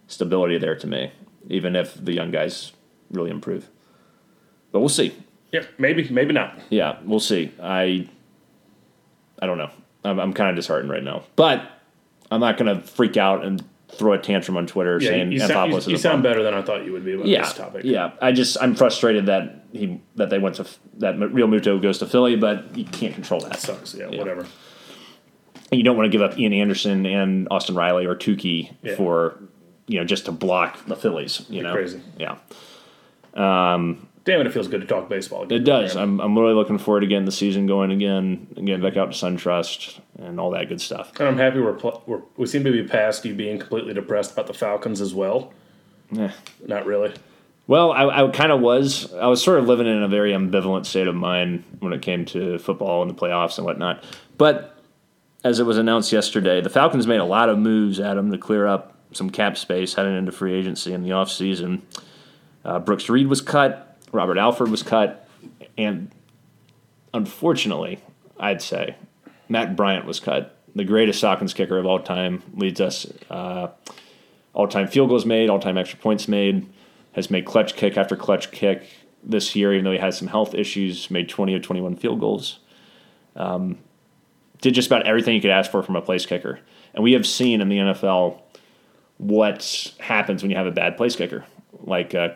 stability 0.06 0.60
there 0.60 0.75
to 0.75 0.86
me, 0.86 1.12
even 1.49 1.75
if 1.75 1.95
the 1.95 2.13
young 2.13 2.30
guys 2.30 2.73
really 3.10 3.32
improve. 3.32 3.67
But 4.71 4.82
we'll 4.82 4.89
see. 4.89 5.15
Yeah, 5.51 5.63
maybe, 5.80 6.08
maybe 6.10 6.34
not. 6.34 6.60
Yeah, 6.69 6.99
we'll 7.04 7.19
see. 7.19 7.51
I 7.60 8.08
I 9.41 9.47
don't 9.47 9.58
know. 9.58 9.71
I'm, 10.04 10.19
I'm 10.19 10.34
kind 10.34 10.51
of 10.51 10.56
disheartened 10.56 10.91
right 10.91 11.04
now, 11.04 11.23
but 11.36 11.67
I'm 12.30 12.41
not 12.41 12.60
going 12.60 12.75
to 12.75 12.88
freak 12.88 13.17
out 13.17 13.43
and 13.43 13.67
throw 13.93 14.13
a 14.13 14.17
tantrum 14.17 14.58
on 14.58 14.67
Twitter 14.67 14.97
Yeah, 15.01 15.10
saying 15.10 15.32
you, 15.32 15.39
Anthopoulos 15.39 15.47
sound, 15.47 15.86
you, 15.86 15.91
you 15.91 15.97
sound 15.97 16.23
better 16.23 16.43
than 16.43 16.54
I 16.54 16.62
thought 16.62 16.86
you 16.86 16.91
would 16.93 17.06
be 17.06 17.13
about 17.13 17.27
Yeah, 17.27 17.41
this 17.43 17.54
topic. 17.54 17.82
yeah. 17.86 18.12
I 18.21 18.32
just 18.32 18.58
I'm 18.62 18.75
frustrated 18.75 19.25
that 19.27 19.65
he 19.73 20.01
that 20.15 20.30
they 20.30 20.39
went 20.39 20.56
to 20.56 20.65
that 20.97 21.15
Realmuto 21.15 21.82
goes 21.82 21.97
to 21.99 22.06
Philly, 22.06 22.36
but 22.36 22.75
you 22.77 22.86
can't 22.86 23.13
control 23.13 23.39
that. 23.41 23.60
Sucks. 23.60 23.93
Yeah, 23.95 24.10
Yeah. 24.10 24.19
whatever. 24.19 24.41
And 25.71 25.77
you 25.77 25.84
don't 25.84 25.95
want 25.95 26.12
to 26.12 26.17
give 26.17 26.21
up 26.21 26.38
Ian 26.38 26.54
Anderson 26.54 27.06
and 27.06 27.47
Austin 27.49 27.75
Riley 27.75 28.06
or 28.06 28.15
Touki 28.15 28.71
Yeah. 28.84 28.95
for 28.95 29.38
you 29.88 29.99
know 29.99 30.06
just 30.06 30.25
to 30.25 30.32
block 30.32 30.86
the 30.86 30.95
Phillies. 30.95 31.45
You 31.49 31.63
know, 31.63 31.73
crazy. 31.73 32.01
Yeah, 32.17 32.36
um, 33.34 34.08
Damn 34.23 34.41
it, 34.41 34.47
it 34.47 34.53
feels 34.53 34.67
good 34.67 34.81
to 34.81 34.88
talk 34.88 35.10
baseball. 35.10 35.43
Again. 35.43 35.62
it 35.62 35.63
does. 35.63 35.95
I'm 35.95 36.19
I'm 36.19 36.38
really 36.38 36.53
looking 36.53 36.77
forward 36.77 36.99
to 37.01 37.07
getting 37.07 37.25
the 37.25 37.31
season 37.31 37.65
going 37.65 37.91
again, 37.91 38.47
and 38.55 38.67
getting 38.67 38.81
back 38.81 38.95
out 38.95 39.12
to 39.12 39.17
SunTrust 39.17 39.99
and 40.19 40.39
all 40.39 40.51
that 40.51 40.69
good 40.69 40.79
stuff. 40.79 41.12
And 41.19 41.27
I'm 41.27 41.38
happy 41.38 41.60
we're, 41.60 41.73
pl- 41.73 42.03
we're 42.05 42.21
we 42.38 42.45
seem 42.45 42.63
to 42.63 42.71
be 42.71 42.84
past 42.84 43.25
you 43.25 43.34
being 43.34 43.57
completely 43.57 43.93
depressed 43.93 44.34
about 44.34 44.47
the 44.47 44.53
Falcons 44.53 45.01
as 45.01 45.13
well. 45.15 45.53
Yeah. 46.12 46.31
Not 46.67 46.86
really. 46.86 47.13
Well, 47.67 47.91
I, 47.93 48.23
I 48.23 48.27
kind 48.29 48.51
of 48.51 48.60
was. 48.60 49.13
I 49.13 49.27
was 49.27 49.41
sort 49.41 49.57
of 49.57 49.67
living 49.67 49.88
in 49.88 50.03
a 50.03 50.07
very 50.07 50.34
ambivalent 50.34 50.86
state 50.86 51.07
of 51.07 51.15
mind 51.15 51.63
when 51.79 51.93
it 51.93 52.01
came 52.01 52.25
to 52.25 52.60
football 52.60 53.01
and 53.01 53.10
the 53.10 53.15
playoffs 53.15 53.57
and 53.57 53.65
whatnot. 53.65 54.03
But 54.38 54.77
as 55.43 55.60
it 55.60 55.65
was 55.65 55.77
announced 55.77 56.12
yesterday, 56.12 56.62
the 56.62 56.69
Falcons 56.69 57.07
made 57.07 57.19
a 57.21 57.25
lot 57.25 57.49
of 57.49 57.57
moves, 57.57 57.99
Adam, 57.99 58.31
to 58.31 58.38
clear 58.38 58.67
up 58.67 58.97
some 59.13 59.29
cap 59.29 59.57
space 59.57 59.93
heading 59.93 60.15
into 60.15 60.31
free 60.31 60.53
agency 60.53 60.93
in 60.93 61.03
the 61.03 61.10
offseason. 61.10 61.81
Uh, 62.63 62.79
Brooks 62.79 63.10
Reed 63.10 63.27
was 63.27 63.41
cut. 63.41 63.90
Robert 64.12 64.38
Alford 64.38 64.69
was 64.69 64.84
cut. 64.84 65.28
And 65.78 66.12
unfortunately, 67.13 68.00
I'd 68.39 68.62
say 68.62 68.95
Matt 69.50 69.76
Bryant 69.76 70.06
was 70.06 70.19
cut. 70.19 70.58
The 70.76 70.84
greatest 70.84 71.21
Sockins 71.21 71.54
kicker 71.54 71.78
of 71.78 71.86
all 71.86 72.00
time 72.00 72.43
leads 72.56 72.80
us 72.80 73.06
uh, 73.30 73.67
all 74.54 74.67
time 74.67 74.88
field 74.88 75.10
goals 75.10 75.26
made, 75.26 75.50
all 75.50 75.60
time 75.60 75.78
extra 75.78 76.00
points 76.00 76.28
made, 76.28 76.67
has 77.13 77.30
made 77.30 77.45
clutch 77.45 77.76
kick 77.76 77.97
after 77.97 78.15
clutch 78.15 78.52
kick 78.52 78.88
this 79.24 79.56
year, 79.56 79.74
even 79.74 79.86
though 79.86 79.91
he 79.91 79.97
had 79.97 80.13
some 80.13 80.28
health 80.28 80.54
issues, 80.54 81.12
made 81.12 81.30
20 81.30 81.56
of 81.56 81.62
21 81.62 81.95
field 81.97 82.19
goals. 82.19 82.60
Um, 83.36 83.78
did 84.62 84.74
just 84.74 84.88
about 84.88 85.08
everything 85.08 85.36
you 85.36 85.41
could 85.41 85.52
ask 85.52 85.71
for 85.71 85.84
from 85.84 85.95
a 85.95 86.02
place 86.02 86.26
kicker. 86.26 86.60
And 86.93 87.04
we 87.04 87.13
have 87.13 87.26
seen 87.26 87.62
in 87.62 87.69
the 87.69 87.78
NFL 87.78 88.41
what 89.17 89.93
happens 90.00 90.41
when 90.41 90.52
you 90.52 90.58
have 90.58 90.67
a 90.67 90.71
bad 90.71 90.97
place 90.97 91.15
kicker. 91.15 91.45
Like 91.84 92.13
uh, 92.13 92.30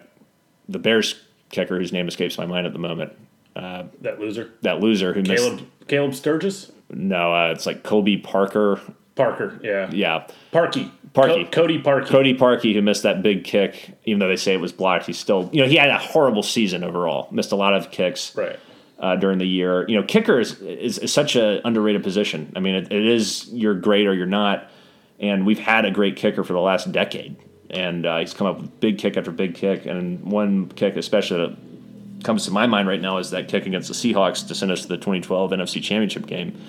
the 0.68 0.80
Bears 0.80 1.16
kicker, 1.50 1.78
whose 1.78 1.92
name 1.94 2.08
escapes 2.08 2.38
my 2.38 2.46
mind 2.46 2.66
at 2.68 2.74
the 2.74 2.80
moment, 2.80 3.14
That 3.56 4.20
loser. 4.20 4.52
that 4.62 4.80
loser 4.80 5.14
who 5.14 5.22
missed. 5.22 5.44
Caleb 5.44 5.68
Caleb 5.88 6.16
Sturgis? 6.16 6.72
No, 6.90 7.34
uh, 7.34 7.52
it's 7.52 7.66
like 7.66 7.84
Kobe 7.84 8.18
Parker. 8.18 8.80
Parker, 9.16 9.60
yeah. 9.64 9.90
Yeah. 9.92 10.28
Parkey. 10.52 10.92
Parkey. 11.14 11.46
Co- 11.46 11.62
Cody 11.62 11.82
Parkey. 11.82 12.08
Cody 12.08 12.38
Parkey, 12.38 12.74
who 12.74 12.82
missed 12.82 13.04
that 13.04 13.24
big 13.24 13.44
kick, 13.46 13.92
even 14.04 14.20
though 14.20 14.28
they 14.28 14.36
say 14.36 14.54
it 14.54 14.60
was 14.60 14.74
blocked, 14.74 15.06
he 15.06 15.14
still, 15.14 15.50
you 15.54 15.62
know, 15.62 15.68
he 15.70 15.76
had 15.78 15.90
a 15.90 15.98
horrible 15.98 16.44
season 16.44 16.84
overall. 16.84 17.30
Missed 17.32 17.54
a 17.54 17.56
lot 17.56 17.74
of 17.74 17.90
kicks 17.92 18.36
Right. 18.36 18.60
uh, 19.00 19.16
during 19.16 19.38
the 19.38 19.48
year. 19.48 19.88
You 19.88 19.96
know, 20.02 20.04
kicker 20.06 20.40
is, 20.40 20.60
is, 20.62 20.98
is 20.98 21.14
such 21.14 21.38
an 21.38 21.62
underrated 21.64 22.04
position. 22.04 22.52
I 22.58 22.60
mean, 22.60 22.76
it, 22.76 22.92
it 22.92 23.06
is 23.08 23.48
you're 23.54 23.76
great 23.76 24.06
or 24.06 24.14
you're 24.14 24.26
not. 24.26 24.70
And 25.18 25.46
we've 25.46 25.60
had 25.60 25.86
a 25.86 25.92
great 25.92 26.18
kicker 26.18 26.44
for 26.44 26.52
the 26.52 26.60
last 26.60 26.92
decade. 26.92 27.38
And 27.70 28.06
uh, 28.06 28.20
he's 28.20 28.34
come 28.34 28.48
up 28.48 28.62
with 28.62 28.80
big 28.80 28.98
kick 28.98 29.18
after 29.18 29.32
big 29.32 29.56
kick. 29.56 29.86
And 29.86 30.24
one 30.24 30.68
kick, 30.70 30.96
especially 30.96 31.38
that 31.48 32.24
comes 32.24 32.46
to 32.46 32.52
my 32.52 32.68
mind 32.68 32.88
right 32.88 33.02
now, 33.02 33.18
is 33.18 33.32
that 33.32 33.48
kick 33.48 33.66
against 33.66 33.88
the 33.88 33.94
Seahawks 33.94 34.48
to 34.48 34.56
send 34.56 34.72
us 34.72 34.84
to 34.84 34.88
the 34.88 34.98
2012 34.98 35.52
NFC 35.52 35.82
Championship 35.82 36.26
game. 36.28 36.60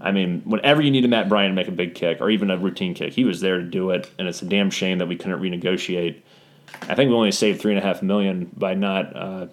I 0.00 0.12
mean, 0.12 0.42
whenever 0.44 0.80
you 0.80 0.90
need 0.92 1.04
a 1.04 1.08
Matt 1.08 1.28
Bryant 1.28 1.50
to 1.50 1.54
make 1.56 1.66
a 1.66 1.72
big 1.72 1.94
kick 1.94 2.20
or 2.20 2.30
even 2.30 2.50
a 2.50 2.56
routine 2.58 2.94
kick, 2.94 3.14
he 3.14 3.24
was 3.24 3.40
there 3.40 3.58
to 3.58 3.64
do 3.64 3.90
it. 3.90 4.08
And 4.18 4.28
it's 4.28 4.42
a 4.42 4.44
damn 4.44 4.70
shame 4.70 4.98
that 4.98 5.08
we 5.08 5.16
couldn't 5.16 5.40
renegotiate. 5.40 6.20
I 6.82 6.94
think 6.94 7.08
we 7.08 7.16
only 7.16 7.32
saved 7.32 7.60
three 7.60 7.72
and 7.72 7.82
a 7.82 7.86
half 7.86 8.02
million 8.02 8.50
by 8.56 8.74
not. 8.74 9.16
Uh, 9.16 9.46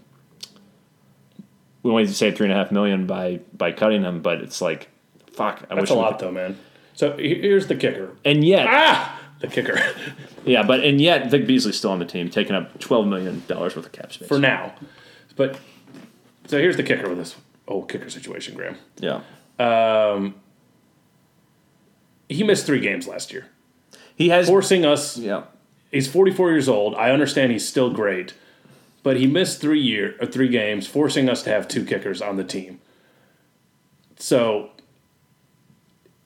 we 1.82 1.92
only 1.92 2.08
saved 2.08 2.38
three 2.38 2.46
and 2.48 2.54
a 2.54 2.58
half 2.58 2.72
million 2.72 3.06
by 3.08 3.40
by 3.54 3.72
cutting 3.72 4.04
him, 4.04 4.22
but 4.22 4.42
it's 4.42 4.62
like, 4.62 4.90
fuck. 5.34 5.64
I 5.70 5.76
That's 5.76 5.82
wish 5.82 5.90
a 5.92 5.96
lot, 5.96 6.20
could- 6.20 6.28
though, 6.28 6.32
man. 6.32 6.58
So 6.94 7.18
here's 7.18 7.68
the 7.68 7.76
kicker. 7.76 8.12
And 8.24 8.44
yet, 8.44 8.68
Ah! 8.70 9.20
The 9.50 9.62
kicker. 9.62 9.80
yeah, 10.46 10.64
but 10.64 10.84
and 10.84 11.00
yet 11.02 11.30
Vic 11.30 11.46
Beasley's 11.48 11.78
still 11.78 11.92
on 11.92 12.00
the 12.00 12.06
team, 12.06 12.30
taking 12.30 12.56
up 12.56 12.80
twelve 12.80 13.08
million 13.08 13.44
dollars 13.48 13.76
worth 13.76 13.86
of 13.86 13.92
cap 13.92 14.12
space. 14.14 14.28
for 14.28 14.40
now. 14.40 14.74
But 15.36 15.60
so 16.48 16.58
here's 16.60 16.78
the 16.78 16.84
kicker 16.84 17.10
with 17.10 17.18
this 17.18 17.36
whole 17.68 17.84
kicker 17.86 18.10
situation, 18.10 18.56
Graham. 18.56 18.78
yeah, 19.00 19.22
um, 19.60 20.36
He 22.30 22.44
missed 22.44 22.66
three 22.66 22.80
games 22.80 23.08
last 23.08 23.34
year, 23.34 23.48
he 24.16 24.30
has. 24.30 24.48
forcing 24.48 24.86
us. 24.86 25.18
yeah, 25.18 25.44
He's 25.92 26.08
44 26.08 26.52
years 26.52 26.68
old. 26.70 26.96
I 26.96 27.12
understand 27.12 27.52
he's 27.52 27.68
still 27.68 27.92
great, 27.92 28.34
but 29.04 29.18
he 29.18 29.28
missed 29.28 29.62
three 29.62 29.82
year 29.82 30.16
or 30.20 30.26
three 30.28 30.50
games, 30.50 30.88
forcing 30.88 31.30
us 31.30 31.44
to 31.44 31.50
have 31.50 31.68
two 31.68 31.84
kickers 31.86 32.22
on 32.22 32.36
the 32.38 32.44
team. 32.44 32.80
So 34.18 34.70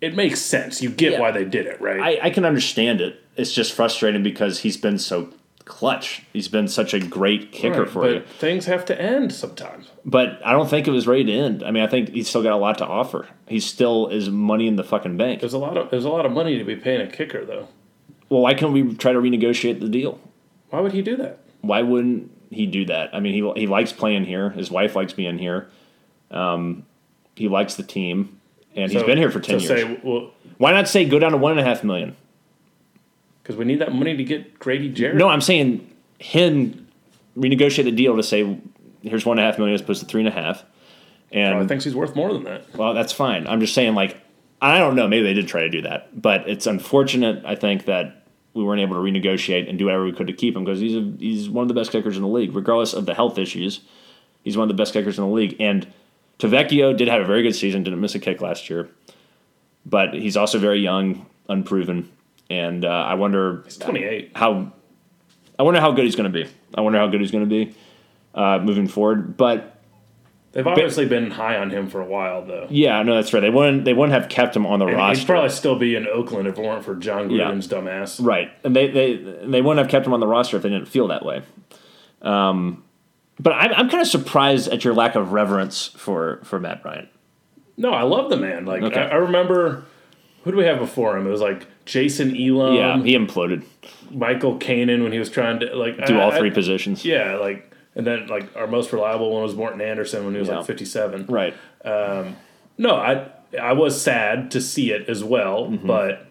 it 0.01 0.15
makes 0.15 0.39
sense. 0.41 0.81
You 0.81 0.89
get 0.89 1.13
Yeah. 1.13 1.19
why 1.19 1.31
they 1.31 1.45
did 1.45 1.65
it, 1.67 1.79
right? 1.81 1.99
I, 1.99 2.27
I 2.27 2.29
can 2.29 2.45
understand 2.45 3.01
it. 3.01 3.21
It's 3.35 3.53
just 3.53 3.73
frustrating 3.73 4.23
because 4.23 4.59
he's 4.59 4.77
been 4.77 4.97
so 4.99 5.29
clutch. 5.65 6.23
He's 6.33 6.47
been 6.47 6.67
such 6.67 6.93
a 6.93 6.99
great 6.99 7.51
kicker 7.51 7.81
Right, 7.83 7.89
for 7.89 8.01
but 8.01 8.13
you. 8.13 8.21
things 8.21 8.65
have 8.65 8.85
to 8.85 8.99
end 8.99 9.31
sometimes. 9.31 9.89
But 10.03 10.39
I 10.43 10.51
don't 10.51 10.67
think 10.69 10.87
it 10.87 10.91
was 10.91 11.05
ready 11.07 11.25
to 11.25 11.31
end. 11.31 11.63
I 11.63 11.71
mean, 11.71 11.83
I 11.83 11.87
think 11.87 12.09
he's 12.09 12.27
still 12.27 12.41
got 12.41 12.53
a 12.53 12.57
lot 12.57 12.77
to 12.79 12.85
offer. 12.87 13.27
He 13.47 13.59
still 13.59 14.07
is 14.07 14.29
money 14.29 14.67
in 14.67 14.77
the 14.77 14.83
fucking 14.83 15.15
bank. 15.17 15.41
There's 15.41 15.53
a 15.53 15.59
lot 15.59 15.77
of 15.77 15.91
there's 15.91 16.05
a 16.05 16.09
lot 16.09 16.25
of 16.25 16.31
money 16.31 16.57
to 16.57 16.63
be 16.63 16.75
paying 16.75 17.01
a 17.01 17.07
kicker, 17.07 17.45
though. 17.45 17.67
Well, 18.29 18.41
why 18.41 18.53
can't 18.55 18.71
we 18.73 18.93
try 18.95 19.11
to 19.13 19.19
renegotiate 19.19 19.79
the 19.79 19.89
deal? 19.89 20.19
Why 20.69 20.79
would 20.81 20.93
he 20.93 21.01
do 21.01 21.15
that? 21.17 21.39
Why 21.61 21.81
wouldn't 21.83 22.31
he 22.51 22.65
do 22.65 22.85
that? 22.85 23.13
I 23.13 23.19
mean, 23.19 23.33
he 23.33 23.59
he 23.61 23.67
likes 23.67 23.91
playing 23.93 24.25
here. 24.25 24.49
His 24.51 24.71
wife 24.71 24.95
likes 24.95 25.13
being 25.13 25.37
here. 25.37 25.67
Um, 26.31 26.85
he 27.35 27.47
likes 27.47 27.75
the 27.75 27.83
team, 27.83 28.38
and 28.75 28.91
he's 28.91 29.01
So- 29.01 29.05
been 29.07 29.17
here 29.17 29.31
for 29.31 29.39
ten 29.39 29.59
so 29.59 29.73
years. 29.75 29.87
Say, 29.87 29.99
well, 30.03 30.31
why 30.57 30.71
not 30.71 30.87
say 30.87 31.05
go 31.05 31.19
down 31.19 31.31
to 31.31 31.37
one 31.37 31.51
and 31.51 31.59
a 31.59 31.63
half 31.63 31.83
million? 31.83 32.15
because 33.49 33.57
we 33.57 33.65
need 33.65 33.79
that 33.79 33.91
money 33.91 34.15
to 34.15 34.23
get 34.23 34.59
Grady 34.59 34.89
Jarrett. 34.89 35.15
No, 35.17 35.27
I'm 35.27 35.41
saying 35.41 35.89
him 36.19 36.87
renegotiate 37.35 37.85
the 37.85 37.91
deal 37.91 38.15
to 38.15 38.21
say 38.21 38.59
here's 39.01 39.25
one 39.25 39.39
and 39.39 39.43
a 39.43 39.49
half 39.49 39.57
million 39.57 39.73
as 39.73 39.81
opposed 39.81 40.01
to 40.01 40.05
three 40.05 40.21
and 40.21 40.27
a 40.27 40.31
half. 40.31 40.63
And 41.31 41.55
I 41.55 41.65
think 41.65 41.81
he's 41.81 41.95
worth 41.95 42.15
more 42.15 42.31
than 42.31 42.43
that. 42.43 42.75
Well, 42.75 42.93
that's 42.93 43.11
fine. 43.11 43.47
I'm 43.47 43.59
just 43.59 43.73
saying, 43.73 43.95
like, 43.95 44.17
I 44.61 44.77
don't 44.77 44.95
know. 44.95 45.07
Maybe 45.07 45.23
they 45.23 45.33
did 45.33 45.47
try 45.47 45.61
to 45.61 45.69
do 45.69 45.81
that, 45.81 46.21
but 46.21 46.47
it's 46.47 46.67
unfortunate. 46.67 47.43
I 47.43 47.55
think 47.55 47.85
that 47.85 48.23
we 48.53 48.63
weren't 48.63 48.81
able 48.81 48.95
to 48.95 49.01
renegotiate 49.01 49.67
and 49.67 49.79
do 49.79 49.85
whatever 49.85 50.03
we 50.05 50.11
could 50.11 50.27
to 50.27 50.33
keep 50.33 50.55
him 50.55 50.63
because 50.63 50.79
he's 50.79 50.95
a, 50.95 51.11
he's 51.17 51.49
one 51.49 51.63
of 51.63 51.69
the 51.69 51.73
best 51.73 51.91
kickers 51.91 52.17
in 52.17 52.21
the 52.21 52.27
league, 52.29 52.55
regardless 52.55 52.93
of 52.93 53.07
the 53.07 53.15
health 53.15 53.39
issues. 53.39 53.81
He's 54.43 54.57
one 54.57 54.63
of 54.63 54.67
the 54.69 54.79
best 54.79 54.93
kickers 54.93 55.17
in 55.17 55.23
the 55.25 55.31
league, 55.31 55.55
and 55.59 55.87
Tavecchio 56.39 56.95
did 56.95 57.07
have 57.07 57.21
a 57.21 57.25
very 57.25 57.43
good 57.43 57.55
season. 57.55 57.83
Didn't 57.83 57.99
miss 58.01 58.15
a 58.15 58.19
kick 58.19 58.41
last 58.41 58.69
year, 58.69 58.89
but 59.85 60.13
he's 60.13 60.37
also 60.37 60.57
very 60.57 60.79
young, 60.79 61.25
unproven, 61.49 62.09
and 62.49 62.85
uh, 62.85 62.89
I 62.89 63.13
wonder 63.15 63.61
He's 63.65 63.77
28. 63.77 64.31
how 64.35 64.71
I 65.57 65.63
wonder 65.63 65.81
how 65.81 65.91
good 65.91 66.05
he's 66.05 66.15
going 66.15 66.31
to 66.31 66.43
be. 66.43 66.49
I 66.75 66.81
wonder 66.81 66.97
how 66.99 67.07
good 67.07 67.19
he's 67.21 67.31
going 67.31 67.47
to 67.47 67.49
be 67.65 67.75
uh, 68.33 68.59
moving 68.59 68.87
forward, 68.87 69.35
but. 69.37 69.75
They've 70.51 70.65
obviously 70.65 71.05
been 71.05 71.29
high 71.29 71.57
on 71.57 71.69
him 71.69 71.89
for 71.89 72.01
a 72.01 72.05
while, 72.05 72.43
though. 72.43 72.65
Yeah, 72.71 73.03
no, 73.03 73.13
that's 73.13 73.31
right. 73.33 73.39
They 73.39 73.51
wouldn't. 73.51 73.85
They 73.85 73.93
wouldn't 73.93 74.19
have 74.19 74.29
kept 74.31 74.55
him 74.55 74.65
on 74.65 74.79
the 74.79 74.87
And 74.87 74.97
roster. 74.97 75.19
he'd 75.19 75.27
probably 75.27 75.49
still 75.51 75.75
be 75.77 75.93
in 75.93 76.07
Oakland 76.07 76.47
if 76.47 76.57
it 76.57 76.61
weren't 76.65 76.83
for 76.83 76.95
John 76.95 77.29
Yeah. 77.29 77.51
Gruden's 77.51 77.67
dumbass. 77.67 78.19
Right, 78.25 78.49
and 78.63 78.75
they 78.75 78.87
they 78.89 79.15
they 79.17 79.61
wouldn't 79.61 79.77
have 79.77 79.89
kept 79.91 80.07
him 80.07 80.13
on 80.13 80.19
the 80.19 80.25
roster 80.25 80.57
if 80.57 80.63
they 80.63 80.69
didn't 80.69 80.87
feel 80.87 81.07
that 81.09 81.23
way. 81.23 81.43
Um, 82.23 82.83
but 83.39 83.53
I'm 83.53 83.71
I'm 83.73 83.89
kind 83.89 84.01
of 84.01 84.07
surprised 84.07 84.67
at 84.69 84.83
your 84.83 84.93
lack 84.93 85.15
of 85.15 85.31
reverence 85.31 85.87
for 85.87 86.39
for 86.43 86.59
Matt 86.59 86.81
Bryant. 86.83 87.09
No, 87.77 87.91
I 87.91 88.03
love 88.03 88.29
the 88.29 88.37
man. 88.37 88.65
Like 88.65 88.83
Okay. 88.83 88.99
I, 88.99 89.09
I 89.09 89.15
remember, 89.15 89.85
who 90.43 90.51
do 90.51 90.57
we 90.57 90.65
have 90.65 90.79
before 90.79 91.17
him? 91.17 91.25
It 91.25 91.29
was 91.29 91.39
like 91.41 91.65
Jason 91.85 92.35
Elam, 92.35 92.75
yeah, 92.75 93.01
he 93.01 93.15
imploded. 93.17 93.63
Michael 94.11 94.59
Koenen 94.59 95.03
when 95.03 95.11
he 95.13 95.19
was 95.19 95.29
trying 95.29 95.59
to 95.61 95.73
like 95.75 96.05
Do 96.05 96.17
I- 96.19 96.21
all 96.23 96.31
I- 96.31 96.37
three 96.39 96.51
positions. 96.51 97.05
Yeah, 97.05 97.35
like 97.37 97.71
and 97.95 98.05
then 98.05 98.27
like 98.27 98.55
our 98.55 98.67
most 98.67 98.91
reliable 98.93 99.31
one 99.31 99.43
was 99.43 99.55
Morten 99.55 99.81
Andersen 99.81 100.25
when 100.25 100.33
he 100.33 100.39
was 100.39 100.49
Yeah. 100.49 100.57
like 100.57 100.65
57. 100.67 101.25
Right. 101.27 101.53
No, 102.77 102.95
I 102.95 103.27
I 103.59 103.73
was 103.73 103.99
sad 104.01 104.51
to 104.51 104.61
see 104.61 104.91
it 104.91 105.09
as 105.09 105.23
well, 105.23 105.65
Mm-hmm. 105.67 105.87
but 105.87 106.25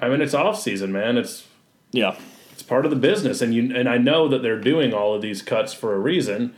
I 0.00 0.08
mean 0.08 0.20
it's 0.20 0.34
off 0.34 0.60
season, 0.60 0.92
man. 0.92 1.16
It's 1.16 1.46
Yeah. 1.92 2.16
It's 2.54 2.62
part 2.62 2.84
of 2.86 2.90
the 2.90 2.96
business 2.96 3.42
and 3.42 3.52
you 3.52 3.74
and 3.74 3.88
I 3.88 3.98
know 3.98 4.28
that 4.28 4.42
they're 4.42 4.60
doing 4.60 4.94
all 4.94 5.14
of 5.14 5.20
these 5.22 5.42
cuts 5.42 5.74
for 5.74 5.94
a 5.94 5.98
reason 5.98 6.54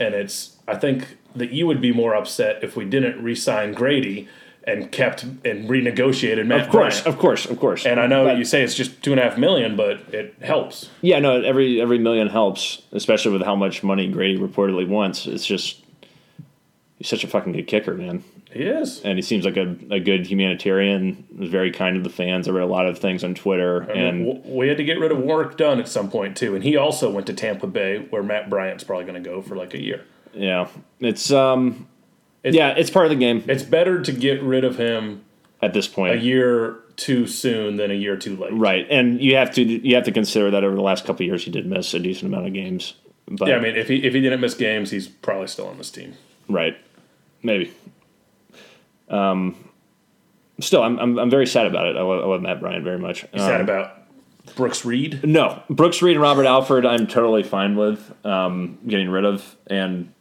and 0.00 0.14
it's 0.14 0.56
I 0.66 0.74
think 0.76 1.16
that 1.34 1.52
you 1.52 1.66
would 1.66 1.80
be 1.80 1.92
more 1.92 2.14
upset 2.14 2.62
if 2.62 2.76
we 2.76 2.84
didn't 2.84 3.22
re-sign 3.22 3.72
Grady 3.72 4.28
and 4.64 4.90
kept 4.92 5.22
and 5.22 5.68
renegotiated 5.70 6.46
Matt 6.46 6.62
Of 6.66 6.68
course, 6.70 7.00
Bryant. 7.00 7.06
of 7.06 7.18
course, 7.18 7.46
of 7.46 7.58
course. 7.58 7.86
And 7.86 7.98
I 7.98 8.06
know 8.06 8.24
But- 8.24 8.36
you 8.38 8.44
say 8.44 8.62
it's 8.62 8.74
just 8.74 9.02
two 9.02 9.12
and 9.12 9.20
a 9.20 9.22
half 9.22 9.38
million, 9.38 9.76
but 9.76 10.00
it 10.12 10.34
helps. 10.42 10.90
Yeah, 11.00 11.20
no. 11.20 11.40
Every 11.40 11.80
every 11.80 11.98
million 11.98 12.28
helps, 12.28 12.82
especially 12.92 13.32
with 13.32 13.42
how 13.42 13.54
much 13.56 13.82
money 13.82 14.08
Grady 14.08 14.38
reportedly 14.38 14.86
wants. 14.86 15.26
It's 15.26 15.46
just 15.46 15.80
he's 16.98 17.08
such 17.08 17.24
a 17.24 17.28
fucking 17.28 17.52
good 17.52 17.66
kicker, 17.66 17.94
man. 17.94 18.24
He 18.52 18.62
is. 18.62 19.02
And 19.02 19.18
he 19.18 19.22
seems 19.22 19.44
like 19.44 19.56
a, 19.56 19.76
a 19.90 20.00
good 20.00 20.26
humanitarian. 20.26 21.26
Was 21.36 21.50
very 21.50 21.70
kind 21.70 21.96
to 21.96 22.02
the 22.02 22.14
fans. 22.14 22.48
I 22.48 22.52
read 22.52 22.62
a 22.64 22.66
lot 22.66 22.86
of 22.86 22.98
things 22.98 23.22
on 23.22 23.34
Twitter, 23.34 23.80
and 23.80 24.26
W- 24.26 24.56
we 24.58 24.68
had 24.68 24.76
to 24.78 24.84
get 24.84 24.98
rid 24.98 25.12
of 25.12 25.18
Warrick 25.18 25.56
Dunn 25.56 25.78
at 25.80 25.88
some 25.88 26.10
point 26.10 26.36
too, 26.36 26.54
and 26.54 26.64
he 26.64 26.76
also 26.76 27.10
went 27.10 27.26
to 27.26 27.34
Tampa 27.34 27.66
Bay, 27.66 27.98
where 28.10 28.22
Matt 28.22 28.48
Bryant's 28.48 28.84
probably 28.84 29.04
going 29.04 29.22
to 29.22 29.28
go 29.30 29.42
for 29.42 29.54
like 29.56 29.74
a 29.74 29.82
year. 29.82 30.04
yeah, 30.32 30.68
it's 31.00 31.30
um, 31.30 31.86
It's- 32.42 32.54
yeah, 32.54 32.70
it's 32.70 32.90
part 32.90 33.04
of 33.06 33.10
the 33.10 33.16
game 33.16 33.44
It's 33.48 33.62
better 33.62 34.00
to 34.02 34.12
get 34.12 34.42
rid 34.42 34.64
of 34.64 34.78
him 34.78 35.24
at 35.60 35.74
this 35.74 35.86
point 35.88 36.14
a 36.14 36.18
year 36.18 36.78
too 36.96 37.26
soon 37.26 37.76
than 37.76 37.90
a 37.90 37.94
year 37.94 38.16
too 38.16 38.34
late. 38.36 38.52
Right, 38.54 38.86
and 38.90 39.20
you 39.20 39.36
have 39.36 39.52
to 39.56 39.62
you 39.62 39.94
have 39.94 40.04
to 40.04 40.12
consider 40.12 40.50
that 40.52 40.64
over 40.64 40.74
the 40.74 40.82
last 40.82 41.04
couple 41.04 41.22
of 41.24 41.26
years 41.26 41.44
he 41.44 41.50
did 41.50 41.66
miss 41.66 41.92
a 41.94 41.98
decent 41.98 42.32
amount 42.32 42.46
of 42.46 42.54
games. 42.54 42.94
But 43.30 43.48
Yeah, 43.48 43.56
I 43.56 43.60
mean, 43.60 43.76
if 43.76 43.88
he 43.88 44.04
if 44.04 44.14
he 44.14 44.20
didn't 44.22 44.40
miss 44.40 44.54
games, 44.54 44.90
he's 44.90 45.06
probably 45.06 45.48
still 45.48 45.66
on 45.68 45.76
this 45.76 45.90
team. 45.90 46.14
right, 46.48 46.76
maybe. 47.42 47.72
Um, 49.10 49.56
still, 50.60 50.82
I'm, 50.82 50.98
I'm 50.98 51.18
I'm 51.18 51.30
very 51.30 51.46
sad 51.46 51.66
about 51.66 51.86
it. 51.86 51.96
I 51.96 52.02
love, 52.02 52.22
I 52.22 52.26
love 52.26 52.42
Matt 52.42 52.60
Bryant 52.60 52.84
very 52.84 52.98
much. 52.98 53.22
He's 53.32 53.42
sad 53.42 53.60
Um, 53.60 53.62
about 53.62 53.94
Brooks 54.56 54.84
Reed. 54.84 55.20
No, 55.24 55.62
Brooks 55.70 56.02
Reed 56.02 56.16
and 56.16 56.22
Robert 56.22 56.46
Alford, 56.46 56.86
I'm 56.86 57.06
totally 57.06 57.42
fine 57.42 57.76
with 57.76 58.12
um, 58.24 58.78
getting 58.86 59.10
rid 59.10 59.24
of. 59.24 59.56
And 59.66 60.12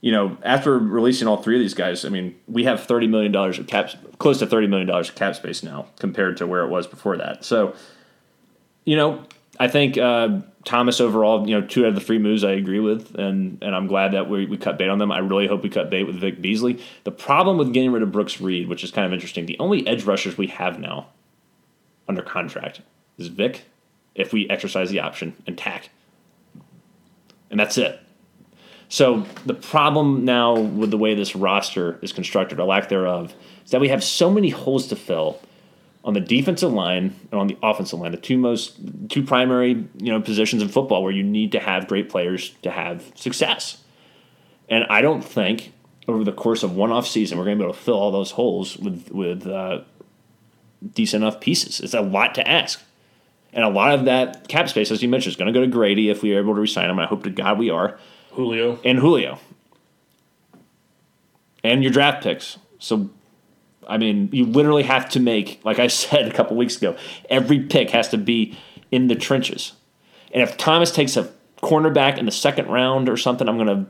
you 0.00 0.10
know, 0.10 0.36
after 0.42 0.78
releasing 0.78 1.28
all 1.28 1.36
three 1.36 1.54
of 1.56 1.60
these 1.60 1.74
guys, 1.74 2.04
I 2.04 2.08
mean, 2.08 2.34
we 2.48 2.64
have 2.64 2.84
thirty 2.84 3.06
million 3.06 3.30
dollars 3.30 3.58
of 3.58 3.66
cap, 3.66 3.90
close 4.18 4.38
to 4.40 4.46
thirty 4.46 4.66
million 4.66 4.88
dollars 4.88 5.08
of 5.08 5.14
cap 5.14 5.36
space 5.36 5.62
now 5.62 5.86
compared 5.98 6.36
to 6.38 6.46
where 6.46 6.62
it 6.64 6.68
was 6.68 6.86
before 6.86 7.16
that. 7.18 7.44
So, 7.44 7.74
you 8.84 8.96
know, 8.96 9.22
I 9.60 9.68
think 9.68 9.96
uh, 9.98 10.40
Thomas 10.64 11.00
overall, 11.00 11.48
you 11.48 11.58
know, 11.58 11.66
two 11.66 11.84
out 11.84 11.88
of 11.88 11.94
the 11.94 12.00
three 12.00 12.18
moves 12.18 12.44
I 12.44 12.52
agree 12.52 12.78
with, 12.78 13.14
and 13.16 13.58
and 13.62 13.74
I'm 13.74 13.86
glad 13.86 14.12
that 14.12 14.28
we, 14.28 14.46
we 14.46 14.56
cut 14.56 14.78
bait 14.78 14.88
on 14.88 14.98
them. 14.98 15.10
I 15.10 15.18
really 15.18 15.46
hope 15.46 15.62
we 15.62 15.68
cut 15.68 15.90
bait 15.90 16.04
with 16.04 16.20
Vic 16.20 16.40
Beasley. 16.40 16.82
The 17.04 17.10
problem 17.10 17.58
with 17.58 17.72
getting 17.72 17.92
rid 17.92 18.02
of 18.02 18.12
Brooks 18.12 18.40
Reed, 18.40 18.68
which 18.68 18.84
is 18.84 18.90
kind 18.90 19.06
of 19.06 19.12
interesting, 19.12 19.46
the 19.46 19.58
only 19.58 19.86
edge 19.86 20.04
rushers 20.04 20.38
we 20.38 20.46
have 20.48 20.78
now 20.78 21.08
under 22.08 22.22
contract 22.22 22.80
is 23.18 23.28
Vic, 23.28 23.64
if 24.14 24.32
we 24.32 24.48
exercise 24.48 24.90
the 24.90 25.00
option, 25.00 25.34
and 25.46 25.58
Takk. 25.58 25.88
And 27.50 27.58
that's 27.58 27.76
it. 27.76 28.00
So 28.88 29.26
the 29.46 29.54
problem 29.54 30.24
now 30.24 30.58
with 30.58 30.90
the 30.90 30.98
way 30.98 31.14
this 31.14 31.34
roster 31.34 31.98
is 32.02 32.12
constructed, 32.12 32.60
or 32.60 32.64
lack 32.64 32.88
thereof, 32.88 33.34
is 33.64 33.70
that 33.70 33.80
we 33.80 33.88
have 33.88 34.04
so 34.04 34.30
many 34.30 34.50
holes 34.50 34.86
to 34.88 34.96
fill 34.96 35.40
on 36.04 36.14
the 36.14 36.20
defensive 36.20 36.72
line 36.72 37.14
and 37.30 37.40
on 37.40 37.46
the 37.46 37.56
offensive 37.62 37.98
line, 37.98 38.10
the 38.10 38.18
two 38.18 38.36
most 38.36 38.76
two 39.08 39.22
primary 39.22 39.86
you 39.98 40.12
know 40.12 40.20
positions 40.20 40.62
in 40.62 40.68
football 40.68 41.02
where 41.02 41.12
you 41.12 41.22
need 41.22 41.52
to 41.52 41.60
have 41.60 41.86
great 41.86 42.08
players 42.08 42.50
to 42.62 42.70
have 42.70 43.12
success. 43.14 43.82
And 44.68 44.84
I 44.90 45.02
don't 45.02 45.22
think 45.22 45.72
over 46.08 46.24
the 46.24 46.32
course 46.32 46.62
of 46.62 46.74
one 46.74 46.90
off 46.90 47.06
season 47.06 47.38
we're 47.38 47.44
going 47.44 47.58
to 47.58 47.62
be 47.62 47.64
able 47.64 47.74
to 47.74 47.80
fill 47.80 47.94
all 47.94 48.10
those 48.10 48.32
holes 48.32 48.76
with 48.76 49.10
with 49.12 49.46
uh, 49.46 49.82
decent 50.94 51.22
enough 51.22 51.40
pieces. 51.40 51.80
It's 51.80 51.94
a 51.94 52.00
lot 52.00 52.34
to 52.36 52.48
ask. 52.48 52.82
And 53.54 53.64
a 53.64 53.68
lot 53.68 53.92
of 53.92 54.06
that 54.06 54.48
cap 54.48 54.68
space, 54.70 54.90
as 54.90 55.02
you 55.02 55.08
mentioned, 55.08 55.32
is 55.32 55.36
going 55.36 55.52
to 55.52 55.58
go 55.58 55.60
to 55.60 55.70
Grady 55.70 56.08
if 56.08 56.22
we 56.22 56.34
are 56.34 56.38
able 56.38 56.54
to 56.54 56.60
resign 56.60 56.88
him. 56.88 56.98
I 56.98 57.06
hope 57.06 57.24
to 57.24 57.30
God 57.30 57.58
we 57.58 57.68
are. 57.68 57.98
Julio. 58.30 58.80
And 58.82 58.98
Julio. 58.98 59.38
And 61.62 61.82
your 61.82 61.92
draft 61.92 62.22
picks. 62.22 62.56
So 62.78 63.10
I 63.88 63.98
mean, 63.98 64.28
you 64.32 64.46
literally 64.46 64.82
have 64.84 65.08
to 65.10 65.20
make, 65.20 65.60
like 65.64 65.78
I 65.78 65.86
said 65.88 66.28
a 66.28 66.32
couple 66.32 66.56
weeks 66.56 66.76
ago, 66.76 66.96
every 67.28 67.60
pick 67.60 67.90
has 67.90 68.08
to 68.10 68.18
be 68.18 68.58
in 68.90 69.08
the 69.08 69.14
trenches. 69.14 69.72
And 70.32 70.42
if 70.42 70.56
Thomas 70.56 70.90
takes 70.90 71.16
a 71.16 71.30
cornerback 71.62 72.18
in 72.18 72.26
the 72.26 72.32
second 72.32 72.68
round 72.68 73.08
or 73.08 73.16
something, 73.16 73.48
I'm 73.48 73.56
going 73.56 73.84
to 73.84 73.86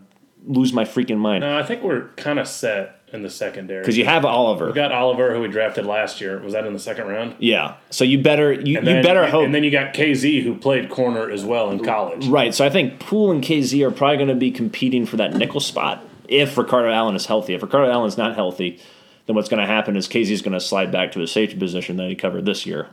lose 0.46 0.72
my 0.72 0.84
freaking 0.84 1.18
mind. 1.18 1.42
No, 1.42 1.58
I 1.58 1.62
think 1.62 1.82
we're 1.82 2.08
kind 2.16 2.38
of 2.38 2.48
set 2.48 3.00
in 3.12 3.22
the 3.22 3.30
secondary. 3.30 3.82
Because 3.82 3.96
you 3.98 4.04
have 4.04 4.24
Oliver. 4.24 4.66
We 4.66 4.72
got 4.72 4.90
Oliver, 4.90 5.34
who 5.34 5.40
we 5.40 5.48
drafted 5.48 5.86
last 5.86 6.20
year. 6.20 6.40
Was 6.40 6.54
that 6.54 6.66
in 6.66 6.72
the 6.72 6.78
second 6.78 7.08
round? 7.08 7.36
Yeah. 7.38 7.76
So 7.90 8.04
you 8.04 8.20
better 8.22 8.52
you, 8.52 8.80
then, 8.80 8.96
you 8.96 9.02
better 9.02 9.26
hope. 9.26 9.44
And 9.44 9.54
then 9.54 9.64
you 9.64 9.70
got 9.70 9.94
Kazee, 9.94 10.42
who 10.42 10.56
played 10.56 10.88
corner 10.88 11.30
as 11.30 11.44
well 11.44 11.70
in 11.70 11.84
college. 11.84 12.26
Right. 12.26 12.54
So 12.54 12.64
I 12.64 12.70
think 12.70 13.00
Poole 13.00 13.30
and 13.30 13.42
Kazee 13.42 13.86
are 13.86 13.90
probably 13.90 14.16
going 14.16 14.28
to 14.28 14.34
be 14.34 14.50
competing 14.50 15.06
for 15.06 15.16
that 15.18 15.34
nickel 15.34 15.60
spot 15.60 16.02
if 16.28 16.56
Ricardo 16.56 16.90
Allen 16.90 17.14
is 17.14 17.26
healthy. 17.26 17.54
If 17.54 17.62
Ricardo 17.62 17.90
Allen 17.90 18.08
is 18.08 18.16
not 18.16 18.34
healthy, 18.34 18.80
then 19.26 19.36
what's 19.36 19.48
going 19.48 19.60
to 19.60 19.66
happen 19.66 19.96
is 19.96 20.08
Kazee's 20.08 20.42
going 20.42 20.52
to 20.52 20.60
slide 20.60 20.90
back 20.90 21.12
to 21.12 21.20
his 21.20 21.30
safety 21.30 21.56
position 21.56 21.96
that 21.96 22.08
he 22.08 22.14
covered 22.14 22.44
this 22.44 22.66
year. 22.66 22.88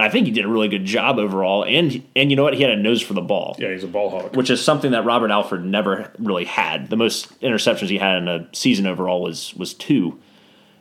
I 0.00 0.08
think 0.08 0.26
he 0.26 0.32
did 0.32 0.44
a 0.44 0.48
really 0.48 0.68
good 0.68 0.84
job 0.84 1.18
overall, 1.18 1.64
and 1.64 2.04
and 2.14 2.30
you 2.30 2.36
know 2.36 2.44
what? 2.44 2.54
He 2.54 2.62
had 2.62 2.70
a 2.70 2.76
nose 2.76 3.02
for 3.02 3.14
the 3.14 3.20
ball, 3.20 3.56
Yeah, 3.58 3.72
he's 3.72 3.82
a 3.82 3.88
ball 3.88 4.10
hawk. 4.10 4.36
which 4.36 4.48
is 4.48 4.62
something 4.64 4.92
that 4.92 5.04
Robert 5.04 5.32
Alford 5.32 5.64
never 5.64 6.12
really 6.20 6.44
had. 6.44 6.88
The 6.88 6.96
most 6.96 7.40
interceptions 7.40 7.88
he 7.88 7.98
had 7.98 8.18
in 8.18 8.28
a 8.28 8.48
season 8.52 8.86
overall 8.86 9.20
was 9.22 9.54
was 9.56 9.74
two, 9.74 10.20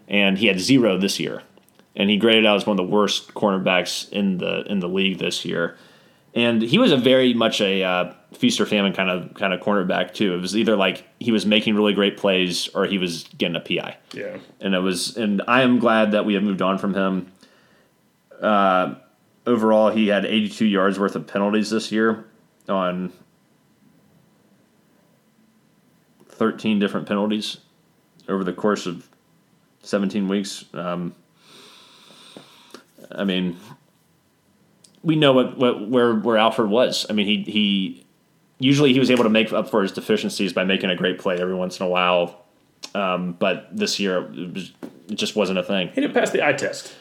and 0.07 0.37
he 0.37 0.45
had 0.45 0.59
zero 0.59 0.97
this 0.99 1.19
year. 1.19 1.41
And 1.95 2.11
he 2.11 2.17
graded 2.17 2.45
out 2.45 2.57
as 2.57 2.67
one 2.67 2.79
of 2.79 2.85
the 2.85 2.93
worst 2.93 3.33
cornerbacks 3.33 4.07
in 4.11 4.37
the 4.37 4.61
in 4.71 4.81
the 4.81 4.87
league 4.87 5.17
this 5.17 5.43
year. 5.45 5.75
And 6.35 6.61
he 6.61 6.77
was 6.77 6.91
a 6.91 6.97
very 6.97 7.33
much 7.33 7.59
a 7.59 7.81
uh, 7.81 8.13
feast 8.37 8.61
or 8.61 8.65
famine 8.65 8.93
kind 8.93 9.09
of 9.09 9.33
kind 9.33 9.53
of 9.53 9.59
cornerback 9.61 10.13
too. 10.13 10.33
It 10.33 10.41
was 10.41 10.55
either 10.55 10.75
like 10.75 11.05
he 11.19 11.31
was 11.31 11.45
making 11.45 11.75
really 11.75 11.93
great 11.93 12.17
plays 12.17 12.67
or 12.75 12.85
he 12.85 12.97
was 12.97 13.23
getting 13.37 13.55
a 13.55 13.59
PI 13.59 13.97
Yeah. 14.13 14.37
and 14.61 14.73
it 14.75 14.79
was 14.79 15.17
and 15.17 15.41
I 15.47 15.61
am 15.63 15.79
glad 15.79 16.11
that 16.11 16.25
we 16.25 16.33
have 16.35 16.43
moved 16.43 16.61
on 16.61 16.77
from 16.77 16.93
him. 16.93 17.31
Uh, 18.41 18.95
overall, 19.47 19.89
he 19.89 20.07
had 20.09 20.25
82 20.25 20.65
yards 20.65 20.99
worth 20.99 21.15
of 21.15 21.25
penalties 21.25 21.69
this 21.71 21.91
year 21.91 22.25
on 22.69 23.11
13 26.29 26.79
different 26.79 27.07
penalties 27.07 27.57
over 28.29 28.43
the 28.43 28.53
course 28.53 28.85
of 28.85 29.07
17 29.81 30.27
weeks. 30.27 30.65
Um, 30.73 31.15
I 33.11 33.23
mean, 33.23 33.57
we 35.01 35.15
know 35.15 35.31
what, 35.33 35.57
what 35.57 35.89
where 35.89 36.13
where 36.13 36.37
Alford 36.37 36.69
was. 36.69 37.05
I 37.09 37.13
mean, 37.13 37.25
he 37.25 37.43
he 37.51 38.05
usually 38.59 38.93
he 38.93 38.99
was 38.99 39.11
able 39.11 39.23
to 39.23 39.29
make 39.29 39.51
up 39.53 39.69
for 39.69 39.81
his 39.81 39.91
deficiencies 39.91 40.53
by 40.53 40.63
making 40.63 40.89
a 40.89 40.95
great 40.95 41.19
play 41.19 41.39
every 41.39 41.55
once 41.55 41.79
in 41.79 41.85
a 41.85 41.89
while. 41.89 42.43
Um, 42.95 43.33
but 43.33 43.67
this 43.75 43.99
year 43.99 44.31
it, 44.33 44.53
was, 44.53 44.71
it 45.09 45.15
just 45.15 45.35
wasn't 45.35 45.59
a 45.59 45.63
thing. 45.63 45.89
He 45.89 46.01
didn't 46.01 46.13
pass 46.13 46.31
the 46.31 46.45
eye 46.45 46.53
test. 46.53 46.93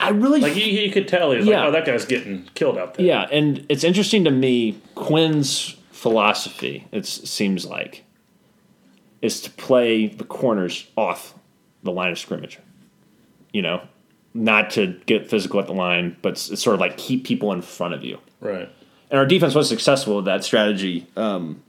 I 0.00 0.10
really 0.10 0.40
Like, 0.40 0.52
he, 0.52 0.76
he 0.76 0.90
could 0.90 1.08
tell. 1.08 1.30
He 1.32 1.38
was 1.38 1.46
Yeah. 1.46 1.60
like, 1.60 1.68
oh, 1.68 1.72
that 1.72 1.86
guy's 1.86 2.04
getting 2.04 2.48
killed 2.54 2.78
out 2.78 2.94
there. 2.94 3.06
Yeah, 3.06 3.26
and 3.32 3.64
it's 3.68 3.82
interesting 3.84 4.24
to 4.24 4.30
me 4.30 4.80
Quinn's 4.94 5.76
philosophy. 5.90 6.86
It 6.92 7.06
seems 7.06 7.66
like 7.66 8.04
is 9.20 9.40
to 9.42 9.50
play 9.50 10.06
the 10.06 10.24
corners 10.24 10.86
off 10.96 11.34
the 11.82 11.90
line 11.90 12.12
of 12.12 12.18
scrimmage. 12.18 12.58
You 13.52 13.62
know, 13.62 13.82
not 14.34 14.70
to 14.70 15.00
get 15.06 15.28
physical 15.28 15.58
at 15.58 15.66
the 15.66 15.72
line, 15.72 16.16
but 16.22 16.32
it's, 16.32 16.50
it's 16.50 16.62
sort 16.62 16.74
of 16.74 16.80
like 16.80 16.96
keep 16.96 17.24
people 17.24 17.52
in 17.52 17.62
front 17.62 17.94
of 17.94 18.04
you. 18.04 18.18
Right. 18.40 18.68
And 19.10 19.18
our 19.18 19.26
defense 19.26 19.54
was 19.54 19.68
successful 19.68 20.16
with 20.16 20.26
that 20.26 20.44
strategy. 20.44 21.06
Um, 21.16 21.62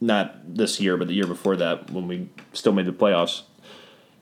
not 0.00 0.54
this 0.54 0.80
year, 0.80 0.96
but 0.96 1.08
the 1.08 1.14
year 1.14 1.26
before 1.26 1.56
that 1.56 1.90
when 1.90 2.08
we 2.08 2.28
still 2.52 2.72
made 2.72 2.86
the 2.86 2.92
playoffs. 2.92 3.42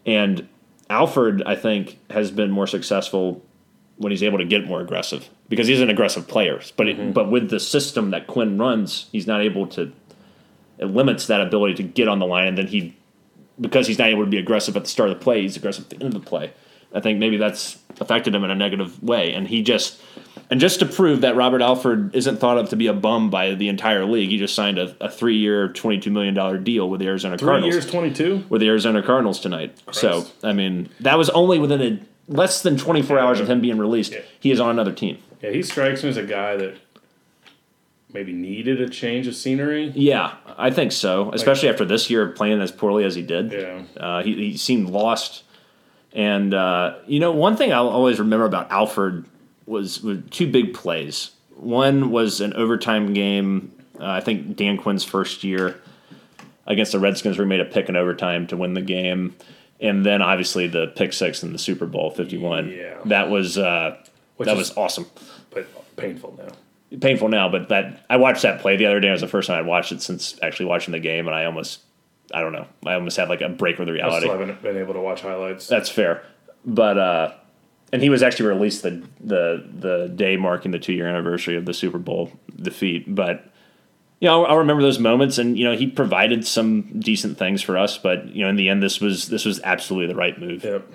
And 0.04 0.48
Alford, 0.90 1.42
I 1.44 1.54
think, 1.54 1.98
has 2.10 2.30
been 2.30 2.50
more 2.50 2.66
successful 2.66 3.44
when 3.96 4.10
he's 4.10 4.22
able 4.22 4.38
to 4.38 4.44
get 4.44 4.66
more 4.66 4.80
aggressive 4.80 5.28
because 5.48 5.66
he's 5.66 5.80
an 5.80 5.90
aggressive 5.90 6.26
player. 6.26 6.60
But 6.76 6.88
it, 6.88 7.14
but 7.14 7.30
with 7.30 7.50
the 7.50 7.60
system 7.60 8.10
that 8.10 8.26
Quinn 8.26 8.58
runs, 8.58 9.08
he's 9.12 9.26
not 9.26 9.40
able 9.40 9.66
to. 9.68 9.92
It 10.78 10.86
limits 10.86 11.26
that 11.26 11.40
ability 11.40 11.74
to 11.74 11.82
get 11.82 12.06
on 12.06 12.20
the 12.20 12.26
line, 12.26 12.46
and 12.46 12.56
then 12.56 12.68
he, 12.68 12.96
because 13.60 13.88
he's 13.88 13.98
not 13.98 14.08
able 14.08 14.24
to 14.24 14.30
be 14.30 14.38
aggressive 14.38 14.76
at 14.76 14.84
the 14.84 14.88
start 14.88 15.10
of 15.10 15.18
the 15.18 15.24
play, 15.24 15.42
he's 15.42 15.56
aggressive 15.56 15.84
at 15.84 15.90
the 15.90 15.96
end 15.96 16.14
of 16.14 16.22
the 16.22 16.28
play. 16.28 16.52
I 16.94 17.00
think 17.00 17.18
maybe 17.18 17.36
that's 17.36 17.78
affected 18.00 18.34
him 18.34 18.44
in 18.44 18.50
a 18.50 18.54
negative 18.54 19.02
way, 19.02 19.32
and 19.32 19.46
he 19.48 19.62
just. 19.62 20.00
And 20.50 20.60
just 20.60 20.78
to 20.80 20.86
prove 20.86 21.20
that 21.20 21.36
Robert 21.36 21.60
Alford 21.60 22.14
isn't 22.14 22.38
thought 22.38 22.56
of 22.56 22.70
to 22.70 22.76
be 22.76 22.86
a 22.86 22.94
bum 22.94 23.28
by 23.28 23.54
the 23.54 23.68
entire 23.68 24.04
league, 24.06 24.30
he 24.30 24.38
just 24.38 24.54
signed 24.54 24.78
a, 24.78 24.96
a 25.00 25.10
three-year, 25.10 25.68
twenty-two 25.68 26.10
million 26.10 26.34
dollar 26.34 26.56
deal 26.56 26.88
with 26.88 27.00
the 27.00 27.06
Arizona 27.06 27.36
Three 27.36 27.48
Cardinals 27.48 27.74
years, 27.74 27.86
22? 27.86 28.44
with 28.48 28.60
the 28.62 28.68
Arizona 28.68 29.02
Cardinals 29.02 29.40
tonight. 29.40 29.78
So, 29.92 30.24
I 30.42 30.52
mean, 30.52 30.88
that 31.00 31.18
was 31.18 31.28
only 31.30 31.58
within 31.58 31.82
a 31.82 32.00
less 32.28 32.62
than 32.62 32.76
24 32.76 33.18
hours 33.18 33.40
of 33.40 33.48
him 33.48 33.60
being 33.60 33.78
released. 33.78 34.12
Yeah. 34.12 34.20
He 34.40 34.50
is 34.50 34.60
on 34.60 34.70
another 34.70 34.92
team. 34.92 35.18
Yeah, 35.42 35.50
he 35.50 35.62
strikes 35.62 36.02
me 36.02 36.10
as 36.10 36.16
a 36.16 36.24
guy 36.24 36.56
that 36.56 36.76
maybe 38.12 38.32
needed 38.32 38.80
a 38.80 38.88
change 38.88 39.26
of 39.26 39.34
scenery. 39.34 39.92
Yeah, 39.94 40.34
I 40.56 40.70
think 40.70 40.92
so, 40.92 41.30
especially 41.32 41.68
after 41.68 41.84
this 41.84 42.10
year 42.10 42.28
of 42.28 42.36
playing 42.36 42.60
as 42.60 42.72
poorly 42.72 43.04
as 43.04 43.14
he 43.14 43.22
did. 43.22 43.52
Yeah. 43.52 43.82
Uh, 43.96 44.22
he, 44.22 44.34
he 44.34 44.56
seemed 44.56 44.90
lost. 44.90 45.42
And, 46.12 46.54
uh, 46.54 46.96
you 47.06 47.20
know, 47.20 47.32
one 47.32 47.56
thing 47.56 47.72
I'll 47.72 47.88
always 47.88 48.18
remember 48.18 48.46
about 48.46 48.70
Alford 48.70 49.26
was, 49.68 50.02
was 50.02 50.18
two 50.30 50.50
big 50.50 50.74
plays. 50.74 51.30
One 51.56 52.10
was 52.10 52.40
an 52.40 52.54
overtime 52.54 53.12
game, 53.14 53.72
uh, 54.00 54.06
I 54.06 54.20
think 54.20 54.56
Dan 54.56 54.76
Quinn's 54.76 55.04
first 55.04 55.44
year 55.44 55.80
against 56.66 56.92
the 56.92 56.98
Redskins, 56.98 57.38
we 57.38 57.44
made 57.44 57.60
a 57.60 57.64
pick 57.64 57.88
in 57.88 57.96
overtime 57.96 58.46
to 58.48 58.56
win 58.56 58.74
the 58.74 58.82
game. 58.82 59.34
And 59.80 60.04
then 60.04 60.22
obviously 60.22 60.66
the 60.66 60.88
pick 60.88 61.12
six 61.12 61.42
in 61.42 61.52
the 61.52 61.58
Super 61.58 61.86
Bowl 61.86 62.10
51. 62.10 62.70
Yeah. 62.70 62.98
That 63.06 63.30
was, 63.30 63.56
uh, 63.58 63.96
that 64.38 64.56
was 64.56 64.76
awesome. 64.76 65.06
But 65.50 65.66
painful 65.96 66.38
now. 66.38 66.98
Painful 67.00 67.28
now, 67.28 67.50
but 67.50 67.68
that 67.68 68.04
I 68.08 68.16
watched 68.16 68.42
that 68.42 68.60
play 68.60 68.76
the 68.76 68.86
other 68.86 68.98
day. 68.98 69.08
It 69.08 69.12
was 69.12 69.20
the 69.20 69.28
first 69.28 69.48
time 69.48 69.58
I'd 69.58 69.66
watched 69.66 69.92
it 69.92 70.00
since 70.00 70.38
actually 70.42 70.66
watching 70.66 70.92
the 70.92 70.98
game, 70.98 71.26
and 71.26 71.36
I 71.36 71.44
almost, 71.44 71.80
I 72.32 72.40
don't 72.40 72.52
know, 72.52 72.66
I 72.86 72.94
almost 72.94 73.18
had 73.18 73.28
like 73.28 73.42
a 73.42 73.48
break 73.50 73.78
with 73.78 73.90
I 73.90 73.92
reality. 73.92 74.20
still 74.20 74.38
haven't 74.38 74.62
been 74.62 74.78
able 74.78 74.94
to 74.94 75.00
watch 75.00 75.20
highlights. 75.20 75.66
That's 75.66 75.90
fair, 75.90 76.22
but 76.64 76.96
uh, 76.96 77.32
and 77.92 78.02
he 78.02 78.10
was 78.10 78.22
actually 78.22 78.46
released 78.46 78.82
the 78.82 79.02
the 79.20 79.66
the 79.78 80.08
day 80.14 80.36
marking 80.36 80.70
the 80.70 80.78
two 80.78 80.92
year 80.92 81.06
anniversary 81.06 81.56
of 81.56 81.64
the 81.64 81.74
Super 81.74 81.98
Bowl 81.98 82.30
defeat. 82.56 83.14
But 83.14 83.50
you 84.20 84.28
know, 84.28 84.44
I'll, 84.44 84.52
I'll 84.52 84.58
remember 84.58 84.82
those 84.82 84.98
moments, 84.98 85.38
and 85.38 85.58
you 85.58 85.64
know, 85.64 85.76
he 85.76 85.86
provided 85.86 86.46
some 86.46 87.00
decent 87.00 87.38
things 87.38 87.62
for 87.62 87.78
us. 87.78 87.98
But 87.98 88.28
you 88.28 88.44
know, 88.44 88.50
in 88.50 88.56
the 88.56 88.68
end, 88.68 88.82
this 88.82 89.00
was 89.00 89.28
this 89.28 89.44
was 89.44 89.60
absolutely 89.62 90.12
the 90.12 90.18
right 90.18 90.38
move. 90.38 90.64
Yep. 90.64 90.92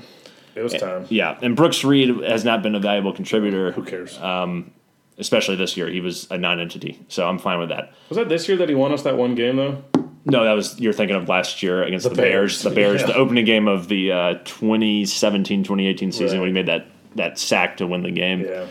It 0.56 0.62
was 0.62 0.74
time. 0.74 1.08
Yeah, 1.10 1.38
and 1.42 1.56
Brooks 1.56 1.84
Reed 1.84 2.10
has 2.24 2.46
not 2.46 2.62
been 2.62 2.76
a 2.76 2.80
valuable 2.80 3.12
contributor, 3.12 3.72
Who 3.72 3.84
cares? 3.84 4.20
Um, 4.20 4.72
especially 5.18 5.56
this 5.56 5.76
year. 5.76 5.90
He 5.90 6.00
was 6.00 6.28
a 6.30 6.38
non-entity, 6.38 7.00
so 7.08 7.28
I'm 7.28 7.40
fine 7.40 7.58
with 7.60 7.70
that. 7.70 7.94
was 8.10 8.18
that 8.18 8.30
this 8.30 8.48
year 8.48 8.58
that 8.58 8.70
he 8.70 8.76
won 8.76 8.92
us 8.92 9.02
that 9.02 9.18
one 9.18 9.34
game, 9.34 9.56
though? 9.56 9.84
No, 10.26 10.44
that 10.46 10.54
was 10.54 10.80
you're 10.80 10.94
thinking 10.94 11.16
of 11.18 11.28
last 11.28 11.62
year 11.62 11.84
against 11.84 12.08
the, 12.08 12.16
Bears. 12.16 12.62
Bears. 12.62 12.62
The 12.62 12.70
Bears, 12.70 13.02
Yeah. 13.02 13.08
the 13.08 13.16
opening 13.16 13.44
game 13.46 13.68
of 13.68 13.88
the 13.90 14.12
uh, 14.12 14.34
2017-2018 14.46 16.14
season 16.14 16.28
Right. 16.28 16.40
when 16.40 16.48
he 16.50 16.54
made 16.54 16.68
that 16.68 16.88
that 17.16 17.38
sack 17.38 17.78
to 17.78 17.86
win 17.88 18.02
the 18.04 18.12
game. 18.12 18.42
Yeah. 18.42 18.66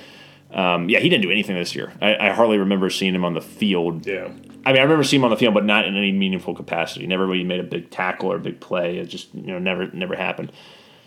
Um, 0.53 0.89
yeah, 0.89 0.99
he 0.99 1.09
didn't 1.09 1.23
do 1.23 1.31
anything 1.31 1.55
this 1.57 1.75
year. 1.75 1.93
I, 2.03 2.29
I 2.29 2.31
hardly 2.31 2.59
remember 2.59 2.91
seeing 2.91 3.15
him 3.15 3.25
on 3.25 3.35
the 3.35 3.41
field. 3.41 4.05
Yeah. 4.07 4.29
I 4.67 4.73
mean, 4.73 4.81
I 4.81 4.83
remember 4.83 5.05
seeing 5.05 5.21
him 5.21 5.25
on 5.25 5.31
the 5.31 5.37
field, 5.37 5.55
but 5.55 5.65
not 5.65 5.87
in 5.87 5.97
any 5.97 6.13
meaningful 6.13 6.55
capacity. 6.55 7.07
Never 7.07 7.27
really 7.27 7.45
made 7.45 7.61
a 7.61 7.65
big 7.65 7.91
tackle 7.91 8.33
or 8.33 8.37
a 8.37 8.41
big 8.41 8.61
play. 8.61 8.99
It 8.99 9.07
just 9.07 9.33
you 9.35 9.43
know 9.47 9.59
never 9.59 9.89
never 9.93 10.15
happened. 10.17 10.53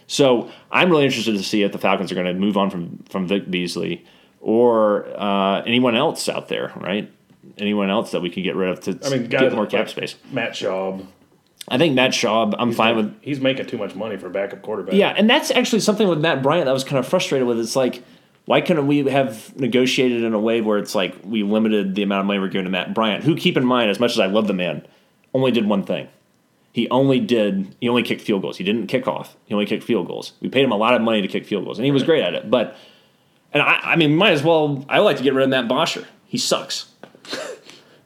So 0.08 0.50
I'm 0.72 0.90
really 0.90 1.06
interested 1.06 1.34
to 1.34 1.44
see 1.44 1.64
if 1.64 1.72
the 1.72 1.78
Falcons 1.78 2.12
are 2.12 2.16
going 2.16 2.28
to 2.28 2.34
move 2.34 2.58
on 2.58 2.70
from 2.70 3.04
from 3.10 3.28
Vic 3.28 3.50
Beasley, 3.52 4.06
or 4.40 5.08
uh, 5.20 5.62
anyone 5.64 5.96
else 5.96 6.28
out 6.30 6.48
there, 6.48 6.72
right? 6.78 7.12
Anyone 7.58 7.90
else 7.90 8.12
that 8.12 8.22
we 8.22 8.30
could 8.30 8.44
get 8.44 8.56
rid 8.56 8.70
of 8.70 8.82
to 8.82 9.00
I 9.06 9.10
mean, 9.10 9.30
get 9.30 9.54
more 9.54 9.66
cap 9.66 9.82
like 9.82 9.90
space. 9.90 10.16
Matt 10.32 10.52
Schaub. 10.52 11.06
I 11.68 11.78
think 11.78 11.96
Matt 11.96 12.12
Schaub, 12.12 12.54
I'm 12.60 12.72
fine 12.72 12.96
with. 12.96 13.16
He's 13.22 13.40
making 13.40 13.66
too 13.66 13.78
much 13.78 13.96
money 13.96 14.18
for 14.18 14.30
backup 14.30 14.62
quarterback. 14.62 14.94
Yeah, 14.94 15.16
and 15.18 15.30
that's 15.30 15.52
actually 15.52 15.80
something 15.80 16.08
with 16.08 16.20
Matt 16.20 16.44
Bryant 16.44 16.66
that 16.66 16.72
I 16.72 16.74
was 16.74 16.84
kind 16.84 17.00
of 17.00 17.08
frustrated 17.08 17.48
with. 17.48 17.60
It's 17.60 17.76
like, 17.76 18.04
why 18.46 18.62
couldn't 18.62 18.86
we 18.86 19.00
have 19.10 19.56
negotiated 19.58 20.24
in 20.24 20.34
a 20.34 20.40
way 20.40 20.62
where 20.62 20.78
it's 20.78 20.94
like 20.94 21.16
we 21.24 21.44
limited 21.44 21.96
the 21.96 22.04
amount 22.04 22.22
of 22.22 22.26
money 22.28 22.40
we're 22.40 22.50
giving 22.50 22.66
to 22.66 22.70
Matt 22.70 22.94
Bryant, 22.94 23.24
who, 23.24 23.36
keep 23.36 23.58
in 23.58 23.66
mind, 23.66 23.90
as 23.90 24.00
much 24.00 24.12
as 24.12 24.20
I 24.20 24.28
love 24.28 24.48
the 24.48 24.54
man, 24.54 24.86
only 25.34 25.52
did 25.52 25.66
one 25.66 25.84
thing. 25.84 26.08
He 26.72 26.90
only 26.90 27.20
did, 27.20 27.74
he 27.80 27.90
only 27.90 28.04
kicked 28.04 28.22
field 28.22 28.42
goals. 28.42 28.58
He 28.58 28.64
didn't 28.64 28.88
kick 28.88 29.08
off. 29.08 29.36
He 29.46 29.54
only 29.54 29.66
kicked 29.66 29.84
field 29.84 30.08
goals. 30.08 30.34
We 30.42 30.50
paid 30.50 30.64
him 30.64 30.72
a 30.72 30.78
lot 30.78 30.94
of 30.94 31.02
money 31.02 31.22
to 31.22 31.28
kick 31.28 31.46
field 31.46 31.66
goals, 31.66 31.80
and 31.80 31.86
he 31.86 31.92
was 31.92 32.04
great 32.04 32.22
at 32.22 32.36
it. 32.36 32.52
But, 32.52 32.76
and 33.54 33.64
I, 33.64 33.80
I 33.82 33.96
mean, 33.96 34.16
might 34.16 34.34
as 34.34 34.44
well, 34.44 34.86
I 34.90 35.00
like 35.00 35.18
to 35.18 35.24
get 35.24 35.34
rid 35.34 35.46
of 35.46 35.50
Matt 35.50 35.68
Bosher. 35.68 36.06
He 36.26 36.38
sucks. 36.38 36.92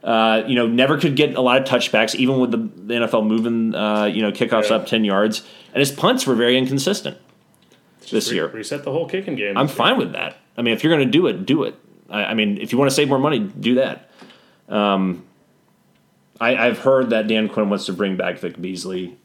Uh, 0.04 0.44
you 0.48 0.56
know, 0.56 0.66
never 0.66 0.98
could 0.98 1.16
get 1.18 1.36
a 1.36 1.42
lot 1.42 1.58
of 1.62 1.68
touchbacks, 1.68 2.16
even 2.16 2.40
with 2.40 2.52
the, 2.52 2.58
the 2.58 2.94
NFL 2.94 3.28
moving, 3.28 3.76
uh, 3.76 4.06
you 4.06 4.22
know, 4.22 4.32
kickoffs 4.32 4.70
Yeah. 4.70 4.78
up 4.78 4.86
10 4.86 5.04
yards. 5.04 5.46
And 5.74 5.80
his 5.82 5.92
punts 5.92 6.26
were 6.26 6.36
very 6.36 6.58
inconsistent 6.58 7.18
this 8.10 8.30
Re- 8.30 8.36
year. 8.38 8.48
reset 8.48 8.84
the 8.86 8.92
whole 8.94 9.08
kicking 9.10 9.36
game. 9.36 9.58
I'm 9.58 9.68
fine 9.68 9.98
with 9.98 10.14
that. 10.14 10.38
I 10.58 10.62
mean, 10.62 10.74
if 10.74 10.84
you're 10.84 10.96
going 10.96 11.06
to 11.06 11.12
do 11.12 11.28
it, 11.28 11.46
do 11.46 11.64
it. 11.64 11.76
I, 12.10 12.26
I 12.26 12.34
mean, 12.34 12.58
if 12.60 12.72
you 12.72 12.78
want 12.78 12.90
to 12.90 12.96
save 12.96 13.10
more 13.10 13.20
money, 13.20 13.40
do 13.40 13.76
that. 13.76 14.10
Um, 14.70 15.26
I, 16.40 16.56
I've 16.56 16.80
heard 16.80 17.10
that 17.10 17.28
Dan 17.28 17.50
Quinn 17.50 17.70
wants 17.70 17.86
to 17.88 17.94
bring 17.94 18.16
back 18.16 18.40
Vic 18.40 18.60
Beasley, 18.60 19.18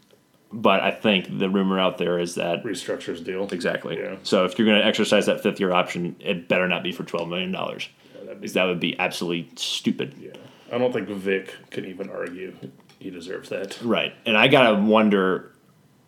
but 0.53 0.80
I 0.80 0.90
think 0.90 1.38
the 1.38 1.49
rumor 1.49 1.78
out 1.78 1.99
there 1.99 2.18
is 2.18 2.34
that 2.34 2.64
restructures 2.64 3.22
deal. 3.24 3.49
exactly. 3.53 3.97
Yeah. 3.99 4.16
So 4.24 4.45
if 4.45 4.59
you're 4.59 4.66
going 4.66 4.80
to 4.80 4.86
exercise 4.86 5.26
that 5.26 5.40
fifth 5.42 5.61
year 5.61 5.70
option, 5.72 6.16
it 6.18 6.49
better 6.49 6.66
not 6.66 6.82
be 6.82 6.90
for 6.92 7.05
twelve 7.05 7.28
million 7.28 7.53
dollars, 7.53 7.88
that'd 8.35 8.41
be- 8.43 8.49
that 8.49 8.64
would 8.64 8.80
be 8.80 8.99
absolutely 8.99 9.51
stupid. 9.57 10.14
Yeah, 10.20 10.32
I 10.72 10.78
don't 10.78 10.93
think 10.93 11.09
Vic 11.09 11.55
can 11.70 11.85
even 11.85 12.11
argue 12.11 12.55
he 12.99 13.11
deserves 13.11 13.49
that. 13.51 13.80
Right. 13.82 14.12
And 14.26 14.37
I 14.37 14.49
gotta 14.49 14.80
wonder, 14.80 15.53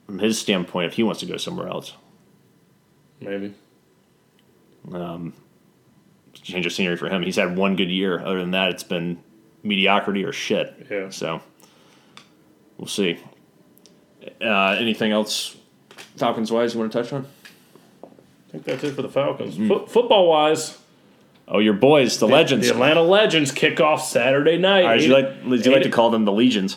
from 0.07 0.18
his 0.18 0.39
standpoint, 0.39 0.87
if 0.87 0.95
he 0.95 1.03
wants 1.03 1.20
to 1.20 1.27
go 1.27 1.37
somewhere 1.37 1.68
else. 1.68 1.93
Maybe. 3.20 3.55
Um, 4.93 5.33
change 6.33 6.66
of 6.66 6.72
scenery 6.72 6.97
for 6.97 7.09
him. 7.09 7.22
He's 7.22 7.37
had 7.37 7.57
one 7.57 7.77
good 7.77 7.91
year. 7.91 8.20
Other 8.20 8.39
than 8.41 8.53
that, 8.53 8.70
it's 8.70 8.85
been 8.85 9.18
mediocrity 9.62 10.22
or 10.24 10.33
shit. 10.33 10.87
Yeah. 10.91 11.11
So 11.11 11.41
we'll 12.79 12.87
see. 12.89 13.18
Uh, 14.41 14.77
anything 14.79 15.12
else 15.12 15.57
Falcons 16.16 16.51
wise 16.53 16.74
you 16.74 16.81
want 16.81 16.93
to 16.93 17.03
touch 17.03 17.12
on? 17.12 17.27
I 18.05 18.09
think 18.53 18.64
that's 18.64 18.85
it 18.85 18.93
for 18.95 19.03
the 19.03 19.09
Falcons. 19.09 19.57
Hmm. 19.57 19.68
Fo- 19.68 19.87
football 19.87 20.29
wise, 20.29 20.79
Oh, 21.49 21.61
your 21.61 21.74
boys, 21.74 22.18
the, 22.18 22.26
legends. 22.26 22.66
The 22.66 22.74
Atlanta 22.74 23.03
Legends 23.03 23.53
kick 23.53 23.80
off 23.80 24.05
Saturday 24.05 24.59
night. 24.59 24.84
Right, 24.84 25.01
you 25.01 25.12
like, 25.12 25.44
would 25.44 25.64
you 25.64 25.72
like 25.72 25.84
to 25.84 25.90
call 25.90 26.11
them 26.11 26.24
the 26.24 26.32
legions? 26.32 26.76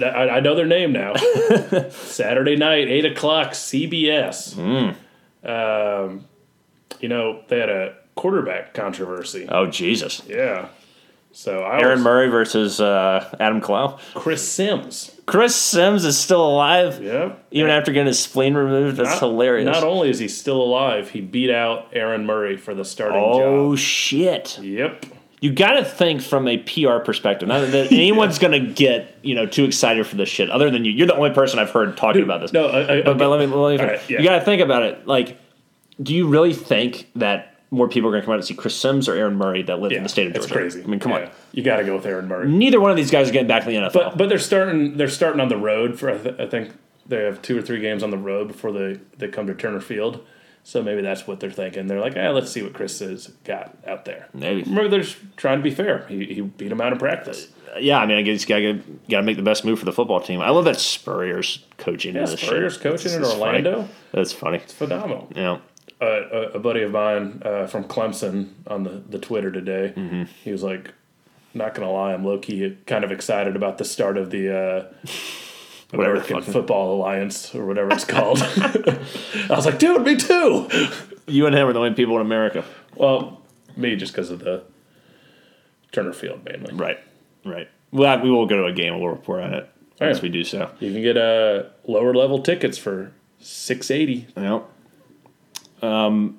I, 0.00 0.28
I 0.28 0.40
know 0.40 0.54
their 0.54 0.66
name 0.66 0.92
now. 0.92 1.14
Saturday 1.90 2.56
night, 2.56 2.88
eight 2.88 3.04
o'clock, 3.04 3.50
CBS. 3.50 4.54
Hmm. 4.54 5.46
Um, 5.46 6.24
you 7.00 7.08
know 7.08 7.42
they 7.48 7.58
had 7.58 7.68
a 7.68 7.96
quarterback 8.14 8.74
controversy. 8.74 9.46
Oh 9.48 9.66
Jesus! 9.66 10.22
Yeah. 10.26 10.68
So 11.32 11.62
I 11.62 11.80
Aaron 11.80 11.98
was, 11.98 12.04
Murray 12.04 12.28
versus 12.28 12.80
uh, 12.80 13.34
Adam 13.38 13.60
Kalau. 13.60 13.98
Chris 14.14 14.46
Simms. 14.46 15.19
Chris 15.30 15.54
Simms 15.54 16.04
is 16.04 16.18
still 16.18 16.44
alive, 16.44 17.00
Yep. 17.02 17.44
even 17.52 17.70
after 17.70 17.92
getting 17.92 18.08
his 18.08 18.18
spleen 18.18 18.54
removed. 18.54 18.96
That's 18.96 19.10
Not- 19.10 19.18
hilarious. 19.20 19.64
Not 19.66 19.84
only 19.84 20.10
is 20.10 20.18
he 20.18 20.26
still 20.28 20.60
alive, 20.60 21.10
he 21.10 21.20
beat 21.20 21.50
out 21.50 21.88
Aaron 21.92 22.26
Murray 22.26 22.56
for 22.56 22.74
the 22.74 22.84
starting 22.84 23.18
oh 23.22 23.38
job. 23.38 23.42
Oh 23.48 23.76
shit! 23.76 24.58
Yep. 24.60 25.06
you 25.40 25.52
got 25.52 25.72
to 25.74 25.84
think 25.84 26.20
from 26.20 26.48
a 26.48 26.58
PR 26.58 26.98
perspective. 26.98 27.48
Not 27.48 27.70
that 27.70 27.92
anyone's 27.92 28.38
going 28.40 28.52
to 28.60 28.72
get 28.72 29.18
you 29.22 29.34
know 29.34 29.46
too 29.46 29.64
excited 29.64 30.06
for 30.06 30.16
this 30.16 30.28
shit. 30.28 30.50
Other 30.50 30.68
than 30.70 30.84
you, 30.84 30.90
you're 30.92 31.06
the 31.06 31.14
only 31.14 31.30
person 31.30 31.58
I've 31.60 31.70
heard 31.70 31.96
talking 31.96 32.22
about 32.22 32.40
this. 32.40 32.52
No, 32.52 32.66
I, 32.66 32.98
I, 32.98 33.02
but, 33.02 33.16
but 33.18 33.28
let 33.28 33.38
me, 33.40 33.46
let 33.46 33.80
me 33.80 33.86
right, 33.86 34.10
yeah. 34.10 34.18
you 34.18 34.24
got 34.24 34.38
to 34.40 34.44
think 34.44 34.60
about 34.60 34.82
it. 34.82 35.06
Like, 35.06 35.38
do 36.02 36.12
you 36.14 36.26
really 36.26 36.54
think 36.54 37.08
that 37.16 37.49
more 37.70 37.88
people 37.88 38.08
are 38.08 38.12
going 38.12 38.22
to 38.22 38.24
come 38.26 38.32
out 38.32 38.38
and 38.38 38.44
see 38.44 38.54
Chris 38.54 38.74
Simms 38.74 39.08
or 39.08 39.14
Aaron 39.14 39.36
Murray 39.36 39.62
that 39.62 39.80
live 39.80 39.92
yeah, 39.92 39.98
in 39.98 40.02
the 40.02 40.08
state 40.08 40.26
of 40.26 40.32
Georgia. 40.34 40.44
it's 40.46 40.52
crazy. 40.52 40.82
I 40.82 40.86
mean, 40.86 40.98
come 41.00 41.12
Yeah. 41.12 41.18
on. 41.26 41.30
You 41.52 41.62
got 41.62 41.76
to 41.76 41.84
go 41.84 41.96
with 41.96 42.06
Aaron 42.06 42.26
Murray. 42.28 42.48
Neither 42.48 42.80
one 42.80 42.90
of 42.90 42.96
these 42.96 43.10
guys 43.10 43.28
are 43.28 43.32
getting 43.32 43.48
back 43.48 43.62
to 43.64 43.68
the 43.70 43.76
NFL. 43.76 43.92
But 43.92 44.16
but 44.18 44.28
they're 44.28 44.38
starting 44.38 44.96
they're 44.96 45.08
starting 45.08 45.40
on 45.40 45.48
the 45.48 45.56
road 45.56 45.98
for 45.98 46.10
I, 46.10 46.18
th- 46.18 46.38
I 46.40 46.46
think 46.46 46.72
they 47.06 47.22
have 47.24 47.42
two 47.42 47.58
or 47.58 47.62
three 47.62 47.80
games 47.80 48.02
on 48.02 48.10
the 48.10 48.18
road 48.18 48.48
before 48.48 48.70
they, 48.72 48.98
they 49.18 49.28
come 49.28 49.46
to 49.48 49.54
Turner 49.54 49.80
Field. 49.80 50.24
So 50.62 50.82
maybe 50.82 51.00
that's 51.00 51.26
what 51.26 51.40
they're 51.40 51.50
thinking. 51.50 51.86
They're 51.86 52.00
like, 52.00 52.14
ah, 52.16 52.28
let's 52.30 52.52
see 52.52 52.62
what 52.62 52.74
Chris 52.74 52.98
has 52.98 53.28
got 53.44 53.76
out 53.86 54.04
there. 54.04 54.28
Maybe. 54.34 54.62
Remember, 54.62 54.88
they're 54.88 55.00
just 55.00 55.16
trying 55.36 55.58
to 55.58 55.62
be 55.62 55.70
fair. 55.74 56.06
He, 56.06 56.26
he 56.26 56.40
beat 56.42 56.70
him 56.70 56.80
out 56.82 56.92
in 56.92 56.98
practice. 56.98 57.48
yeah, 57.80 57.98
I 57.98 58.04
mean, 58.06 58.18
I 58.18 58.22
guess 58.22 58.42
you 58.42 58.48
got 58.48 58.58
to 58.58 58.98
got 59.08 59.20
to 59.20 59.22
make 59.24 59.36
the 59.38 59.42
best 59.42 59.64
move 59.64 59.78
for 59.78 59.86
the 59.86 59.92
football 59.92 60.20
team. 60.20 60.40
I 60.42 60.50
love 60.50 60.66
that 60.66 60.78
Spurrier's 60.78 61.64
coaching. 61.78 62.14
Yeah, 62.14 62.24
in 62.24 62.30
this 62.30 62.40
Spurrier's 62.40 62.74
shit. 62.74 62.82
coaching 62.82 63.12
in 63.12 63.22
is 63.22 63.28
funny. 63.32 63.42
Orlando. 63.42 63.88
That's 64.12 64.32
funny. 64.32 64.58
It's 64.58 64.72
phenomenal. 64.74 65.28
Yeah. 65.34 65.58
A, 66.00 66.52
a 66.54 66.58
buddy 66.58 66.82
of 66.82 66.92
mine 66.92 67.42
uh, 67.44 67.66
from 67.66 67.84
Clemson 67.84 68.50
on 68.66 68.84
the, 68.84 69.02
the 69.08 69.18
Twitter 69.18 69.50
today, 69.52 69.92
Mm-hmm. 69.96 70.22
he 70.42 70.50
was 70.52 70.62
like, 70.62 70.94
not 71.52 71.74
going 71.74 71.86
to 71.86 71.92
lie, 71.92 72.14
I'm 72.14 72.24
low 72.24 72.38
key 72.38 72.78
kind 72.86 73.04
of 73.04 73.12
excited 73.12 73.54
about 73.56 73.76
the 73.78 73.84
start 73.84 74.16
of 74.16 74.30
the. 74.30 74.56
Uh, 74.56 74.84
Whatever 75.92 76.18
the 76.20 76.24
fuck- 76.24 76.44
Football 76.44 76.94
Alliance 76.94 77.52
or 77.52 77.66
whatever 77.66 77.90
it's 77.92 78.04
called. 78.04 78.38
I 78.42 78.96
was 79.50 79.66
like, 79.66 79.80
dude, 79.80 80.02
me 80.02 80.16
too. 80.16 80.68
You 81.26 81.46
and 81.46 81.54
him 81.54 81.68
are 81.68 81.72
the 81.72 81.78
only 81.78 81.94
people 81.94 82.16
in 82.16 82.22
America. 82.22 82.64
Well, 82.96 83.40
me 83.76 83.94
just 83.94 84.12
because 84.12 84.30
of 84.30 84.40
the 84.40 84.64
Turner 85.92 86.12
Field 86.12 86.44
mainly. 86.44 86.74
Right. 86.74 86.98
Right. 87.44 87.68
Well, 87.92 88.20
we 88.20 88.30
will 88.32 88.46
go 88.46 88.56
to 88.56 88.64
a 88.66 88.72
game 88.72 88.98
we'll 88.98 89.10
report 89.10 89.42
on 89.42 89.54
it 89.54 89.68
once 90.00 90.16
yeah. 90.18 90.22
we 90.22 90.28
do 90.28 90.42
so. 90.42 90.70
You 90.80 90.92
can 90.92 91.02
get 91.02 91.16
uh, 91.16 91.64
lower 91.86 92.12
level 92.14 92.40
tickets 92.42 92.78
for 92.78 93.12
six 93.38 93.90
eighty, 93.92 94.26
Yep. 94.36 94.64
Um, 95.82 96.38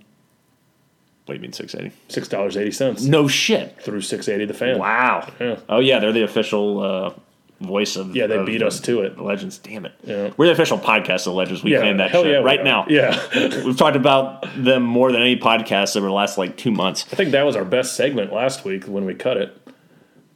what 1.26 1.34
do 1.36 1.40
you 1.40 1.42
mean 1.42 1.54
six 1.54 1.76
eighty? 1.76 1.92
six 2.10 2.28
dollars 2.28 2.58
eighty 2.58 2.72
cents 2.72 3.04
No 3.04 3.28
shit. 3.28 3.82
through 3.82 4.02
six 4.02 4.28
eighty 4.28 4.46
the 4.46 4.54
fan. 4.54 4.78
Wow. 4.80 5.28
Yeah. 5.40 5.60
Oh 5.70 5.80
yeah, 5.80 6.00
they're 6.00 6.12
the 6.12 6.24
official 6.24 6.80
uh, 6.82 7.14
voice 7.62 7.96
of. 7.96 8.16
Yeah, 8.16 8.28
they 8.28 8.38
of 8.38 8.46
beat 8.46 8.58
the 8.60 8.68
us 8.68 8.80
to 8.82 9.02
it. 9.02 9.20
Legends. 9.20 9.58
Damn 9.60 9.86
it. 9.86 9.94
Yeah. 10.04 10.32
We're 10.36 10.48
the 10.48 10.52
official 10.54 10.78
podcast 10.80 11.28
of 11.28 11.34
Legends. 11.34 11.64
We 11.64 11.72
Yeah, 11.74 11.80
claim 11.82 11.98
that 11.98 12.12
shit 12.12 12.26
yeah, 12.26 12.38
right 12.38 12.64
now. 12.64 12.86
Yeah, 12.90 13.18
We've 13.64 13.78
talked 13.78 13.96
about 13.96 14.46
them 14.58 14.84
more 14.84 15.12
than 15.12 15.22
any 15.22 15.38
podcast 15.38 15.96
over 15.96 16.08
the 16.08 16.14
last 16.14 16.38
like 16.38 16.58
two 16.58 16.72
months. 16.72 17.06
I 17.12 17.16
think 17.16 17.32
that 17.32 17.44
was 17.44 17.56
our 17.56 17.66
best 17.66 17.96
segment 17.96 18.34
last 18.34 18.66
week 18.66 18.86
when 18.86 19.06
we 19.06 19.14
cut 19.14 19.38
it. 19.38 19.56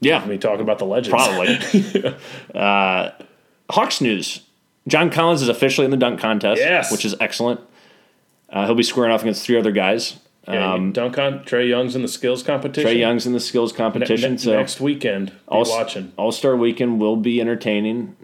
Yeah, 0.02 0.24
Me 0.26 0.38
talking 0.38 0.62
about 0.62 0.78
the 0.78 0.86
legends. 0.86 1.10
probably. 1.10 2.16
uh, 2.56 3.10
Hawks 3.72 4.02
news. 4.02 4.42
John 4.88 5.10
Collins 5.10 5.42
is 5.42 5.50
officially 5.50 5.86
in 5.86 5.90
the 5.92 5.98
dunk 5.98 6.20
contest, 6.20 6.62
Yes. 6.62 6.92
which 6.92 7.06
is 7.06 7.16
excellent. 7.20 7.60
Uh, 8.56 8.66
he'll 8.66 8.74
be 8.76 8.84
squaring 8.84 9.12
off 9.12 9.22
against 9.22 9.46
three 9.46 9.58
other 9.58 9.72
guys. 9.72 10.18
Yeah, 10.48 10.74
Um, 10.74 10.92
dunk 10.92 11.18
on 11.20 11.40
Trae 11.40 11.68
Young's 11.68 11.96
in 11.96 12.02
the 12.04 12.08
skills 12.08 12.42
competition. 12.44 12.90
Trae 12.90 12.98
Young's 13.00 13.26
in 13.28 13.34
the 13.34 13.40
skills 13.40 13.74
competition, 13.74 14.32
ne- 14.34 14.38
so 14.38 14.54
next 14.56 14.80
weekend. 14.80 15.28
Be 15.32 15.34
All- 15.48 15.66
watching. 15.70 16.14
All 16.18 16.32
Star 16.32 16.56
Weekend 16.56 17.00
will 17.00 17.16
be 17.18 17.42
entertaining 17.42 18.16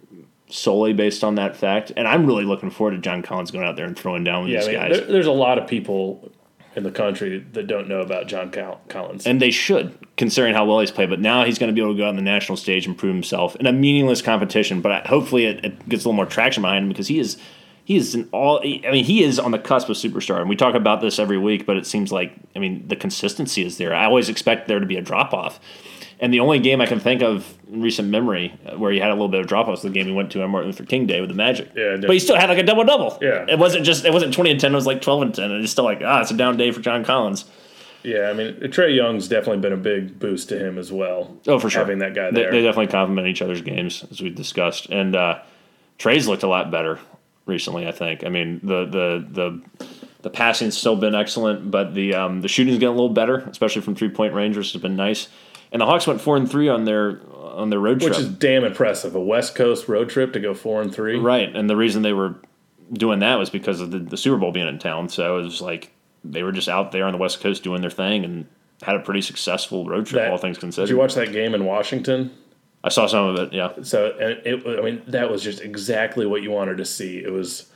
solely 0.48 0.94
based 0.94 1.24
on 1.24 1.36
that 1.36 1.56
fact, 1.56 1.92
and 1.98 2.08
I'm 2.08 2.26
really 2.26 2.44
looking 2.46 2.70
forward 2.70 2.92
to 2.92 2.98
John 3.00 3.22
Collins 3.24 3.52
going 3.52 3.66
out 3.66 3.76
there 3.76 3.86
and 3.86 3.98
throwing 3.98 4.24
down 4.24 4.44
with 4.44 4.52
Yeah, 4.52 4.58
I 4.58 4.62
these 4.62 4.68
mean, 4.70 4.76
guys. 4.78 4.98
there, 5.00 5.08
there's 5.08 5.26
a 5.28 5.32
lot 5.32 5.58
of 5.58 5.68
people 5.68 6.32
in 6.76 6.84
the 6.84 6.92
country 6.92 7.44
that 7.54 7.68
don't 7.68 7.88
know 7.90 8.00
about 8.02 8.28
John 8.28 8.52
Collins. 8.88 9.26
and 9.28 9.42
they 9.42 9.52
should, 9.52 9.94
considering 10.16 10.54
how 10.54 10.64
well 10.66 10.80
he's 10.80 10.92
played. 10.92 11.10
But 11.10 11.20
now 11.20 11.44
he's 11.44 11.58
going 11.60 11.70
to 11.70 11.74
be 11.74 11.82
able 11.82 11.94
to 11.94 11.98
go 11.98 12.04
out 12.06 12.10
on 12.10 12.16
the 12.16 12.22
national 12.22 12.56
stage 12.58 12.86
and 12.86 12.98
prove 12.98 13.14
himself 13.14 13.56
in 13.58 13.66
a 13.66 13.74
meaningless 13.74 14.22
competition. 14.22 14.80
But 14.80 15.08
hopefully, 15.08 15.46
it, 15.46 15.66
it 15.66 15.90
gets 15.90 16.06
a 16.06 16.08
little 16.08 16.14
more 16.14 16.26
traction 16.28 16.62
behind 16.62 16.84
him 16.84 16.90
because 16.90 17.08
he 17.08 17.18
is. 17.20 17.38
He 17.84 17.96
is 17.98 18.16
an 18.16 18.30
all. 18.32 18.60
I 18.64 18.92
mean, 18.92 19.04
he 19.04 19.24
is 19.24 19.40
on 19.40 19.52
the 19.52 19.60
cusp 19.60 19.90
of 19.90 19.98
superstar, 19.98 20.40
and 20.40 20.48
we 20.50 20.56
talk 20.56 20.76
about 20.76 21.02
this 21.02 21.20
every 21.20 21.38
week. 21.38 21.66
But 21.66 21.78
it 21.78 21.86
seems 21.86 22.12
like, 22.12 22.34
I 22.56 22.60
mean, 22.60 22.88
the 22.88 22.96
consistency 22.96 23.66
is 23.66 23.78
there. 23.78 23.94
I 23.94 24.06
always 24.06 24.30
expect 24.30 24.68
there 24.68 24.80
to 24.80 24.86
be 24.86 24.98
a 24.98 25.02
drop 25.02 25.34
off, 25.34 25.60
and 26.20 26.32
the 26.34 26.40
only 26.40 26.60
game 26.60 26.80
I 26.80 26.86
can 26.86 27.00
think 27.00 27.22
of 27.22 27.58
in 27.72 27.82
recent 27.82 28.08
memory 28.10 28.54
uh, 28.66 28.78
where 28.78 28.92
he 28.92 29.00
had 29.00 29.10
a 29.10 29.14
little 29.14 29.28
bit 29.30 29.42
of 29.42 29.48
drop 29.48 29.66
off 29.68 29.72
was 29.72 29.82
the 29.82 29.90
game 29.90 30.06
he 30.06 30.14
went 30.14 30.32
to 30.34 30.44
on 30.44 30.52
Martin 30.52 30.70
Luther 30.70 30.86
King 30.86 31.08
Day 31.08 31.20
with 31.22 31.30
the 31.32 31.36
Magic. 31.36 31.70
Yeah, 31.76 31.98
but 32.00 32.12
he 32.12 32.20
still 32.20 32.38
had 32.38 32.50
like 32.50 32.60
a 32.60 32.64
double 32.64 32.84
double. 32.86 33.18
Yeah. 33.22 33.46
it 33.50 33.58
wasn't 33.60 33.84
just 33.86 34.06
it 34.06 34.14
wasn't 34.14 34.34
twenty 34.34 34.52
and 34.52 34.60
ten. 34.60 34.72
It 34.72 34.76
was 34.76 34.86
like 34.88 35.02
twelve 35.02 35.22
and 35.24 35.34
ten, 35.34 35.52
and 35.52 35.64
it's 35.64 35.72
still 35.72 35.84
like 35.86 36.02
ah, 36.06 36.22
it's 36.22 36.32
a 36.32 36.38
down 36.38 36.58
day 36.58 36.72
for 36.72 36.82
John 36.82 37.04
Collins. 37.04 37.46
yeah, 38.04 38.30
I 38.30 38.34
mean, 38.34 38.54
Trae 38.62 38.96
Young's 38.96 39.28
definitely 39.28 39.62
been 39.62 39.74
a 39.74 39.78
big 39.78 40.20
boost 40.20 40.50
to 40.50 40.58
him 40.60 40.78
as 40.78 40.92
well. 40.92 41.36
Oh, 41.48 41.58
for 41.60 41.70
sure. 41.70 41.82
Having 41.82 42.00
that 42.00 42.14
guy 42.16 42.30
They, 42.32 42.42
there. 42.44 42.52
they 42.52 42.62
definitely 42.62 42.88
complement 42.88 43.28
each 43.28 43.42
other's 43.42 43.62
games, 43.62 44.06
as 44.12 44.22
we've 44.22 44.34
discussed. 44.36 44.86
And 44.90 45.16
uh, 45.16 45.40
Trae's 45.98 46.28
looked 46.28 46.44
a 46.44 46.48
lot 46.48 46.72
better 46.72 47.00
recently. 47.46 47.88
I 47.88 47.92
think. 47.92 48.24
I 48.26 48.30
mean, 48.30 48.60
the 48.64 48.86
the 48.86 49.26
the 49.30 49.88
the 50.24 50.30
passing's 50.30 50.78
still 50.78 50.96
been 50.96 51.16
excellent, 51.16 51.72
but 51.72 51.94
the 51.94 52.14
um, 52.16 52.42
the 52.42 52.48
shooting's 52.48 52.78
getting 52.78 52.90
a 52.90 53.00
little 53.00 53.10
better, 53.10 53.38
especially 53.50 53.82
from 53.82 53.96
three 53.96 54.10
point 54.10 54.34
range, 54.34 54.58
which 54.58 54.72
has 54.74 54.82
been 54.82 54.96
nice. 54.96 55.28
And 55.72 55.82
the 55.82 55.86
Hawks 55.86 56.06
went 56.06 56.20
four 56.22 56.36
and 56.38 56.50
three 56.50 56.68
on 56.70 56.86
their 56.86 57.22
on 57.34 57.70
their 57.70 57.80
road 57.80 58.00
trip, 58.02 58.12
which 58.12 58.20
is 58.20 58.30
damn 58.30 58.64
impressive. 58.64 59.16
A 59.16 59.20
West 59.20 59.56
Coast 59.56 59.88
road 59.88 60.10
trip 60.10 60.34
to 60.34 60.40
go 60.40 60.54
four 60.54 60.82
and 60.82 60.94
three. 60.94 61.18
right, 61.18 61.54
and 61.56 61.70
the 61.70 61.76
reason 61.76 62.02
they 62.02 62.14
were 62.14 62.36
doing 62.94 63.20
that 63.20 63.40
was 63.40 63.50
because 63.50 63.80
of 63.80 63.92
the, 63.92 64.00
the 64.00 64.18
Super 64.18 64.38
Bowl 64.38 64.52
being 64.52 64.68
in 64.68 64.80
town. 64.80 65.08
So 65.10 65.38
it 65.40 65.44
was 65.44 65.62
like 65.62 65.92
they 66.26 66.44
were 66.44 66.52
just 66.52 66.68
out 66.70 66.92
there 66.92 67.06
on 67.06 67.14
the 67.14 67.18
West 67.18 67.40
Coast 67.42 67.64
doing 67.64 67.80
their 67.82 67.90
thing 67.90 68.26
and 68.26 68.48
had 68.84 68.96
a 68.96 69.00
pretty 69.00 69.22
successful 69.22 69.86
road 69.86 70.06
trip, 70.08 70.24
That- 70.24 70.32
all 70.32 70.38
things 70.38 70.58
considered. 70.58 70.88
Did 70.88 70.94
you 70.94 71.00
watch 71.00 71.14
that 71.16 71.32
game 71.32 71.54
in 71.56 71.66
Washington? 71.66 72.32
I 72.84 72.90
saw 72.90 73.06
some 73.06 73.28
of 73.28 73.36
it. 73.38 73.54
Yeah, 73.54 73.74
So 73.84 74.12
and 74.20 74.46
it, 74.46 74.80
I 74.80 74.82
mean, 74.82 75.04
that 75.08 75.30
was 75.30 75.44
just 75.44 75.62
exactly 75.62 76.26
what 76.26 76.42
you 76.42 76.52
wanted 76.52 76.78
to 76.78 76.86
see. 76.86 77.20
It 77.20 77.32
was 77.32 77.70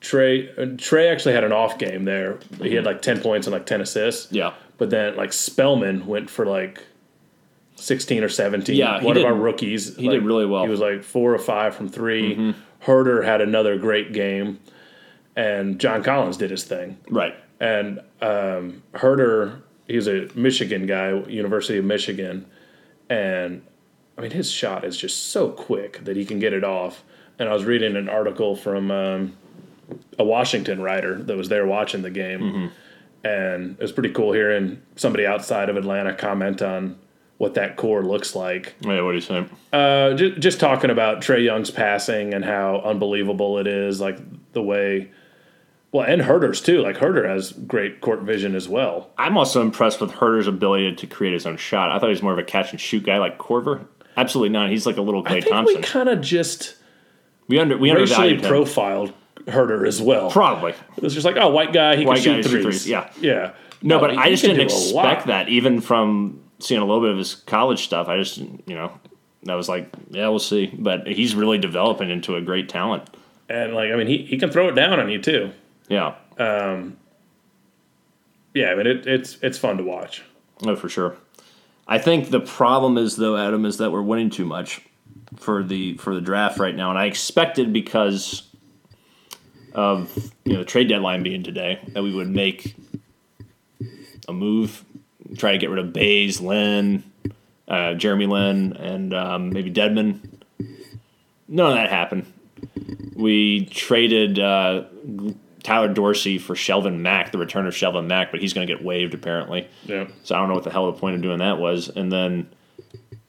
Trae. 0.00 0.50
uh, 0.58 0.62
Trae 0.76 1.10
actually 1.10 1.34
had 1.34 1.44
an 1.44 1.52
off 1.52 1.78
game 1.78 2.04
there. 2.04 2.38
He 2.60 2.74
had 2.74 2.84
like 2.84 3.02
ten 3.02 3.20
points 3.20 3.46
and 3.46 3.52
like 3.52 3.66
ten 3.66 3.80
assists. 3.80 4.30
yeah. 4.32 4.52
But 4.78 4.90
then 4.90 5.16
like 5.16 5.32
Spellman 5.32 6.06
went 6.06 6.28
for 6.28 6.44
like 6.44 6.84
sixteen 7.76 8.22
or 8.24 8.28
seventeen. 8.28 8.76
Yeah, 8.76 9.02
one 9.02 9.16
of 9.16 9.24
our 9.24 9.34
rookies. 9.34 9.96
he 9.96 10.08
like, 10.08 10.20
did 10.20 10.24
really 10.24 10.44
well. 10.44 10.62
Mm-hmm. 10.62 10.68
He 10.68 10.70
was 10.70 10.80
like 10.80 11.02
four 11.02 11.32
or 11.32 11.38
five 11.38 11.74
from 11.74 11.88
3 11.88 12.54
Huerter 12.84 13.24
had 13.24 13.40
another 13.40 13.78
great 13.78 14.12
game, 14.12 14.58
and 15.36 15.78
John 15.78 16.02
Collins 16.02 16.36
did 16.36 16.50
his 16.50 16.64
thing. 16.64 16.98
Right. 17.08 17.34
And 17.60 18.00
um, 18.20 18.82
Huerter, 18.94 19.62
he's 19.86 20.08
a 20.08 20.28
Michigan 20.34 20.86
guy, 20.86 21.12
University 21.28 21.78
of 21.78 21.84
Michigan, 21.84 22.46
and 23.08 23.62
I 24.16 24.20
mean 24.20 24.30
his 24.30 24.50
shot 24.50 24.84
is 24.84 24.96
just 24.96 25.30
so 25.30 25.48
quick 25.50 26.04
that 26.04 26.16
he 26.16 26.24
can 26.24 26.38
get 26.38 26.52
it 26.52 26.64
off. 26.64 27.02
And 27.38 27.48
I 27.48 27.52
was 27.54 27.64
reading 27.64 27.96
an 27.96 28.08
article 28.08 28.54
from 28.54 28.90
um, 28.90 29.36
a 30.18 30.24
Washington 30.24 30.80
writer 30.82 31.22
that 31.22 31.36
was 31.36 31.48
there 31.48 31.66
watching 31.66 32.02
the 32.02 32.10
game, 32.10 32.70
and 33.24 33.72
it 33.72 33.80
was 33.80 33.92
pretty 33.92 34.10
cool 34.10 34.32
hearing 34.32 34.82
somebody 34.96 35.26
outside 35.26 35.68
of 35.68 35.76
Atlanta 35.76 36.14
comment 36.14 36.62
on 36.62 36.98
what 37.38 37.54
that 37.54 37.76
core 37.76 38.04
looks 38.04 38.36
like. 38.36 38.74
Yeah, 38.82 39.00
what 39.02 39.10
do 39.10 39.14
you 39.16 39.20
say? 39.20 39.44
Uh, 39.72 40.14
just, 40.14 40.38
just 40.40 40.60
talking 40.60 40.90
about 40.90 41.22
Trae 41.22 41.42
Young's 41.42 41.72
passing 41.72 42.34
and 42.34 42.44
how 42.44 42.80
unbelievable 42.84 43.58
it 43.58 43.66
is, 43.66 44.00
like 44.00 44.18
the 44.52 44.62
way. 44.62 45.10
Well, 45.90 46.06
and 46.06 46.22
Huerter's 46.22 46.60
too. 46.60 46.82
Like 46.82 46.96
Huerter 46.98 47.28
has 47.28 47.52
great 47.52 48.00
court 48.00 48.20
vision 48.20 48.54
as 48.54 48.68
well. 48.68 49.10
I'm 49.18 49.36
also 49.36 49.60
impressed 49.60 50.00
with 50.00 50.12
Huerter's 50.12 50.46
ability 50.46 50.94
to 50.94 51.06
create 51.08 51.32
his 51.32 51.44
own 51.44 51.56
shot. 51.56 51.90
I 51.90 51.98
thought 51.98 52.06
he 52.06 52.10
was 52.12 52.22
more 52.22 52.32
of 52.32 52.38
a 52.38 52.44
catch 52.44 52.70
and 52.70 52.80
shoot 52.80 53.02
guy 53.02 53.18
like 53.18 53.38
Korver. 53.38 53.86
Absolutely 54.16 54.50
not. 54.50 54.70
He's 54.70 54.86
like 54.86 54.96
a 54.96 55.02
little 55.02 55.22
I 55.26 55.40
think 55.40 55.48
Thompson. 55.48 55.76
we 55.76 55.82
kind 55.82 56.08
of 56.08 56.20
just 56.20 56.76
We 57.48 57.58
under 57.58 57.76
we 57.76 57.90
racially 57.90 58.02
undervalued 58.12 58.40
him. 58.40 58.48
profiled 58.48 59.12
Huerter 59.46 59.86
as 59.86 60.00
well. 60.00 60.30
Probably. 60.30 60.72
it 60.96 61.02
was 61.02 61.14
just 61.14 61.24
like, 61.26 61.36
oh, 61.36 61.48
white 61.50 61.72
guy, 61.72 61.96
he 61.96 62.04
White 62.06 62.22
can 62.22 62.36
guy, 62.36 62.42
shoot 62.42 62.50
threes. 62.50 62.62
threes, 62.64 62.88
yeah. 62.88 63.10
yeah. 63.20 63.52
No, 63.82 63.98
but 63.98 64.12
he- 64.12 64.16
I 64.18 64.30
just 64.30 64.42
didn't 64.44 64.60
expect 64.60 65.26
that, 65.26 65.48
even 65.48 65.80
from 65.80 66.40
seeing 66.60 66.80
a 66.80 66.84
little 66.84 67.00
bit 67.00 67.10
of 67.10 67.18
his 67.18 67.34
college 67.34 67.82
stuff. 67.82 68.06
I 68.08 68.16
just, 68.18 68.38
you 68.38 68.74
know, 68.76 68.92
I 69.48 69.56
was 69.56 69.68
like, 69.68 69.88
yeah, 70.10 70.28
we'll 70.28 70.38
see. 70.38 70.66
But 70.66 71.08
he's 71.08 71.34
really 71.34 71.58
developing 71.58 72.08
into 72.10 72.36
a 72.36 72.40
great 72.40 72.68
talent. 72.68 73.10
And 73.48 73.74
like, 73.74 73.90
I 73.90 73.96
mean, 73.96 74.06
he, 74.06 74.18
he 74.18 74.38
can 74.38 74.50
throw 74.50 74.68
it 74.68 74.74
down 74.76 75.00
on 75.00 75.10
you 75.10 75.20
too. 75.20 75.50
Yeah, 75.88 76.14
um, 76.38 76.96
Yeah, 78.54 78.66
I 78.70 78.74
mean, 78.76 78.86
it, 78.86 79.06
it's 79.06 79.38
it's 79.42 79.58
fun 79.58 79.76
to 79.78 79.82
watch. 79.82 80.22
no, 80.62 80.76
for 80.76 80.88
sure. 80.88 81.16
I 81.92 81.98
think 81.98 82.30
the 82.30 82.40
problem 82.40 82.96
is 82.96 83.16
though, 83.16 83.36
Adam, 83.36 83.66
is 83.66 83.76
that 83.76 83.92
we're 83.92 84.00
winning 84.00 84.30
too 84.30 84.46
much 84.46 84.80
for 85.36 85.62
the 85.62 85.98
for 85.98 86.14
the 86.14 86.22
draft 86.22 86.58
right 86.58 86.74
now, 86.74 86.88
and 86.88 86.98
I 86.98 87.04
expected 87.04 87.70
because 87.70 88.48
of 89.74 90.32
you 90.46 90.54
know 90.54 90.60
the 90.60 90.64
trade 90.64 90.88
deadline 90.88 91.22
being 91.22 91.42
today 91.42 91.80
that 91.88 92.02
we 92.02 92.14
would 92.14 92.30
make 92.30 92.74
a 94.26 94.32
move, 94.32 94.86
try 95.36 95.52
to 95.52 95.58
get 95.58 95.68
rid 95.68 95.80
of 95.80 95.92
Bays, 95.92 96.40
Lin, 96.40 97.04
uh, 97.68 97.92
Jeremy 97.92 98.24
Lin, 98.24 98.72
and 98.72 99.12
um, 99.12 99.50
maybe 99.50 99.70
Dedmon. 99.70 100.18
None 101.46 101.72
of 101.72 101.74
that 101.74 101.90
happened. 101.90 102.24
We 103.14 103.66
traded 103.66 104.38
uh, 104.38 104.84
Tyler 105.62 105.92
Dorsey 105.92 106.38
for 106.38 106.54
Shelvin 106.54 106.98
Mack, 106.98 107.32
the 107.32 107.38
return 107.38 107.66
of 107.66 107.74
Shelvin 107.74 108.06
Mack, 108.06 108.30
but 108.30 108.40
he's 108.40 108.52
going 108.52 108.66
to 108.66 108.72
get 108.74 108.84
waived 108.84 109.14
apparently. 109.14 109.68
Yeah. 109.84 110.08
So 110.22 110.34
I 110.34 110.38
don't 110.38 110.48
know 110.48 110.54
what 110.54 110.64
the 110.64 110.70
hell 110.70 110.90
the 110.90 110.98
point 110.98 111.16
of 111.16 111.22
doing 111.22 111.38
that 111.38 111.58
was. 111.58 111.88
And 111.88 112.10
then 112.10 112.48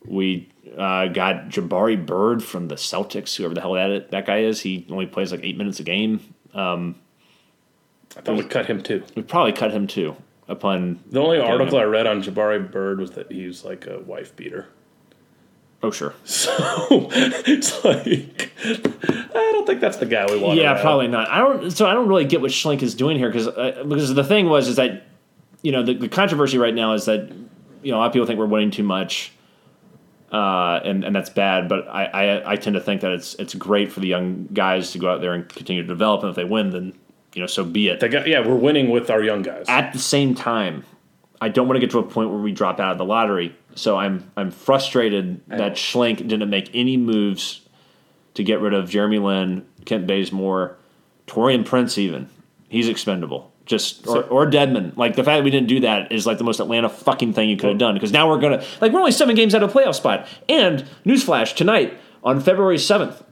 we 0.05 0.49
uh, 0.77 1.07
got 1.07 1.49
Jabari 1.49 2.03
Bird 2.03 2.43
from 2.43 2.67
the 2.67 2.75
Celtics, 2.75 3.35
whoever 3.35 3.53
the 3.53 3.61
hell 3.61 3.73
that 3.73 4.11
that 4.11 4.25
guy 4.25 4.39
is. 4.39 4.61
He 4.61 4.85
only 4.89 5.05
plays 5.05 5.31
like 5.31 5.41
eight 5.43 5.57
minutes 5.57 5.79
a 5.79 5.83
game. 5.83 6.19
I 8.15 8.21
thought 8.21 8.37
we 8.37 8.43
cut 8.43 8.65
him 8.65 8.81
too. 8.81 9.03
We 9.15 9.23
probably 9.23 9.53
cut 9.53 9.71
him 9.71 9.87
too. 9.87 10.15
Upon 10.47 10.99
The 11.09 11.21
only 11.21 11.39
article 11.39 11.77
yeah. 11.77 11.83
I 11.83 11.85
read 11.85 12.05
on 12.05 12.21
Jabari 12.21 12.69
Bird 12.69 12.99
was 12.99 13.11
that 13.11 13.31
he 13.31 13.47
was 13.47 13.63
like 13.63 13.87
a 13.87 13.99
wife 13.99 14.35
beater. 14.35 14.67
Oh 15.83 15.91
sure, 15.91 16.13
So 16.23 16.51
it's 17.11 17.83
like 17.83 18.51
I 18.63 19.51
don't 19.51 19.67
think 19.67 19.81
that's 19.81 19.97
the 19.97 20.05
guy 20.05 20.25
we 20.31 20.39
want. 20.39 20.57
yeah, 20.57 20.71
around. 20.73 20.81
probably 20.81 21.07
not. 21.09 21.29
I 21.29 21.39
don't. 21.39 21.71
So 21.71 21.85
I 21.85 21.93
don't 21.93 22.07
really 22.07 22.23
get 22.23 22.39
what 22.39 22.51
Schlenk 22.51 22.81
is 22.81 22.95
doing 22.95 23.17
here 23.17 23.27
because 23.29 23.49
uh, 23.49 23.83
because 23.85 24.13
the 24.13 24.23
thing 24.23 24.47
was 24.47 24.69
is 24.69 24.77
that 24.77 25.03
you 25.61 25.73
know 25.73 25.83
the, 25.83 25.93
the 25.93 26.07
controversy 26.07 26.57
right 26.57 26.73
now 26.73 26.93
is 26.93 27.05
that 27.05 27.29
you 27.81 27.91
know 27.91 27.97
a 27.97 27.99
lot 27.99 28.07
of 28.07 28.13
people 28.13 28.25
think 28.25 28.39
we're 28.39 28.45
winning 28.45 28.71
too 28.71 28.83
much. 28.83 29.33
Uh, 30.31 30.79
and, 30.83 31.03
and 31.03 31.15
that's 31.15 31.29
bad, 31.29 31.69
but 31.69 31.87
I, 31.87 32.05
I 32.05 32.53
I 32.53 32.55
tend 32.55 32.73
to 32.73 32.81
think 32.81 33.01
that 33.01 33.11
it's 33.11 33.35
it's 33.35 33.53
great 33.53 33.91
for 33.91 33.99
the 33.99 34.07
young 34.07 34.47
guys 34.51 34.91
to 34.93 34.97
go 34.97 35.11
out 35.11 35.21
there 35.21 35.33
and 35.33 35.47
continue 35.47 35.83
to 35.83 35.87
develop, 35.87 36.21
and 36.21 36.29
if 36.31 36.35
they 36.35 36.43
win, 36.43 36.71
then 36.71 36.97
you 37.35 37.41
know 37.41 37.45
so 37.45 37.63
be 37.63 37.89
it. 37.89 37.99
Guy, 37.99 38.25
yeah, 38.25 38.39
we're 38.39 38.55
winning 38.55 38.89
with 38.89 39.11
our 39.11 39.21
young 39.21 39.43
guys. 39.43 39.65
At 39.67 39.93
the 39.93 39.99
same 39.99 40.33
time, 40.33 40.85
I 41.39 41.49
don't 41.49 41.67
want 41.67 41.75
to 41.75 41.81
get 41.81 41.91
to 41.91 41.99
a 41.99 42.03
point 42.03 42.31
where 42.31 42.39
we 42.39 42.51
drop 42.51 42.79
out 42.79 42.93
of 42.93 42.97
the 42.97 43.05
lottery. 43.05 43.55
So 43.75 43.97
I'm 43.97 44.31
I'm 44.37 44.51
frustrated 44.51 45.41
that 45.47 45.73
Schlenk 45.73 46.17
didn't 46.27 46.49
make 46.49 46.69
any 46.73 46.97
moves 46.97 47.61
to 48.35 48.43
get 48.43 48.59
rid 48.61 48.73
of 48.73 48.89
Jeremy 48.89 49.19
Lin, 49.19 49.65
Kent 49.85 50.07
Bazemore, 50.07 50.77
Taurean 51.27 51.65
Prince. 51.65 51.97
Even 51.97 52.29
he's 52.69 52.87
expendable. 52.87 53.51
Just 53.65 54.05
or, 54.07 54.23
or 54.23 54.45
Dedmon. 54.45 54.95
Like 54.97 55.15
the 55.15 55.23
fact 55.23 55.39
that 55.39 55.43
we 55.43 55.49
didn't 55.51 55.69
do 55.69 55.79
that 55.81 56.11
is 56.11 56.25
like 56.25 56.37
the 56.37 56.43
most 56.43 56.59
Atlanta 56.59 56.89
fucking 56.89 57.33
thing 57.33 57.49
you 57.49 57.55
could 57.55 57.69
have 57.69 57.77
done. 57.77 57.93
Because 57.93 58.11
now 58.11 58.29
we're 58.29 58.39
gonna 58.39 58.63
like 58.81 58.91
we're 58.91 58.99
only 58.99 59.11
seven 59.11 59.35
games 59.35 59.55
out 59.55 59.63
of 59.63 59.73
a 59.73 59.79
playoff 59.79 59.95
spot. 59.95 60.27
And 60.49 60.85
newsflash 61.05 61.55
tonight 61.55 61.97
on 62.23 62.41
February 62.41 62.77
seventh, 62.77 63.23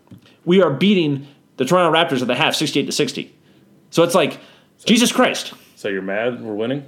we 0.45 0.61
are 0.61 0.71
beating 0.71 1.27
the 1.57 1.65
Toronto 1.65 1.95
Raptors 1.97 2.21
at 2.21 2.27
the 2.27 2.35
half, 2.35 2.55
sixty-eight 2.55 2.85
to 2.85 2.91
sixty. 2.91 3.35
So 3.89 4.03
it's 4.03 4.15
like 4.15 4.39
Jesus 4.85 5.11
Christ. 5.11 5.53
so 5.75 5.89
you're 5.89 6.01
mad 6.01 6.41
we're 6.41 6.55
winning? 6.55 6.85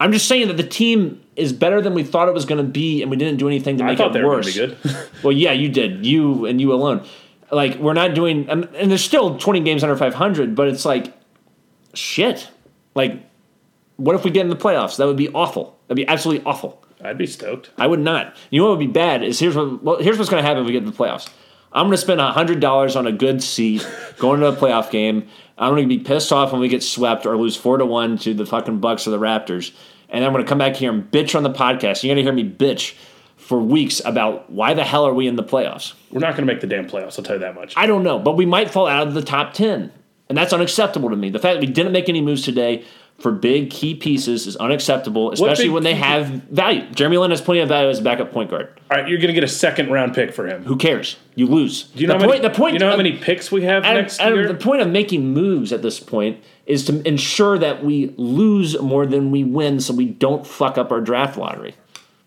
I'm 0.00 0.12
just 0.12 0.26
saying 0.26 0.48
that 0.48 0.56
the 0.56 0.66
team 0.66 1.22
is 1.40 1.52
better 1.52 1.80
than 1.80 1.94
we 1.94 2.04
thought 2.04 2.28
it 2.28 2.34
was 2.34 2.44
going 2.44 2.64
to 2.64 2.70
be, 2.70 3.02
and 3.02 3.10
we 3.10 3.16
didn't 3.16 3.38
do 3.38 3.48
anything 3.48 3.78
to 3.78 3.84
I 3.84 3.88
make 3.88 4.00
it 4.00 4.12
they 4.12 4.22
worse. 4.22 4.52
to 4.54 4.68
be 4.68 4.74
good. 4.92 4.98
Well, 5.22 5.32
yeah, 5.32 5.52
you 5.52 5.68
did. 5.68 6.06
You 6.06 6.46
and 6.46 6.60
you 6.60 6.72
alone. 6.72 7.04
Like 7.50 7.76
we're 7.78 7.94
not 7.94 8.14
doing, 8.14 8.48
and, 8.48 8.64
and 8.76 8.90
there's 8.90 9.04
still 9.04 9.38
20 9.38 9.60
games 9.60 9.82
under 9.82 9.96
500, 9.96 10.54
but 10.54 10.68
it's 10.68 10.84
like 10.84 11.12
shit. 11.94 12.48
Like, 12.94 13.20
what 13.96 14.14
if 14.14 14.24
we 14.24 14.30
get 14.30 14.42
in 14.42 14.48
the 14.48 14.56
playoffs? 14.56 14.96
That 14.96 15.06
would 15.06 15.16
be 15.16 15.28
awful. 15.30 15.78
That'd 15.88 15.96
be 15.96 16.06
absolutely 16.08 16.44
awful. 16.46 16.84
I'd 17.02 17.18
be 17.18 17.26
stoked. 17.26 17.70
I 17.78 17.86
would 17.86 18.00
not. 18.00 18.36
You 18.50 18.60
know 18.60 18.68
what 18.68 18.78
would 18.78 18.86
be 18.86 18.92
bad 18.92 19.22
is 19.22 19.38
here's 19.38 19.56
what. 19.56 19.82
Well, 19.82 19.96
here's 19.98 20.18
what's 20.18 20.30
going 20.30 20.42
to 20.42 20.46
happen 20.46 20.62
if 20.62 20.66
we 20.66 20.72
get 20.72 20.84
to 20.84 20.90
the 20.90 20.96
playoffs. 20.96 21.28
I'm 21.72 21.86
going 21.86 21.92
to 21.92 21.98
spend 21.98 22.20
hundred 22.20 22.60
dollars 22.60 22.96
on 22.96 23.06
a 23.06 23.12
good 23.12 23.42
seat 23.42 23.86
going 24.18 24.40
to 24.40 24.46
a 24.46 24.56
playoff 24.56 24.90
game. 24.90 25.28
I'm 25.56 25.72
going 25.72 25.88
to 25.88 25.94
be 25.96 26.02
pissed 26.02 26.32
off 26.32 26.52
when 26.52 26.60
we 26.60 26.68
get 26.68 26.82
swept 26.82 27.26
or 27.26 27.36
lose 27.36 27.56
four 27.56 27.76
to 27.78 27.84
one 27.86 28.16
to 28.18 28.32
the 28.34 28.46
fucking 28.46 28.80
Bucks 28.80 29.06
or 29.06 29.10
the 29.10 29.18
Raptors, 29.18 29.72
and 30.10 30.24
I'm 30.24 30.32
going 30.32 30.44
to 30.44 30.48
come 30.48 30.58
back 30.58 30.76
here 30.76 30.90
and 30.92 31.10
bitch 31.10 31.34
on 31.34 31.42
the 31.42 31.50
podcast. 31.52 32.02
You're 32.02 32.14
going 32.14 32.16
to 32.16 32.22
hear 32.22 32.32
me 32.32 32.48
bitch 32.48 32.94
for 33.36 33.58
weeks 33.58 34.00
about 34.04 34.50
why 34.50 34.74
the 34.74 34.84
hell 34.84 35.06
are 35.06 35.14
we 35.14 35.26
in 35.26 35.36
the 35.36 35.42
playoffs? 35.44 35.94
We're 36.10 36.20
not 36.20 36.36
going 36.36 36.46
to 36.46 36.52
make 36.52 36.60
the 36.60 36.66
damn 36.66 36.88
playoffs. 36.88 37.18
I'll 37.18 37.24
tell 37.24 37.36
you 37.36 37.40
that 37.40 37.54
much. 37.54 37.74
I 37.76 37.86
don't 37.86 38.02
know, 38.02 38.18
but 38.18 38.36
we 38.36 38.46
might 38.46 38.70
fall 38.70 38.86
out 38.86 39.06
of 39.06 39.14
the 39.14 39.22
top 39.22 39.54
10. 39.54 39.92
And 40.28 40.38
that's 40.38 40.52
unacceptable 40.52 41.10
to 41.10 41.16
me. 41.16 41.30
The 41.30 41.40
fact 41.40 41.54
that 41.54 41.60
we 41.66 41.72
didn't 41.72 41.90
make 41.92 42.08
any 42.08 42.20
moves 42.20 42.42
today 42.42 42.84
for 43.18 43.32
big 43.32 43.68
key 43.70 43.94
pieces 43.96 44.46
is 44.46 44.56
unacceptable, 44.56 45.32
especially 45.32 45.68
when 45.68 45.82
they 45.82 45.94
have 45.94 46.26
value. 46.28 46.82
Jeremy 46.94 47.18
Lin 47.18 47.30
has 47.32 47.40
plenty 47.40 47.60
of 47.60 47.68
value 47.68 47.90
as 47.90 47.98
a 47.98 48.02
backup 48.02 48.30
point 48.32 48.48
guard. 48.48 48.68
All 48.90 48.96
right, 48.96 49.08
you're 49.08 49.18
going 49.18 49.28
to 49.28 49.34
get 49.34 49.42
a 49.44 49.48
second 49.48 49.90
round 49.90 50.14
pick 50.14 50.32
for 50.32 50.46
him. 50.46 50.64
Who 50.64 50.76
cares? 50.76 51.16
You 51.34 51.46
lose. 51.46 51.82
Do 51.82 52.00
you 52.00 52.06
know 52.06 52.14
the 52.14 52.20
how 52.20 52.26
point, 52.26 52.42
many, 52.42 52.48
the 52.54 52.58
point 52.58 52.72
You 52.74 52.78
know 52.78 52.86
how 52.86 52.92
of- 52.92 52.98
many 52.98 53.16
picks 53.18 53.50
we 53.50 53.62
have 53.64 53.84
Adam, 53.84 54.02
next 54.04 54.20
Adam, 54.20 54.38
year? 54.38 54.48
the 54.48 54.54
point 54.54 54.80
of 54.82 54.88
making 54.88 55.34
moves 55.34 55.72
at 55.72 55.82
this 55.82 55.98
point 56.00 56.40
is 56.70 56.84
to 56.86 57.06
ensure 57.06 57.58
that 57.58 57.84
we 57.84 58.14
lose 58.16 58.78
more 58.80 59.04
than 59.06 59.30
we 59.30 59.44
win 59.44 59.80
so 59.80 59.92
we 59.92 60.06
don't 60.06 60.46
fuck 60.46 60.78
up 60.78 60.90
our 60.92 61.00
draft 61.00 61.36
lottery. 61.36 61.74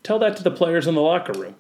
Tell 0.04 0.20
that 0.20 0.38
to 0.38 0.44
the 0.44 0.52
players 0.52 0.86
in 0.86 0.96
the 0.96 1.02
locker 1.02 1.34
room. 1.34 1.56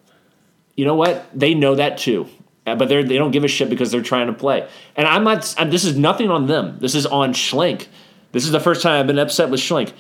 you 0.76 0.86
know 0.86 0.96
what? 0.96 1.26
They 1.34 1.54
know 1.54 1.76
that 1.76 1.98
too. 1.98 2.28
Uh, 2.66 2.76
But 2.76 2.90
they 2.90 3.04
they 3.04 3.18
don't 3.18 3.32
give 3.32 3.44
a 3.44 3.48
shit 3.48 3.70
because 3.70 3.92
they're 3.92 4.02
trying 4.02 4.28
to 4.28 4.34
play. 4.34 4.68
And 4.96 5.08
I'm 5.08 5.24
not. 5.24 5.54
I'm, 5.58 5.70
this 5.70 5.86
is 5.86 5.98
nothing 5.98 6.30
on 6.30 6.48
them. 6.48 6.78
This 6.80 6.96
is 6.96 7.06
on 7.06 7.34
Schlenk. 7.34 7.88
This 8.32 8.46
is 8.46 8.52
the 8.52 8.60
first 8.60 8.82
time 8.82 9.00
I've 9.00 9.08
been 9.08 9.20
upset 9.20 9.50
with 9.50 9.60
Schlenk. 9.60 9.94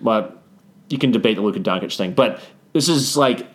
But 0.00 0.42
you 0.88 0.98
can 0.98 1.10
debate 1.10 1.36
the 1.36 1.42
Luka 1.42 1.60
Doncic 1.60 1.96
thing. 1.96 2.12
But 2.12 2.40
this 2.72 2.88
is 2.88 3.16
like 3.16 3.46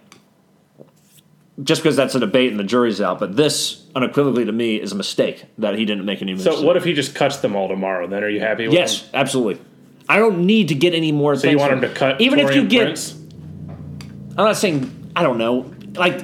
just 1.63 1.81
because 1.81 1.95
that's 1.95 2.15
a 2.15 2.19
debate 2.19 2.51
and 2.51 2.59
the 2.59 2.63
jury's 2.63 3.01
out. 3.01 3.19
But 3.19 3.35
this 3.35 3.85
unequivocally 3.95 4.45
to 4.45 4.51
me 4.51 4.77
is 4.77 4.91
a 4.91 4.95
mistake 4.95 5.45
that 5.57 5.77
he 5.77 5.85
didn't 5.85 6.05
make 6.05 6.21
any 6.21 6.33
moves. 6.33 6.43
So 6.43 6.61
what 6.61 6.77
if 6.77 6.83
he 6.83 6.93
just 6.93 7.15
cuts 7.15 7.37
them 7.37 7.55
all 7.55 7.67
tomorrow? 7.67 8.07
Then 8.07 8.23
are 8.23 8.29
you 8.29 8.39
happy 8.39 8.67
with 8.67 8.73
him? 8.73 8.79
Yes, 8.79 9.09
absolutely. 9.13 9.61
I 10.07 10.17
don't 10.17 10.45
need 10.45 10.69
to 10.69 10.75
get 10.75 10.93
any 10.93 11.11
more. 11.11 11.35
So 11.35 11.49
you 11.49 11.57
want 11.57 11.73
him 11.73 11.81
to 11.81 11.89
cut 11.89 12.21
even 12.21 12.39
if 12.39 12.55
you 12.55 12.67
get. 12.67 12.83
Prince? 12.85 13.13
I'm 14.37 14.45
not 14.45 14.57
saying 14.57 15.11
I 15.15 15.23
don't 15.23 15.37
know. 15.37 15.73
Like 15.93 16.21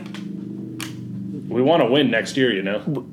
We 1.47 1.61
want 1.61 1.84
to 1.84 1.89
win 1.89 2.09
next 2.09 2.38
year, 2.38 2.51
you 2.51 2.63
know. 2.63 3.07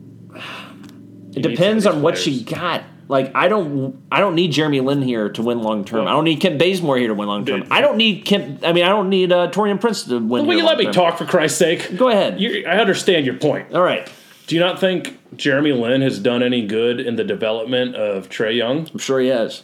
It 1.34 1.42
depends 1.42 1.86
on 1.86 2.02
what 2.02 2.24
you 2.26 2.44
got. 2.44 2.84
Like 3.08 3.32
I 3.34 3.48
don't, 3.48 4.02
I 4.10 4.20
don't 4.20 4.34
need 4.34 4.52
Jeremy 4.52 4.80
Lin 4.80 5.02
here 5.02 5.28
to 5.28 5.42
win 5.42 5.60
long 5.62 5.84
term. 5.84 6.06
I 6.06 6.10
don't 6.12 6.24
need 6.24 6.40
Kent 6.40 6.58
Bazemore 6.58 6.96
here 6.96 7.08
to 7.08 7.14
win 7.14 7.28
long 7.28 7.44
term. 7.44 7.64
I 7.70 7.80
don't 7.80 7.96
need 7.96 8.24
Kent. 8.24 8.64
I 8.64 8.72
mean, 8.72 8.84
I 8.84 8.88
don't 8.88 9.08
need 9.10 9.30
uh, 9.32 9.50
Taurean 9.50 9.80
Prince 9.80 10.04
to 10.04 10.18
win. 10.18 10.46
Will 10.46 10.56
you 10.56 10.64
let 10.64 10.78
me 10.78 10.84
long-term. 10.84 11.04
talk 11.04 11.18
for 11.18 11.26
Christ's 11.26 11.58
sake? 11.58 11.96
Go 11.96 12.08
ahead. 12.08 12.40
you 12.40 12.64
I 12.66 12.78
understand 12.78 13.26
your 13.26 13.36
point. 13.36 13.74
All 13.74 13.82
right, 13.82 14.10
Do 14.46 14.54
you 14.54 14.60
not 14.60 14.78
think 14.80 15.18
Jeremy 15.36 15.72
Lin 15.72 16.00
has 16.02 16.18
done 16.18 16.42
any 16.42 16.66
good 16.66 17.00
in 17.00 17.16
the 17.16 17.24
development 17.24 17.94
of 17.96 18.28
Trae 18.28 18.56
Young? 18.56 18.88
I'm 18.92 18.98
sure 18.98 19.20
he 19.20 19.28
has. 19.28 19.62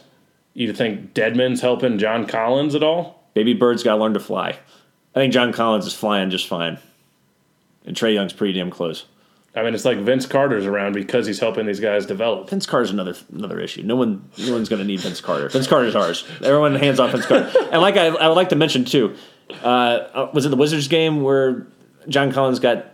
You 0.53 0.73
think 0.73 1.13
Dedmon's 1.13 1.61
helping 1.61 1.97
John 1.97 2.27
Collins 2.27 2.75
at 2.75 2.83
all? 2.83 3.23
Baby 3.33 3.53
bird's 3.53 3.83
got 3.83 3.95
to 3.95 4.01
learn 4.01 4.13
to 4.13 4.19
fly. 4.19 4.49
I 5.15 5.19
think 5.19 5.33
John 5.33 5.53
Collins 5.53 5.85
is 5.85 5.93
flying 5.93 6.29
just 6.29 6.47
fine, 6.47 6.77
and 7.85 7.95
Trey 7.95 8.13
Young's 8.13 8.33
pretty 8.33 8.53
damn 8.53 8.69
close. 8.69 9.05
I 9.55 9.63
mean, 9.63 9.73
it's 9.73 9.83
like 9.83 9.97
Vince 9.97 10.25
Carter's 10.25 10.65
around 10.65 10.93
because 10.93 11.27
he's 11.27 11.39
helping 11.39 11.65
these 11.65 11.79
guys 11.81 12.05
develop. 12.05 12.49
Vince 12.49 12.65
Carter's 12.65 12.91
another 12.91 13.15
another 13.33 13.59
issue. 13.59 13.83
No 13.83 13.95
one, 13.97 14.29
no 14.37 14.53
one's 14.53 14.69
going 14.69 14.79
to 14.81 14.85
need 14.87 15.01
Vince 15.01 15.19
Carter. 15.19 15.49
Vince 15.49 15.67
Carter's 15.67 15.95
ours. 15.95 16.25
Everyone 16.41 16.73
hands 16.75 16.99
off 17.01 17.11
Vince 17.11 17.25
Carter. 17.25 17.51
And 17.71 17.81
like 17.81 17.97
I, 17.97 18.07
I 18.07 18.27
would 18.29 18.35
like 18.35 18.49
to 18.49 18.55
mention 18.55 18.85
too, 18.85 19.15
uh, 19.63 19.65
uh, 19.67 20.31
was 20.33 20.45
it 20.45 20.49
the 20.49 20.55
Wizards 20.55 20.87
game 20.87 21.21
where 21.21 21.67
John 22.07 22.31
Collins 22.31 22.59
got 22.59 22.85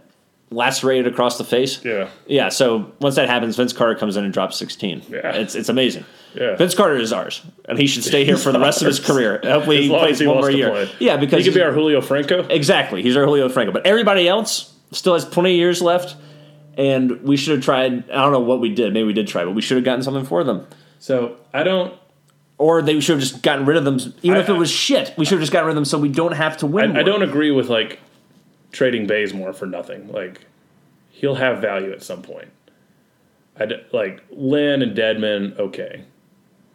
lacerated 0.49 1.05
across 1.11 1.37
the 1.37 1.43
face? 1.43 1.83
Yeah. 1.85 2.09
Yeah. 2.25 2.49
So 2.49 2.91
once 3.01 3.15
that 3.15 3.29
happens, 3.29 3.55
Vince 3.55 3.73
Carter 3.73 3.93
comes 3.95 4.17
in 4.17 4.23
and 4.23 4.33
drops 4.33 4.57
sixteen. 4.57 5.03
Yeah. 5.09 5.33
It's 5.35 5.53
it's 5.53 5.69
amazing. 5.69 6.05
Yeah. 6.33 6.55
Vince 6.55 6.73
Carter 6.73 6.95
is 6.97 7.13
ours, 7.13 7.43
and 7.69 7.77
he 7.77 7.85
should 7.87 8.03
stay 8.03 8.25
here 8.25 8.37
for 8.37 8.51
the 8.51 8.59
rest 8.59 8.81
of 8.81 8.87
his 8.87 8.99
career. 8.99 9.39
Hopefully, 9.43 9.77
As 9.79 9.83
he 9.83 9.89
plays 9.89 10.11
as 10.13 10.19
he 10.21 10.27
one 10.27 10.35
wants 10.37 10.45
more 10.45 10.51
to 10.51 10.57
year. 10.57 10.69
play. 10.69 10.89
Yeah, 10.99 11.17
because 11.17 11.45
He 11.45 11.51
could 11.51 11.55
be 11.57 11.61
our 11.63 11.71
Julio 11.71 12.01
Franco. 12.01 12.47
Exactly. 12.47 13.01
He's 13.03 13.15
our 13.15 13.25
Julio 13.25 13.47
Franco. 13.49 13.71
But 13.71 13.85
everybody 13.85 14.27
else 14.27 14.73
still 14.91 15.13
has 15.13 15.23
plenty 15.25 15.51
of 15.51 15.57
years 15.57 15.81
left. 15.83 16.15
And 16.78 17.23
we 17.23 17.36
should 17.38 17.55
have 17.55 17.65
tried. 17.65 18.09
I 18.09 18.21
don't 18.21 18.32
know 18.32 18.39
what 18.39 18.61
we 18.61 18.73
did. 18.73 18.93
Maybe 18.93 19.05
we 19.07 19.13
did 19.13 19.28
try, 19.28 19.43
but 19.43 19.51
we 19.55 19.61
should 19.61 19.78
have 19.78 19.84
gotten 19.84 20.03
something 20.03 20.25
for 20.25 20.43
them. 20.43 20.67
So 20.99 21.36
I 21.53 21.63
don't. 21.63 21.93
Or 22.59 22.82
they 22.82 22.99
should 22.99 23.13
have 23.15 23.19
just 23.28 23.41
gotten 23.43 23.65
rid 23.65 23.78
of 23.78 23.84
them. 23.86 23.99
Even 24.21 24.38
I- 24.38 24.41
if 24.41 24.49
it 24.49 24.53
was 24.53 24.69
shit, 24.71 25.13
we 25.17 25.25
should 25.25 25.34
have 25.36 25.41
just 25.41 25.51
gotten 25.51 25.65
rid 25.67 25.71
of 25.71 25.75
them 25.75 25.86
so 25.86 25.97
we 25.97 26.09
don't 26.09 26.34
have 26.34 26.57
to 26.57 26.67
win. 26.67 26.95
I, 26.95 26.99
I 26.99 27.03
don't 27.03 27.23
agree 27.23 27.51
with 27.51 27.69
like 27.69 27.99
trading 28.71 29.07
Bazemore 29.07 29.53
for 29.53 29.65
nothing. 29.65 30.11
Like 30.11 30.41
he'll 31.09 31.36
have 31.36 31.59
value 31.61 31.91
at 31.91 32.03
some 32.03 32.21
point. 32.21 32.49
I 33.59 33.65
d- 33.65 33.82
like 33.91 34.23
Lin 34.30 34.82
and 34.84 34.95
Dedmon. 34.95 35.57
Okay, 35.57 36.03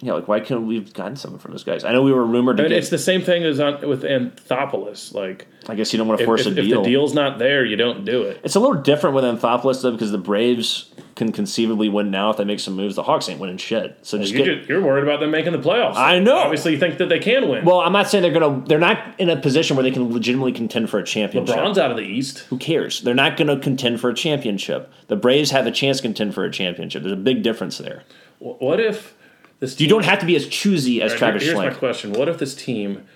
Yeah, 0.05 0.14
like 0.14 0.26
why 0.26 0.40
couldn't 0.40 0.66
we 0.66 0.74
have 0.74 0.92
gotten 0.92 1.14
something 1.14 1.38
from 1.38 1.53
those 1.53 1.62
guys? 1.62 1.84
I 1.84 1.92
know 1.92 2.03
we 2.03 2.12
were 2.12 2.26
rumored 2.26 2.57
to 2.57 2.64
get. 2.64 2.72
it's 2.72 2.88
the 2.88 2.98
same 2.98 3.22
thing 3.22 3.44
as 3.44 3.61
on 3.61 3.88
with 3.88 4.03
Anthopoulos. 4.03 5.14
Like 5.14 5.46
I 5.68 5.76
guess 5.76 5.92
you 5.92 5.96
don't 5.96 6.09
want 6.09 6.18
to 6.18 6.26
force 6.26 6.40
if, 6.40 6.48
a 6.48 6.50
if 6.50 6.57
deal. 6.57 6.78
If 6.80 6.84
the 6.84 6.90
deal's 6.90 7.14
not 7.14 7.38
there, 7.38 7.64
you 7.64 7.76
don't 7.76 8.05
do 8.05 8.22
it. 8.22 8.40
It's 8.42 8.57
a 8.57 8.61
little 8.61 8.82
different 8.82 9.14
with 9.14 9.22
Anthopoulos 9.22 9.80
though, 9.80 9.92
because 9.92 10.11
the 10.11 10.18
Braves 10.18 10.92
can 11.14 11.30
conceivably 11.30 11.88
win 11.88 12.11
now 12.11 12.30
if 12.30 12.36
they 12.36 12.44
make 12.44 12.59
some 12.59 12.74
moves. 12.74 12.96
The 12.96 13.05
Hawks 13.05 13.28
ain't 13.28 13.38
winning 13.38 13.59
shit. 13.59 13.96
So 14.03 14.18
just 14.18 14.34
just, 14.34 14.68
you're 14.68 14.82
worried 14.82 15.05
about 15.05 15.20
them 15.20 15.30
making 15.30 15.53
the 15.53 15.61
playoffs. 15.61 15.94
I 15.94 16.18
know. 16.18 16.36
Obviously, 16.36 16.72
you 16.72 16.80
think 16.80 16.98
that 16.98 17.09
they 17.09 17.20
can 17.20 17.48
win. 17.48 17.64
Well, 17.64 17.78
I'm 17.78 17.92
not 17.92 18.09
saying 18.09 18.22
they're 18.22 18.32
gonna. 18.32 18.64
They're 18.66 18.80
not 18.80 19.20
in 19.20 19.30
a 19.30 19.36
position 19.36 19.76
where 19.76 19.84
they 19.84 19.92
can 19.92 20.12
legitimately 20.12 20.53
contend 20.53 20.90
for 20.90 20.98
a 20.98 21.05
championship. 21.05 21.57
LeBron's 21.57 21.78
out 21.78 21.92
of 21.92 21.96
the 21.96 22.03
East. 22.03 22.40
Who 22.50 22.59
cares? 22.59 23.03
They're 23.03 23.14
not 23.14 23.36
going 23.36 23.48
to 23.48 23.59
contend 23.59 24.00
for 24.00 24.11
a 24.11 24.14
championship. 24.14 24.92
The 25.07 25.16
Braves 25.16 25.53
have 25.53 25.66
a 25.66 25.70
chance 25.70 25.98
to 25.98 26.03
contend 26.03 26.34
for 26.34 26.44
a 26.44 26.50
championship. 26.50 27.03
There's 27.03 27.12
a 27.12 27.16
big 27.16 27.44
difference 27.44 27.78
there. 27.78 28.03
What 28.40 28.80
if 28.80 29.14
this? 29.62 29.80
You 29.80 29.88
don't 29.88 30.04
have 30.04 30.18
to 30.18 30.26
be 30.26 30.36
as 30.36 30.46
choosy 30.48 31.00
as 31.00 31.12
right, 31.12 31.18
Travis 31.18 31.44
Here's 31.44 31.56
my 31.56 31.70
question: 31.70 32.12
What 32.12 32.28
if 32.28 32.38
this 32.38 32.54
team, 32.54 33.06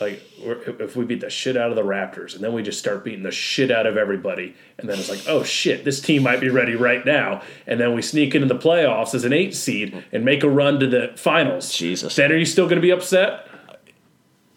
like, 0.00 0.22
if 0.38 0.96
we 0.96 1.04
beat 1.04 1.20
the 1.20 1.30
shit 1.30 1.56
out 1.56 1.70
of 1.70 1.76
the 1.76 1.82
Raptors, 1.82 2.34
and 2.34 2.42
then 2.42 2.52
we 2.52 2.62
just 2.62 2.78
start 2.78 3.04
beating 3.04 3.22
the 3.22 3.30
shit 3.30 3.70
out 3.70 3.86
of 3.86 3.96
everybody, 3.96 4.56
and 4.78 4.88
then 4.88 4.98
it's 4.98 5.10
like, 5.10 5.22
oh 5.28 5.44
shit, 5.44 5.84
this 5.84 6.00
team 6.00 6.22
might 6.22 6.40
be 6.40 6.48
ready 6.48 6.74
right 6.74 7.04
now, 7.04 7.42
and 7.66 7.78
then 7.78 7.94
we 7.94 8.02
sneak 8.02 8.34
into 8.34 8.48
the 8.48 8.58
playoffs 8.58 9.14
as 9.14 9.24
an 9.24 9.32
eight 9.32 9.54
seed 9.54 10.04
and 10.10 10.24
make 10.24 10.42
a 10.42 10.48
run 10.48 10.80
to 10.80 10.86
the 10.86 11.12
finals. 11.16 11.72
Jesus. 11.72 12.16
Then 12.16 12.32
are 12.32 12.36
you 12.36 12.46
still 12.46 12.64
going 12.64 12.76
to 12.76 12.82
be 12.82 12.90
upset? 12.90 13.46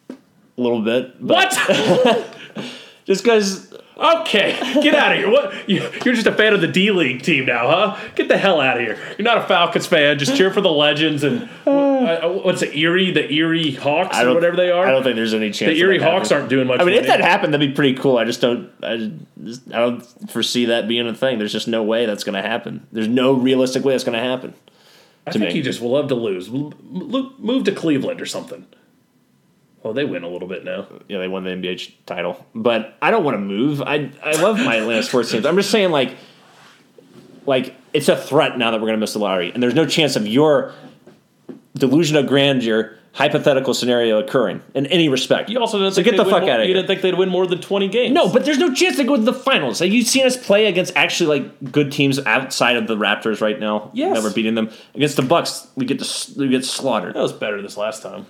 A 0.09 0.15
little 0.61 0.81
bit, 0.81 1.25
but 1.25 1.53
What? 1.53 2.37
just 3.05 3.23
because 3.23 3.66
okay, 3.97 4.57
get 4.81 4.95
out 4.95 5.11
of 5.11 5.17
here. 5.17 5.29
What? 5.29 5.69
You, 5.69 5.81
you're 6.05 6.13
just 6.13 6.27
a 6.27 6.31
fan 6.31 6.53
of 6.53 6.61
the 6.61 6.67
D 6.67 6.91
League 6.91 7.21
team 7.23 7.45
now, 7.45 7.67
huh? 7.67 8.09
Get 8.15 8.27
the 8.27 8.37
hell 8.37 8.61
out 8.61 8.77
of 8.77 8.83
here. 8.83 8.97
You're 9.17 9.25
not 9.25 9.37
a 9.37 9.47
Falcons 9.47 9.87
fan. 9.87 10.17
Just 10.19 10.35
cheer 10.35 10.51
for 10.51 10.61
the 10.61 10.71
Legends 10.71 11.23
and 11.23 11.49
uh, 11.65 12.29
what's 12.29 12.61
it, 12.61 12.75
Erie, 12.75 13.11
the 13.11 13.31
Erie 13.31 13.71
Hawks, 13.71 14.17
or 14.19 14.33
whatever 14.33 14.55
they 14.55 14.71
are. 14.71 14.87
I 14.87 14.91
don't 14.91 15.03
think 15.03 15.15
there's 15.15 15.33
any 15.33 15.51
chance. 15.51 15.73
the 15.73 15.79
Erie 15.79 15.99
Hawks 15.99 16.31
aren't 16.31 16.49
doing 16.49 16.67
much. 16.67 16.79
I 16.79 16.83
mean, 16.83 16.95
if 16.95 17.07
that 17.07 17.21
happened, 17.21 17.53
that'd 17.53 17.67
be 17.69 17.75
pretty 17.75 17.97
cool. 17.97 18.17
I 18.17 18.23
just 18.23 18.41
don't. 18.41 18.71
I 18.83 19.11
just, 19.43 19.67
I 19.73 19.79
don't 19.79 20.29
foresee 20.29 20.65
that 20.65 20.87
being 20.87 21.07
a 21.07 21.13
thing. 21.13 21.37
There's 21.37 21.51
just 21.51 21.67
no 21.67 21.83
way 21.83 22.05
that's 22.05 22.23
going 22.23 22.41
to 22.41 22.47
happen. 22.47 22.87
There's 22.91 23.07
no 23.07 23.33
realistic 23.33 23.83
way 23.83 23.93
that's 23.93 24.03
going 24.03 24.17
to 24.17 24.23
happen. 24.23 24.53
I 25.25 25.31
think 25.31 25.45
me. 25.45 25.53
he 25.53 25.61
just 25.61 25.81
will 25.81 25.91
love 25.91 26.07
to 26.07 26.15
lose. 26.15 26.49
Move 26.49 27.65
to 27.65 27.71
Cleveland 27.73 28.21
or 28.21 28.25
something. 28.25 28.65
Oh, 29.83 29.93
they 29.93 30.05
win 30.05 30.23
a 30.23 30.27
little 30.27 30.47
bit 30.47 30.65
now. 30.65 30.87
you 31.07 31.15
know, 31.15 31.21
they 31.21 31.27
won 31.27 31.43
the 31.43 31.51
NBA 31.51 31.93
title. 32.05 32.45
But 32.55 32.97
I 33.01 33.11
don't 33.11 33.23
want 33.23 33.35
to 33.35 33.39
move. 33.41 33.81
I 33.81 34.11
I 34.23 34.31
love 34.41 34.57
my 34.57 34.75
Atlanta 34.77 35.03
sports 35.03 35.31
teams. 35.31 35.45
I'm 35.45 35.55
just 35.55 35.69
saying, 35.71 35.91
like, 35.91 36.15
like 37.45 37.75
it's 37.93 38.09
a 38.09 38.17
threat 38.17 38.57
now 38.57 38.71
that 38.71 38.77
we're 38.77 38.87
going 38.87 38.97
to 38.97 38.99
miss 39.01 39.13
the 39.13 39.19
lottery, 39.19 39.51
and 39.53 39.61
there's 39.63 39.75
no 39.75 39.85
chance 39.85 40.15
of 40.15 40.27
your 40.27 40.73
delusion 41.75 42.17
of 42.17 42.27
grandeur 42.27 42.93
hypothetical 43.13 43.73
scenario 43.73 44.19
occurring 44.19 44.61
in 44.75 44.85
any 44.87 45.09
respect. 45.09 45.49
You 45.49 45.59
also 45.59 45.79
didn't 45.79 45.93
so 45.93 46.03
think 46.03 46.15
get 46.15 46.23
the 46.23 46.29
fuck 46.29 46.43
more, 46.43 46.51
out 46.51 46.59
of 46.59 46.65
You 46.67 46.73
here. 46.73 46.75
didn't 46.75 46.87
think 46.87 47.01
they'd 47.01 47.17
win 47.17 47.29
more 47.29 47.47
than 47.47 47.59
twenty 47.61 47.87
games. 47.87 48.13
No, 48.13 48.31
but 48.31 48.45
there's 48.45 48.59
no 48.59 48.73
chance 48.73 48.97
they 48.97 49.03
go 49.05 49.15
to 49.15 49.21
the 49.21 49.33
finals. 49.33 49.81
Like 49.81 49.91
you've 49.91 50.07
seen 50.07 50.25
us 50.25 50.37
play 50.37 50.65
against 50.67 50.93
actually 50.95 51.39
like 51.39 51.71
good 51.71 51.91
teams 51.91 52.19
outside 52.25 52.77
of 52.77 52.87
the 52.87 52.95
Raptors 52.95 53.41
right 53.41 53.59
now. 53.59 53.89
Yes. 53.93 54.13
never 54.13 54.29
beating 54.31 54.55
them 54.55 54.69
against 54.93 55.15
the 55.15 55.23
Bucks. 55.23 55.67
We 55.75 55.85
get 55.85 55.99
to, 55.99 56.33
we 56.39 56.49
get 56.49 56.65
slaughtered. 56.65 57.13
that 57.15 57.21
was 57.21 57.33
better 57.33 57.61
this 57.61 57.77
last 57.77 58.03
time. 58.03 58.25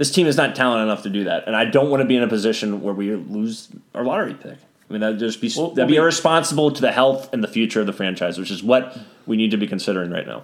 This 0.00 0.10
team 0.10 0.26
is 0.26 0.34
not 0.34 0.56
talented 0.56 0.84
enough 0.84 1.02
to 1.02 1.10
do 1.10 1.24
that, 1.24 1.46
and 1.46 1.54
I 1.54 1.66
don't 1.66 1.90
want 1.90 2.00
to 2.00 2.06
be 2.06 2.16
in 2.16 2.22
a 2.22 2.26
position 2.26 2.80
where 2.80 2.94
we 2.94 3.14
lose 3.14 3.68
our 3.94 4.02
lottery 4.02 4.32
pick. 4.32 4.56
I 4.56 4.92
mean, 4.92 5.02
that'd 5.02 5.18
just 5.18 5.42
be 5.42 5.52
Well, 5.54 5.72
that'd 5.72 5.90
be 5.90 5.96
irresponsible 5.96 6.70
to 6.70 6.80
the 6.80 6.90
health 6.90 7.30
and 7.34 7.44
the 7.44 7.48
future 7.48 7.82
of 7.82 7.86
the 7.86 7.92
franchise, 7.92 8.38
which 8.38 8.50
is 8.50 8.62
what 8.62 8.98
we 9.26 9.36
need 9.36 9.50
to 9.50 9.58
be 9.58 9.66
considering 9.66 10.10
right 10.10 10.26
now. 10.26 10.40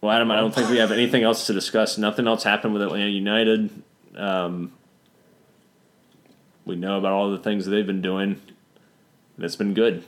Well, 0.00 0.12
Adam, 0.12 0.30
I 0.30 0.36
don't 0.36 0.54
think 0.54 0.70
we 0.70 0.76
have 0.76 0.92
anything 0.92 1.24
else 1.24 1.48
to 1.48 1.52
discuss. 1.52 1.98
Nothing 1.98 2.28
else 2.28 2.44
happened 2.44 2.74
with 2.74 2.82
Atlanta 2.82 3.10
United. 3.10 3.70
Um, 4.16 4.70
we 6.64 6.76
know 6.76 6.96
about 6.96 7.14
all 7.14 7.32
the 7.32 7.38
things 7.38 7.64
that 7.64 7.72
they've 7.72 7.84
been 7.84 8.02
doing, 8.02 8.40
and 9.34 9.44
it's 9.44 9.56
been 9.56 9.74
good. 9.74 10.04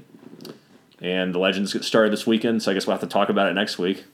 And 1.00 1.34
the 1.34 1.40
Legends 1.40 1.72
get 1.72 1.82
started 1.82 2.12
this 2.12 2.28
weekend, 2.28 2.62
so 2.62 2.70
I 2.70 2.74
guess 2.74 2.86
we'll 2.86 2.94
have 2.94 3.00
to 3.00 3.12
talk 3.12 3.28
about 3.28 3.48
it 3.48 3.54
next 3.54 3.76
week. 3.76 4.04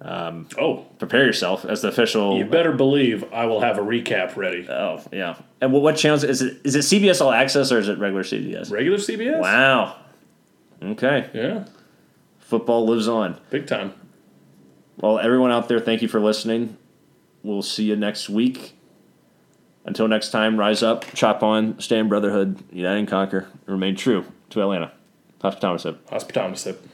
Um, 0.00 0.46
oh, 0.56 0.86
Prepare 0.98 1.24
yourself 1.26 1.64
as 1.64 1.82
the 1.82 1.88
official. 1.88 2.36
you 2.38 2.44
better 2.44 2.72
believe 2.72 3.24
I 3.32 3.46
will 3.46 3.60
have 3.60 3.78
a 3.78 3.80
recap 3.82 4.36
ready. 4.36 4.66
Oh 4.68 5.02
yeah. 5.12 5.36
And 5.60 5.72
what, 5.72 5.82
what 5.82 5.96
channels 5.96 6.22
is 6.24 6.40
it? 6.40 6.60
Is 6.64 6.76
it 6.76 6.80
CBS 6.80 7.20
All 7.20 7.32
Access 7.32 7.72
or 7.72 7.78
is 7.78 7.88
it 7.88 7.98
regular 7.98 8.22
CBS? 8.22 8.70
Regular 8.70 8.98
CBS. 8.98 9.40
Wow. 9.40 9.96
Okay. 10.82 11.28
Yeah, 11.34 11.64
Football 12.38 12.86
lives 12.86 13.08
on. 13.08 13.40
big 13.50 13.66
time. 13.66 13.92
Well, 14.98 15.18
everyone 15.18 15.50
out 15.50 15.68
there, 15.68 15.80
thank 15.80 16.02
you 16.02 16.08
for 16.08 16.20
listening. 16.20 16.76
We'll 17.42 17.62
see 17.62 17.84
you 17.84 17.96
next 17.96 18.28
week. 18.28 18.74
Until 19.84 20.06
next 20.06 20.30
time, 20.30 20.58
rise 20.58 20.82
up, 20.82 21.04
chop 21.14 21.42
on, 21.42 21.80
stay 21.80 21.98
in 21.98 22.08
brotherhood, 22.08 22.62
unite 22.72 22.98
and 22.98 23.08
conquer, 23.08 23.48
and 23.66 23.68
remain 23.68 23.96
true 23.96 24.24
to 24.50 24.60
Atlanta. 24.60 24.92
Hospitality 26.10 26.56
sip. 26.56 26.87